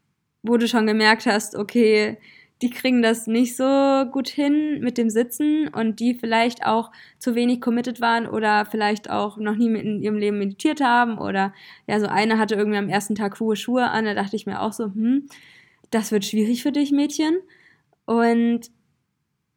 wo 0.47 0.57
du 0.57 0.67
schon 0.67 0.87
gemerkt 0.87 1.25
hast, 1.25 1.55
okay, 1.55 2.17
die 2.61 2.69
kriegen 2.69 3.01
das 3.01 3.27
nicht 3.27 3.57
so 3.57 4.05
gut 4.11 4.29
hin 4.29 4.79
mit 4.79 4.97
dem 4.97 5.09
Sitzen 5.09 5.67
und 5.67 5.99
die 5.99 6.15
vielleicht 6.15 6.65
auch 6.65 6.91
zu 7.19 7.35
wenig 7.35 7.59
committed 7.59 7.99
waren 7.99 8.27
oder 8.27 8.65
vielleicht 8.65 9.09
auch 9.09 9.37
noch 9.37 9.55
nie 9.55 9.67
in 9.67 10.01
ihrem 10.01 10.17
Leben 10.17 10.39
meditiert 10.39 10.79
haben 10.81 11.17
oder 11.17 11.53
ja, 11.85 11.99
so 11.99 12.07
eine 12.07 12.39
hatte 12.39 12.55
irgendwie 12.55 12.77
am 12.77 12.87
ersten 12.89 13.15
Tag 13.15 13.39
hohe 13.39 13.57
Schuhe 13.57 13.89
an, 13.89 14.05
da 14.05 14.13
dachte 14.13 14.37
ich 14.37 14.45
mir 14.45 14.61
auch 14.61 14.71
so, 14.71 14.85
hm, 14.85 15.27
das 15.91 16.11
wird 16.11 16.25
schwierig 16.25 16.63
für 16.63 16.71
dich, 16.71 16.91
Mädchen. 16.91 17.39
Und 18.05 18.71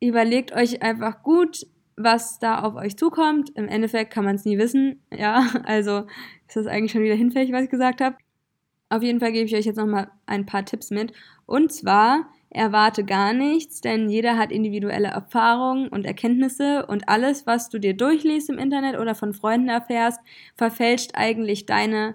überlegt 0.01 0.53
euch 0.53 0.83
einfach 0.83 1.23
gut, 1.23 1.67
was 1.97 2.39
da 2.39 2.61
auf 2.61 2.75
euch 2.77 2.97
zukommt. 2.97 3.51
Im 3.57 3.69
Endeffekt 3.69 4.13
kann 4.13 4.25
man 4.25 4.37
es 4.37 4.45
nie 4.45 4.59
wissen. 4.59 5.03
Ja, 5.17 5.49
also 5.65 6.07
ist 6.47 6.57
das 6.57 6.67
eigentlich 6.67 6.93
schon 6.93 7.03
wieder 7.03 7.15
hinfällig, 7.15 7.53
was 7.53 7.65
ich 7.65 7.71
gesagt 7.71 8.01
habe. 8.01 8.17
Auf 8.91 9.03
jeden 9.03 9.21
Fall 9.21 9.33
gebe 9.33 9.47
ich 9.47 9.55
euch 9.55 9.67
jetzt 9.67 9.77
nochmal 9.77 10.11
ein 10.27 10.47
paar 10.47 10.65
Tipps 10.65 10.91
mit. 10.91 11.13
Und 11.47 11.73
zwar 11.73 12.31
erwarte 12.51 13.05
gar 13.05 13.33
nichts, 13.33 13.81
denn 13.81 14.09
jeder 14.09 14.39
hat 14.39 14.51
individuelle 14.51 15.09
Erfahrungen 15.09 15.89
und 15.89 16.07
Erkenntnisse 16.07 16.87
und 16.87 17.09
alles, 17.09 17.47
was 17.47 17.69
du 17.69 17.79
dir 17.79 17.95
durchliest 17.95 18.49
im 18.49 18.59
Internet 18.59 18.99
oder 18.99 19.15
von 19.15 19.35
Freunden 19.35 19.69
erfährst, 19.69 20.21
verfälscht 20.57 21.11
eigentlich 21.15 21.67
deine, 21.67 22.15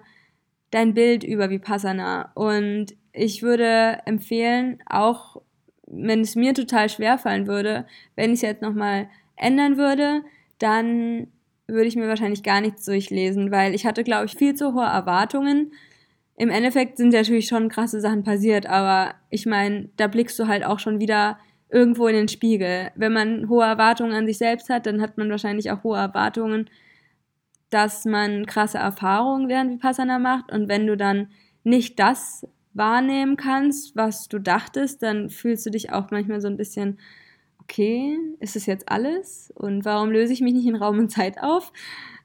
dein 0.70 0.94
Bild 0.94 1.22
über 1.22 1.50
Vipassana. 1.50 2.32
Und 2.34 2.96
ich 3.12 3.42
würde 3.42 4.00
empfehlen, 4.06 4.78
auch 4.86 5.40
wenn 5.86 6.20
es 6.20 6.34
mir 6.34 6.54
total 6.54 6.88
schwer 6.88 7.18
fallen 7.18 7.46
würde, 7.46 7.86
wenn 8.16 8.30
ich 8.30 8.36
es 8.36 8.42
jetzt 8.42 8.62
nochmal 8.62 9.08
ändern 9.36 9.76
würde, 9.76 10.22
dann 10.58 11.28
würde 11.66 11.86
ich 11.86 11.96
mir 11.96 12.08
wahrscheinlich 12.08 12.42
gar 12.42 12.60
nichts 12.60 12.84
durchlesen, 12.84 13.50
weil 13.52 13.74
ich 13.74 13.86
hatte, 13.86 14.02
glaube 14.04 14.26
ich, 14.26 14.34
viel 14.34 14.54
zu 14.54 14.74
hohe 14.74 14.84
Erwartungen. 14.84 15.72
Im 16.36 16.50
Endeffekt 16.50 16.96
sind 16.96 17.12
natürlich 17.12 17.46
schon 17.46 17.68
krasse 17.68 18.00
Sachen 18.00 18.24
passiert, 18.24 18.66
aber 18.66 19.14
ich 19.30 19.46
meine, 19.46 19.88
da 19.96 20.08
blickst 20.08 20.38
du 20.38 20.48
halt 20.48 20.64
auch 20.64 20.78
schon 20.78 20.98
wieder 20.98 21.38
irgendwo 21.68 22.06
in 22.08 22.16
den 22.16 22.28
Spiegel. 22.28 22.90
Wenn 22.96 23.12
man 23.12 23.48
hohe 23.48 23.64
Erwartungen 23.64 24.12
an 24.12 24.26
sich 24.26 24.38
selbst 24.38 24.68
hat, 24.68 24.86
dann 24.86 25.00
hat 25.00 25.16
man 25.16 25.30
wahrscheinlich 25.30 25.70
auch 25.70 25.84
hohe 25.84 25.98
Erwartungen, 25.98 26.68
dass 27.70 28.04
man 28.04 28.46
krasse 28.46 28.78
Erfahrungen 28.78 29.48
während 29.48 29.72
Vipassana 29.72 30.18
macht. 30.18 30.52
Und 30.52 30.68
wenn 30.68 30.86
du 30.86 30.96
dann 30.96 31.28
nicht 31.62 31.98
das 31.98 32.46
wahrnehmen 32.74 33.36
kannst, 33.36 33.96
was 33.96 34.28
du 34.28 34.38
dachtest, 34.38 35.02
dann 35.02 35.30
fühlst 35.30 35.64
du 35.66 35.70
dich 35.70 35.92
auch 35.92 36.10
manchmal 36.10 36.40
so 36.40 36.48
ein 36.48 36.56
bisschen 36.56 36.98
okay, 37.64 38.18
ist 38.40 38.56
das 38.56 38.66
jetzt 38.66 38.88
alles? 38.88 39.52
Und 39.56 39.84
warum 39.84 40.10
löse 40.10 40.32
ich 40.32 40.40
mich 40.40 40.52
nicht 40.52 40.66
in 40.66 40.76
Raum 40.76 40.98
und 40.98 41.10
Zeit 41.10 41.42
auf? 41.42 41.72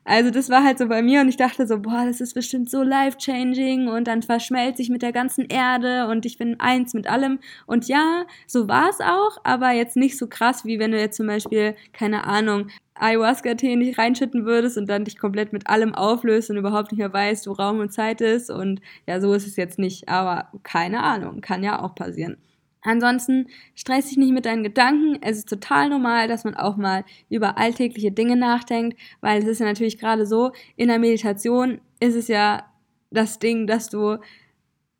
Also 0.09 0.31
das 0.31 0.49
war 0.49 0.63
halt 0.63 0.79
so 0.79 0.87
bei 0.87 1.03
mir 1.03 1.21
und 1.21 1.29
ich 1.29 1.37
dachte 1.37 1.67
so, 1.67 1.77
boah, 1.79 2.03
das 2.03 2.19
ist 2.19 2.33
bestimmt 2.33 2.71
so 2.71 2.81
life-changing 2.81 3.87
und 3.89 4.07
dann 4.07 4.23
verschmelze 4.23 4.81
ich 4.81 4.89
mit 4.89 5.03
der 5.03 5.11
ganzen 5.11 5.45
Erde 5.45 6.07
und 6.07 6.25
ich 6.25 6.39
bin 6.39 6.59
eins 6.59 6.95
mit 6.95 7.05
allem. 7.07 7.37
Und 7.67 7.87
ja, 7.87 8.25
so 8.47 8.67
war 8.67 8.89
es 8.89 9.01
auch, 9.01 9.37
aber 9.43 9.69
jetzt 9.71 9.95
nicht 9.95 10.17
so 10.17 10.25
krass, 10.25 10.65
wie 10.65 10.79
wenn 10.79 10.91
du 10.91 10.99
jetzt 10.99 11.15
zum 11.15 11.27
Beispiel, 11.27 11.75
keine 11.93 12.23
Ahnung, 12.23 12.69
Ayahuasca-Tee 12.95 13.75
nicht 13.75 13.99
reinschütten 13.99 14.45
würdest 14.45 14.79
und 14.79 14.89
dann 14.89 15.05
dich 15.05 15.19
komplett 15.19 15.53
mit 15.53 15.67
allem 15.69 15.93
auflöst 15.93 16.49
und 16.49 16.57
überhaupt 16.57 16.91
nicht 16.91 16.99
mehr 16.99 17.13
weißt, 17.13 17.45
wo 17.45 17.51
Raum 17.51 17.79
und 17.79 17.93
Zeit 17.93 18.19
ist. 18.19 18.49
Und 18.49 18.81
ja, 19.05 19.21
so 19.21 19.31
ist 19.33 19.45
es 19.45 19.57
jetzt 19.57 19.77
nicht, 19.77 20.09
aber 20.09 20.49
keine 20.63 21.03
Ahnung, 21.03 21.41
kann 21.41 21.61
ja 21.63 21.83
auch 21.83 21.93
passieren. 21.93 22.37
Ansonsten 22.81 23.47
stress 23.75 24.07
dich 24.07 24.17
nicht 24.17 24.31
mit 24.31 24.45
deinen 24.45 24.63
Gedanken. 24.63 25.17
Es 25.21 25.37
ist 25.37 25.49
total 25.49 25.89
normal, 25.89 26.27
dass 26.27 26.45
man 26.45 26.55
auch 26.55 26.77
mal 26.77 27.03
über 27.29 27.57
alltägliche 27.57 28.11
Dinge 28.11 28.37
nachdenkt, 28.37 28.97
weil 29.21 29.41
es 29.41 29.47
ist 29.47 29.59
ja 29.59 29.65
natürlich 29.65 29.97
gerade 29.97 30.25
so, 30.25 30.51
in 30.75 30.87
der 30.87 30.99
Meditation 30.99 31.81
ist 31.99 32.15
es 32.15 32.27
ja 32.29 32.65
das 33.11 33.39
Ding, 33.39 33.67
dass 33.67 33.89
du 33.89 34.17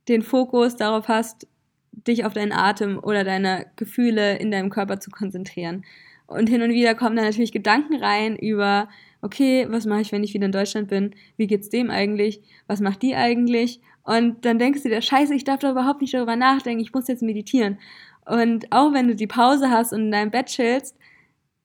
den 0.07 0.23
Fokus 0.23 0.75
darauf 0.75 1.07
hast, 1.07 1.47
dich 1.91 2.25
auf 2.25 2.33
deinen 2.33 2.51
Atem 2.51 2.99
oder 3.01 3.23
deine 3.23 3.67
Gefühle 3.75 4.37
in 4.37 4.51
deinem 4.51 4.69
Körper 4.69 4.99
zu 4.99 5.11
konzentrieren. 5.11 5.85
Und 6.27 6.47
hin 6.47 6.61
und 6.61 6.71
wieder 6.71 6.95
kommen 6.95 7.15
da 7.15 7.23
natürlich 7.23 7.51
Gedanken 7.51 7.95
rein 7.95 8.35
über, 8.35 8.89
okay, 9.21 9.67
was 9.69 9.85
mache 9.85 10.01
ich, 10.01 10.11
wenn 10.11 10.23
ich 10.23 10.33
wieder 10.33 10.45
in 10.45 10.51
Deutschland 10.51 10.89
bin? 10.89 11.15
Wie 11.37 11.47
geht's 11.47 11.69
dem 11.69 11.89
eigentlich? 11.89 12.41
Was 12.67 12.81
macht 12.81 13.01
die 13.01 13.15
eigentlich? 13.15 13.81
Und 14.09 14.43
dann 14.43 14.57
denkst 14.57 14.81
du 14.81 14.89
dir, 14.89 15.03
scheiße, 15.03 15.35
ich 15.35 15.43
darf 15.43 15.59
da 15.59 15.69
überhaupt 15.69 16.01
nicht 16.01 16.15
darüber 16.15 16.35
nachdenken, 16.35 16.81
ich 16.81 16.93
muss 16.93 17.07
jetzt 17.07 17.21
meditieren. 17.21 17.77
Und 18.25 18.71
auch 18.71 18.91
wenn 18.91 19.07
du 19.07 19.15
die 19.15 19.27
Pause 19.27 19.69
hast 19.69 19.93
und 19.93 20.05
in 20.05 20.11
deinem 20.11 20.31
Bett 20.31 20.47
chillst, 20.47 20.97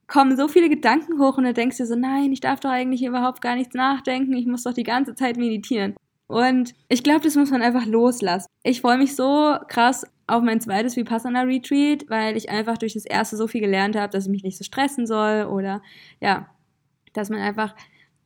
kommen 0.08 0.36
so 0.36 0.46
viele 0.46 0.68
Gedanken 0.68 1.18
hoch 1.18 1.38
und 1.38 1.44
du 1.44 1.54
denkst 1.54 1.78
dir 1.78 1.86
so, 1.86 1.96
nein, 1.96 2.32
ich 2.34 2.40
darf 2.40 2.60
doch 2.60 2.68
eigentlich 2.68 3.02
überhaupt 3.02 3.40
gar 3.40 3.56
nichts 3.56 3.74
nachdenken, 3.74 4.34
ich 4.34 4.44
muss 4.44 4.64
doch 4.64 4.74
die 4.74 4.82
ganze 4.82 5.14
Zeit 5.14 5.38
meditieren. 5.38 5.94
Und 6.26 6.74
ich 6.90 7.02
glaube, 7.02 7.22
das 7.22 7.34
muss 7.34 7.50
man 7.50 7.62
einfach 7.62 7.86
loslassen. 7.86 8.46
Ich 8.62 8.82
freue 8.82 8.98
mich 8.98 9.16
so 9.16 9.56
krass 9.68 10.04
auf 10.26 10.42
mein 10.42 10.60
zweites 10.60 10.96
Vipassana 10.96 11.44
Retreat, 11.44 12.04
weil 12.10 12.36
ich 12.36 12.50
einfach 12.50 12.76
durch 12.76 12.92
das 12.92 13.06
erste 13.06 13.38
so 13.38 13.46
viel 13.46 13.62
gelernt 13.62 13.96
habe, 13.96 14.12
dass 14.12 14.26
ich 14.26 14.30
mich 14.30 14.44
nicht 14.44 14.58
so 14.58 14.64
stressen 14.64 15.06
soll 15.06 15.44
oder 15.44 15.80
ja, 16.20 16.50
dass 17.14 17.30
man 17.30 17.40
einfach 17.40 17.74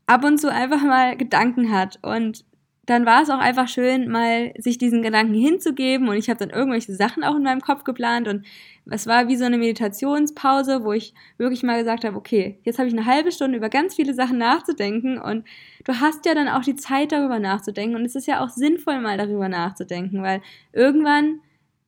ab 0.07 0.25
und 0.25 0.39
zu 0.39 0.51
einfach 0.51 0.83
mal 0.83 1.17
Gedanken 1.17 1.71
hat 1.71 2.01
und 2.03 2.45
dann 2.89 3.05
war 3.05 3.23
es 3.23 3.29
auch 3.29 3.39
einfach 3.39 3.69
schön, 3.69 4.09
mal 4.09 4.55
sich 4.57 4.79
diesen 4.79 5.03
Gedanken 5.03 5.35
hinzugeben 5.35 6.09
und 6.09 6.17
ich 6.17 6.31
habe 6.31 6.39
dann 6.39 6.49
irgendwelche 6.49 6.95
Sachen 6.95 7.23
auch 7.23 7.37
in 7.37 7.43
meinem 7.43 7.61
Kopf 7.61 7.85
geplant 7.85 8.29
und 8.29 8.47
es 8.91 9.07
war 9.07 9.29
wie 9.29 9.37
so 9.37 9.45
eine 9.45 9.59
Meditationspause, 9.59 10.83
wo 10.85 10.93
ich 10.93 11.13
wirklich 11.37 11.63
mal 11.63 11.79
gesagt 11.79 12.07
habe, 12.07 12.17
okay, 12.17 12.59
jetzt 12.63 12.79
habe 12.79 12.89
ich 12.89 12.95
eine 12.95 13.05
halbe 13.05 13.31
Stunde 13.31 13.59
über 13.59 13.69
ganz 13.69 13.95
viele 13.95 14.15
Sachen 14.15 14.39
nachzudenken 14.39 15.19
und 15.19 15.45
du 15.85 16.01
hast 16.01 16.25
ja 16.25 16.35
dann 16.35 16.49
auch 16.49 16.63
die 16.63 16.77
Zeit 16.77 17.13
darüber 17.13 17.39
nachzudenken 17.39 17.95
und 17.95 18.07
es 18.07 18.15
ist 18.15 18.27
ja 18.27 18.43
auch 18.43 18.49
sinnvoll 18.49 19.03
mal 19.03 19.19
darüber 19.19 19.51
nachzudenken, 19.51 20.23
weil 20.23 20.41
irgendwann 20.73 21.41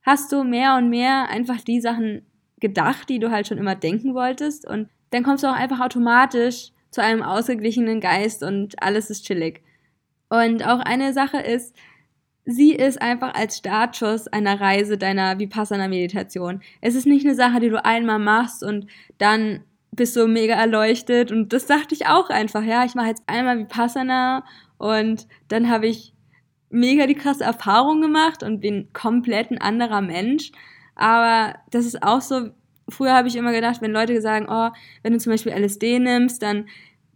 hast 0.03 0.31
du 0.33 0.45
mehr 0.45 0.77
und 0.77 0.91
mehr 0.91 1.31
einfach 1.31 1.63
die 1.63 1.81
Sachen 1.81 2.27
gedacht, 2.61 3.09
die 3.09 3.19
du 3.19 3.31
halt 3.31 3.47
schon 3.47 3.57
immer 3.57 3.75
denken 3.75 4.15
wolltest 4.15 4.69
und 4.69 4.91
dann 5.13 5.23
kommst 5.23 5.45
du 5.45 5.49
auch 5.49 5.57
einfach 5.57 5.81
automatisch 5.81 6.73
zu 6.91 7.03
einem 7.03 7.23
ausgeglichenen 7.23 8.01
Geist 8.01 8.43
und 8.43 8.83
alles 8.83 9.09
ist 9.09 9.25
chillig. 9.25 9.63
Und 10.31 10.67
auch 10.67 10.79
eine 10.79 11.13
Sache 11.13 11.39
ist, 11.39 11.77
sieh 12.47 12.79
es 12.79 12.97
einfach 12.97 13.35
als 13.35 13.59
Startschuss 13.59 14.29
einer 14.29 14.61
Reise 14.61 14.97
deiner 14.97 15.39
Vipassana-Meditation. 15.39 16.63
Es 16.81 16.95
ist 16.95 17.07
nicht 17.07 17.27
eine 17.27 17.35
Sache, 17.35 17.61
die 17.61 17.69
du 17.69 17.85
einmal 17.85 18.19
machst 18.19 18.65
und 18.65 18.87
dann 19.19 19.65
bist 19.93 20.17
du 20.17 20.27
mega 20.27 20.55
erleuchtet. 20.55 21.31
Und 21.33 21.53
das 21.53 21.67
dachte 21.67 21.95
ich 21.95 22.07
auch 22.07 22.31
einfach, 22.31 22.63
ja, 22.63 22.85
ich 22.85 22.95
mache 22.95 23.09
jetzt 23.09 23.23
einmal 23.27 23.59
Vipassana 23.59 24.45
und 24.79 25.27
dann 25.49 25.69
habe 25.69 25.89
ich 25.89 26.15
mega 26.71 27.07
die 27.07 27.15
krasse 27.15 27.45
Erfahrung 27.45 28.01
gemacht 28.01 28.43
und 28.43 28.61
bin 28.61 28.89
komplett 28.93 29.51
ein 29.51 29.61
anderer 29.61 30.01
Mensch. 30.01 30.53
Aber 30.95 31.57
das 31.71 31.85
ist 31.87 32.03
auch 32.03 32.21
so, 32.21 32.51
früher 32.89 33.15
habe 33.15 33.29
ich 33.29 33.37
immer 33.37 33.53
gedacht, 33.53 33.83
wenn 33.83 33.93
Leute 33.93 34.21
sagen, 34.21 34.47
oh, 34.49 34.71
wenn 35.03 35.13
du 35.13 35.19
zum 35.19 35.33
Beispiel 35.33 35.53
LSD 35.53 35.99
nimmst, 35.99 36.43
dann 36.43 36.69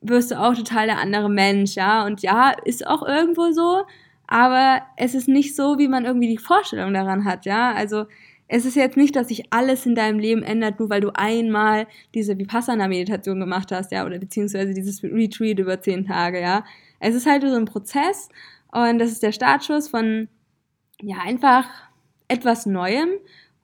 wirst 0.04 0.30
du 0.30 0.40
auch 0.40 0.54
total 0.54 0.86
der 0.86 0.98
andere 0.98 1.30
Mensch, 1.30 1.74
ja. 1.74 2.04
Und 2.04 2.22
ja, 2.22 2.50
ist 2.64 2.86
auch 2.86 3.02
irgendwo 3.02 3.50
so, 3.52 3.84
aber 4.26 4.82
es 4.96 5.14
ist 5.14 5.28
nicht 5.28 5.56
so, 5.56 5.78
wie 5.78 5.88
man 5.88 6.04
irgendwie 6.04 6.28
die 6.28 6.38
Vorstellung 6.38 6.94
daran 6.94 7.24
hat, 7.24 7.46
ja. 7.46 7.72
Also 7.72 8.04
es 8.46 8.66
ist 8.66 8.76
jetzt 8.76 8.96
nicht, 8.96 9.16
dass 9.16 9.28
sich 9.28 9.52
alles 9.52 9.86
in 9.86 9.94
deinem 9.94 10.18
Leben 10.18 10.42
ändert, 10.42 10.78
nur 10.78 10.90
weil 10.90 11.00
du 11.00 11.10
einmal 11.14 11.86
diese 12.14 12.38
Vipassana-Meditation 12.38 13.40
gemacht 13.40 13.72
hast, 13.72 13.90
ja, 13.90 14.04
oder 14.04 14.18
beziehungsweise 14.18 14.74
dieses 14.74 15.02
Retreat 15.02 15.58
über 15.58 15.80
zehn 15.80 16.06
Tage, 16.06 16.40
ja. 16.40 16.64
Es 17.00 17.14
ist 17.14 17.26
halt 17.26 17.42
so 17.42 17.54
ein 17.54 17.64
Prozess 17.64 18.28
und 18.72 18.98
das 18.98 19.10
ist 19.10 19.22
der 19.22 19.32
Startschuss 19.32 19.88
von, 19.88 20.28
ja, 21.00 21.16
einfach 21.24 21.66
etwas 22.28 22.66
Neuem 22.66 23.08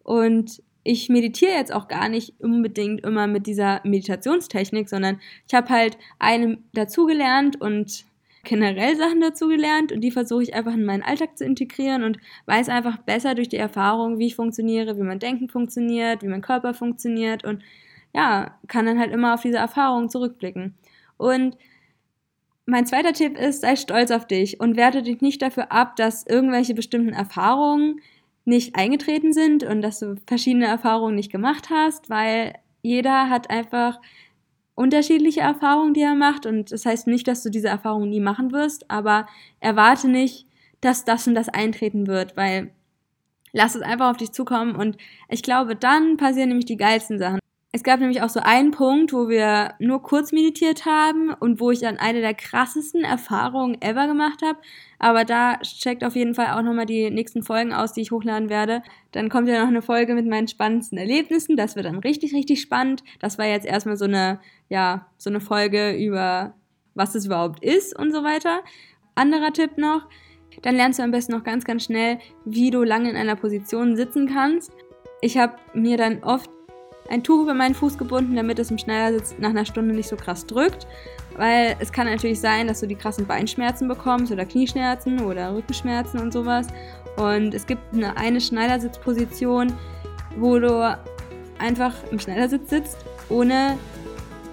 und 0.03 0.62
ich 0.83 1.09
meditiere 1.09 1.53
jetzt 1.53 1.72
auch 1.72 1.89
gar 1.89 2.09
nicht 2.09 2.35
unbedingt 2.41 3.05
immer 3.05 3.26
mit 3.26 3.47
dieser 3.47 3.81
Meditationstechnik, 3.85 4.89
sondern 4.89 5.20
ich 5.47 5.55
habe 5.55 5.68
halt 5.68 5.99
eine 6.18 6.59
dazugelernt 6.72 7.61
und 7.61 8.05
generell 8.45 8.97
Sachen 8.97 9.20
dazugelernt 9.20 9.93
und 9.93 10.01
die 10.01 10.11
versuche 10.11 10.43
ich 10.43 10.55
einfach 10.55 10.72
in 10.72 10.85
meinen 10.85 11.03
Alltag 11.03 11.37
zu 11.37 11.45
integrieren 11.45 12.03
und 12.03 12.18
weiß 12.47 12.70
einfach 12.70 12.99
besser 12.99 13.35
durch 13.35 13.49
die 13.49 13.57
Erfahrung, 13.57 14.18
wie 14.18 14.28
ich 14.28 14.35
funktioniere, 14.35 14.97
wie 14.97 15.03
mein 15.03 15.18
Denken 15.18 15.49
funktioniert, 15.49 16.22
wie 16.22 16.28
mein 16.28 16.41
Körper 16.41 16.72
funktioniert 16.72 17.45
und 17.45 17.62
ja, 18.14 18.59
kann 18.66 18.87
dann 18.87 18.99
halt 18.99 19.12
immer 19.12 19.35
auf 19.35 19.43
diese 19.43 19.59
Erfahrung 19.59 20.09
zurückblicken. 20.09 20.74
Und 21.16 21.57
mein 22.66 22.87
zweiter 22.87 23.12
Tipp 23.12 23.39
ist, 23.39 23.61
sei 23.61 23.76
stolz 23.76 24.11
auf 24.11 24.26
dich 24.26 24.59
und 24.59 24.76
werte 24.76 25.03
dich 25.03 25.20
nicht 25.20 25.43
dafür 25.43 25.70
ab, 25.70 25.97
dass 25.97 26.26
irgendwelche 26.26 26.74
bestimmten 26.74 27.12
Erfahrungen 27.12 28.01
nicht 28.45 28.76
eingetreten 28.76 29.32
sind 29.32 29.64
und 29.64 29.82
dass 29.82 30.01
du 30.01 30.16
verschiedene 30.26 30.66
Erfahrungen 30.66 31.14
nicht 31.14 31.30
gemacht 31.30 31.70
hast, 31.70 32.11
weil 32.11 32.55
jeder 32.82 33.28
hat 33.28 33.51
einfach 33.51 34.01
unterschiedliche 34.74 35.41
Erfahrungen, 35.41 35.93
die 35.93 36.01
er 36.01 36.14
macht. 36.14 36.47
Und 36.47 36.72
das 36.72 36.86
heißt 36.86 37.07
nicht, 37.07 37.28
dass 37.28 37.43
du 37.43 37.51
diese 37.51 37.68
Erfahrungen 37.68 38.09
nie 38.09 38.20
machen 38.20 38.53
wirst, 38.53 38.91
aber 38.91 39.26
erwarte 39.61 40.09
nicht, 40.09 40.47
dass 40.80 41.05
das 41.05 41.26
und 41.26 41.34
das 41.34 41.51
eintreten 41.51 42.07
wird, 42.07 42.36
weil 42.36 42.70
lass 43.53 43.74
es 43.74 43.82
einfach 43.82 44.11
auf 44.11 44.16
dich 44.16 44.32
zukommen 44.32 44.74
und 44.76 44.97
ich 45.28 45.43
glaube, 45.43 45.76
dann 45.76 46.16
passieren 46.16 46.49
nämlich 46.49 46.66
die 46.66 46.76
geilsten 46.76 47.18
Sachen. 47.18 47.39
Es 47.72 47.84
gab 47.84 48.00
nämlich 48.00 48.20
auch 48.20 48.28
so 48.28 48.40
einen 48.40 48.72
Punkt, 48.72 49.12
wo 49.12 49.28
wir 49.28 49.74
nur 49.78 50.02
kurz 50.02 50.32
meditiert 50.32 50.86
haben 50.86 51.32
und 51.32 51.60
wo 51.60 51.70
ich 51.70 51.78
dann 51.78 51.98
eine 51.98 52.20
der 52.20 52.34
krassesten 52.34 53.04
Erfahrungen 53.04 53.80
ever 53.80 54.08
gemacht 54.08 54.42
habe. 54.44 54.58
Aber 54.98 55.24
da 55.24 55.56
checkt 55.58 56.02
auf 56.02 56.16
jeden 56.16 56.34
Fall 56.34 56.48
auch 56.48 56.62
nochmal 56.62 56.86
die 56.86 57.10
nächsten 57.10 57.44
Folgen 57.44 57.72
aus, 57.72 57.92
die 57.92 58.00
ich 58.00 58.10
hochladen 58.10 58.48
werde. 58.48 58.82
Dann 59.12 59.28
kommt 59.28 59.48
ja 59.48 59.60
noch 59.60 59.68
eine 59.68 59.82
Folge 59.82 60.14
mit 60.14 60.26
meinen 60.26 60.48
spannendsten 60.48 60.98
Erlebnissen. 60.98 61.56
Das 61.56 61.76
wird 61.76 61.86
dann 61.86 62.00
richtig, 62.00 62.34
richtig 62.34 62.60
spannend. 62.60 63.04
Das 63.20 63.38
war 63.38 63.46
jetzt 63.46 63.66
erstmal 63.66 63.96
so 63.96 64.06
eine, 64.06 64.40
ja, 64.68 65.06
so 65.16 65.30
eine 65.30 65.40
Folge 65.40 65.92
über, 65.92 66.54
was 66.94 67.14
es 67.14 67.26
überhaupt 67.26 67.62
ist 67.62 67.96
und 67.96 68.10
so 68.12 68.24
weiter. 68.24 68.62
Anderer 69.14 69.52
Tipp 69.52 69.78
noch. 69.78 70.08
Dann 70.62 70.74
lernst 70.74 70.98
du 70.98 71.04
am 71.04 71.12
besten 71.12 71.32
noch 71.32 71.44
ganz, 71.44 71.64
ganz 71.64 71.84
schnell, 71.84 72.18
wie 72.44 72.72
du 72.72 72.82
lange 72.82 73.10
in 73.10 73.16
einer 73.16 73.36
Position 73.36 73.94
sitzen 73.94 74.26
kannst. 74.26 74.72
Ich 75.20 75.38
habe 75.38 75.54
mir 75.72 75.96
dann 75.96 76.24
oft 76.24 76.50
ein 77.11 77.22
Tuch 77.24 77.42
über 77.42 77.54
meinen 77.54 77.74
Fuß 77.74 77.98
gebunden, 77.98 78.36
damit 78.36 78.58
es 78.58 78.70
im 78.70 78.78
Schneidersitz 78.78 79.34
nach 79.38 79.50
einer 79.50 79.64
Stunde 79.64 79.94
nicht 79.94 80.08
so 80.08 80.16
krass 80.16 80.46
drückt. 80.46 80.86
Weil 81.36 81.76
es 81.80 81.92
kann 81.92 82.06
natürlich 82.06 82.40
sein, 82.40 82.68
dass 82.68 82.80
du 82.80 82.86
die 82.86 82.94
krassen 82.94 83.26
Beinschmerzen 83.26 83.88
bekommst 83.88 84.32
oder 84.32 84.44
Knieschmerzen 84.44 85.20
oder 85.20 85.54
Rückenschmerzen 85.54 86.20
und 86.20 86.32
sowas. 86.32 86.68
Und 87.16 87.54
es 87.54 87.66
gibt 87.66 87.92
eine, 87.92 88.16
eine 88.16 88.40
Schneidersitzposition, 88.40 89.72
wo 90.36 90.58
du 90.58 90.98
einfach 91.58 91.94
im 92.11 92.18
Schnellersitz 92.18 92.70
sitzt, 92.70 92.98
ohne 93.28 93.76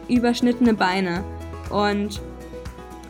überschnittene 0.07 0.73
Beine. 0.73 1.23
Und 1.69 2.21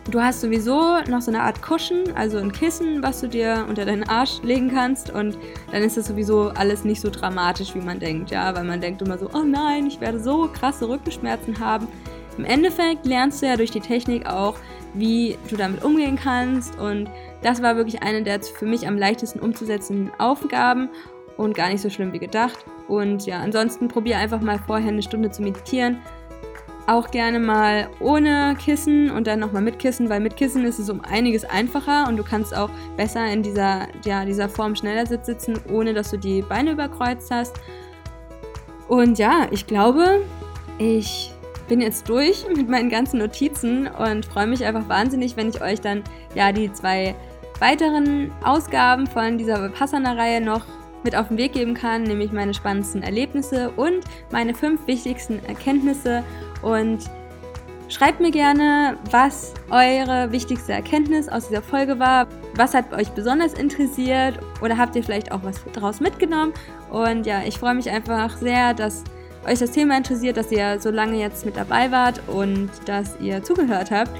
du 0.09 0.21
hast 0.21 0.41
sowieso 0.41 0.99
noch 1.09 1.21
so 1.21 1.31
eine 1.31 1.41
Art 1.41 1.61
Cushion, 1.61 2.15
also 2.15 2.37
ein 2.37 2.51
Kissen, 2.51 3.03
was 3.03 3.21
du 3.21 3.27
dir 3.27 3.65
unter 3.67 3.85
deinen 3.85 4.07
Arsch 4.07 4.41
legen 4.43 4.71
kannst. 4.71 5.09
Und 5.09 5.37
dann 5.71 5.83
ist 5.83 5.97
das 5.97 6.07
sowieso 6.07 6.49
alles 6.49 6.83
nicht 6.83 7.01
so 7.01 7.09
dramatisch, 7.09 7.75
wie 7.75 7.81
man 7.81 7.99
denkt. 7.99 8.31
Ja, 8.31 8.55
weil 8.55 8.63
man 8.63 8.81
denkt 8.81 9.01
immer 9.01 9.17
so, 9.17 9.29
oh 9.33 9.43
nein, 9.43 9.87
ich 9.87 9.99
werde 9.99 10.19
so 10.19 10.49
krasse 10.51 10.87
Rückenschmerzen 10.87 11.59
haben. 11.59 11.87
Im 12.37 12.45
Endeffekt 12.45 13.05
lernst 13.05 13.41
du 13.41 13.47
ja 13.47 13.57
durch 13.57 13.71
die 13.71 13.79
Technik 13.79 14.27
auch, 14.27 14.55
wie 14.93 15.37
du 15.49 15.57
damit 15.57 15.83
umgehen 15.83 16.17
kannst. 16.21 16.77
Und 16.79 17.09
das 17.41 17.61
war 17.61 17.75
wirklich 17.75 18.03
eine 18.03 18.23
der 18.23 18.41
für 18.41 18.65
mich 18.65 18.87
am 18.87 18.97
leichtesten 18.97 19.39
umzusetzenden 19.39 20.11
Aufgaben 20.19 20.89
und 21.35 21.55
gar 21.55 21.69
nicht 21.69 21.81
so 21.81 21.89
schlimm 21.89 22.13
wie 22.13 22.19
gedacht. 22.19 22.65
Und 22.87 23.25
ja, 23.25 23.39
ansonsten 23.39 23.87
probier 23.87 24.17
einfach 24.17 24.41
mal 24.41 24.59
vorher 24.59 24.89
eine 24.89 25.01
Stunde 25.01 25.31
zu 25.31 25.41
meditieren. 25.41 25.99
Auch 26.88 27.11
gerne 27.11 27.39
mal 27.39 27.89
ohne 27.99 28.55
Kissen 28.57 29.11
und 29.11 29.27
dann 29.27 29.39
nochmal 29.39 29.61
mit 29.61 29.77
Kissen, 29.77 30.09
weil 30.09 30.21
mit 30.21 30.38
Kissen 30.38 30.63
ist 30.63 30.79
es 30.79 30.89
um 30.89 31.01
einiges 31.01 31.43
einfacher 31.43 32.07
und 32.07 32.15
du 32.15 32.23
kannst 32.23 32.55
auch 32.55 32.69
besser 32.95 33.29
in 33.29 33.43
dieser, 33.43 33.88
ja, 34.05 34.23
dieser 34.23 34.47
Form 34.47 34.73
schneller 34.73 35.05
sitzen, 35.05 35.59
ohne 35.69 35.93
dass 35.93 36.11
du 36.11 36.17
die 36.17 36.41
Beine 36.41 36.71
überkreuzt 36.71 37.29
hast. 37.29 37.57
Und 38.88 39.19
ja, 39.19 39.47
ich 39.51 39.67
glaube, 39.67 40.21
ich 40.77 41.33
bin 41.67 41.81
jetzt 41.81 42.07
durch 42.07 42.45
mit 42.55 42.69
meinen 42.69 42.89
ganzen 42.89 43.19
Notizen 43.19 43.88
und 43.88 44.25
freue 44.25 44.47
mich 44.47 44.63
einfach 44.63 44.88
wahnsinnig, 44.88 45.35
wenn 45.35 45.49
ich 45.49 45.61
euch 45.61 45.81
dann 45.81 46.03
ja 46.35 46.53
die 46.53 46.71
zwei 46.71 47.15
weiteren 47.59 48.31
Ausgaben 48.43 49.07
von 49.07 49.38
dieser 49.38 49.61
Vipassana-Reihe 49.61 50.39
noch 50.39 50.61
mit 51.03 51.15
auf 51.15 51.27
den 51.29 51.38
Weg 51.38 51.53
geben 51.53 51.73
kann, 51.73 52.03
nämlich 52.03 52.31
meine 52.31 52.53
spannendsten 52.53 53.03
Erlebnisse 53.03 53.71
und 53.71 54.03
meine 54.31 54.53
fünf 54.53 54.85
wichtigsten 54.88 55.43
Erkenntnisse. 55.45 56.23
Und 56.61 56.99
schreibt 57.89 58.19
mir 58.19 58.31
gerne, 58.31 58.97
was 59.11 59.53
eure 59.69 60.31
wichtigste 60.31 60.73
Erkenntnis 60.73 61.29
aus 61.29 61.47
dieser 61.47 61.61
Folge 61.61 61.99
war. 61.99 62.27
Was 62.55 62.73
hat 62.73 62.93
euch 62.93 63.09
besonders 63.09 63.53
interessiert 63.53 64.39
oder 64.61 64.77
habt 64.77 64.95
ihr 64.95 65.03
vielleicht 65.03 65.31
auch 65.31 65.43
was 65.43 65.63
daraus 65.73 65.99
mitgenommen? 65.99 66.53
Und 66.89 67.25
ja, 67.25 67.41
ich 67.45 67.57
freue 67.57 67.75
mich 67.75 67.89
einfach 67.89 68.37
sehr, 68.37 68.73
dass 68.73 69.03
euch 69.47 69.59
das 69.59 69.71
Thema 69.71 69.97
interessiert, 69.97 70.37
dass 70.37 70.51
ihr 70.51 70.79
so 70.79 70.89
lange 70.89 71.19
jetzt 71.19 71.45
mit 71.45 71.55
dabei 71.55 71.91
wart 71.91 72.21
und 72.27 72.69
dass 72.85 73.17
ihr 73.19 73.43
zugehört 73.43 73.91
habt. 73.91 74.11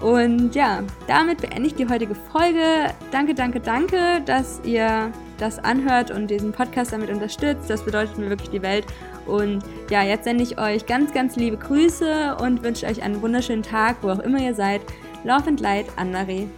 Und 0.00 0.54
ja, 0.54 0.82
damit 1.06 1.42
beende 1.42 1.66
ich 1.66 1.74
die 1.74 1.86
heutige 1.86 2.14
Folge. 2.14 2.94
Danke, 3.10 3.34
danke, 3.34 3.60
danke, 3.60 4.22
dass 4.24 4.60
ihr 4.64 5.12
das 5.36 5.58
anhört 5.58 6.10
und 6.10 6.28
diesen 6.28 6.52
Podcast 6.52 6.92
damit 6.92 7.10
unterstützt. 7.10 7.68
Das 7.68 7.84
bedeutet 7.84 8.16
mir 8.16 8.30
wirklich 8.30 8.50
die 8.50 8.62
Welt. 8.62 8.86
Und 9.30 9.62
ja, 9.90 10.02
jetzt 10.02 10.24
sende 10.24 10.42
ich 10.42 10.58
euch 10.58 10.86
ganz, 10.86 11.12
ganz 11.14 11.36
liebe 11.36 11.56
Grüße 11.56 12.36
und 12.40 12.62
wünsche 12.62 12.86
euch 12.86 13.02
einen 13.02 13.22
wunderschönen 13.22 13.62
Tag, 13.62 13.96
wo 14.02 14.10
auch 14.10 14.18
immer 14.18 14.40
ihr 14.40 14.54
seid. 14.54 14.82
Love 15.24 15.48
and 15.48 15.60
Light, 15.60 15.86
Anne-Marie. 15.96 16.48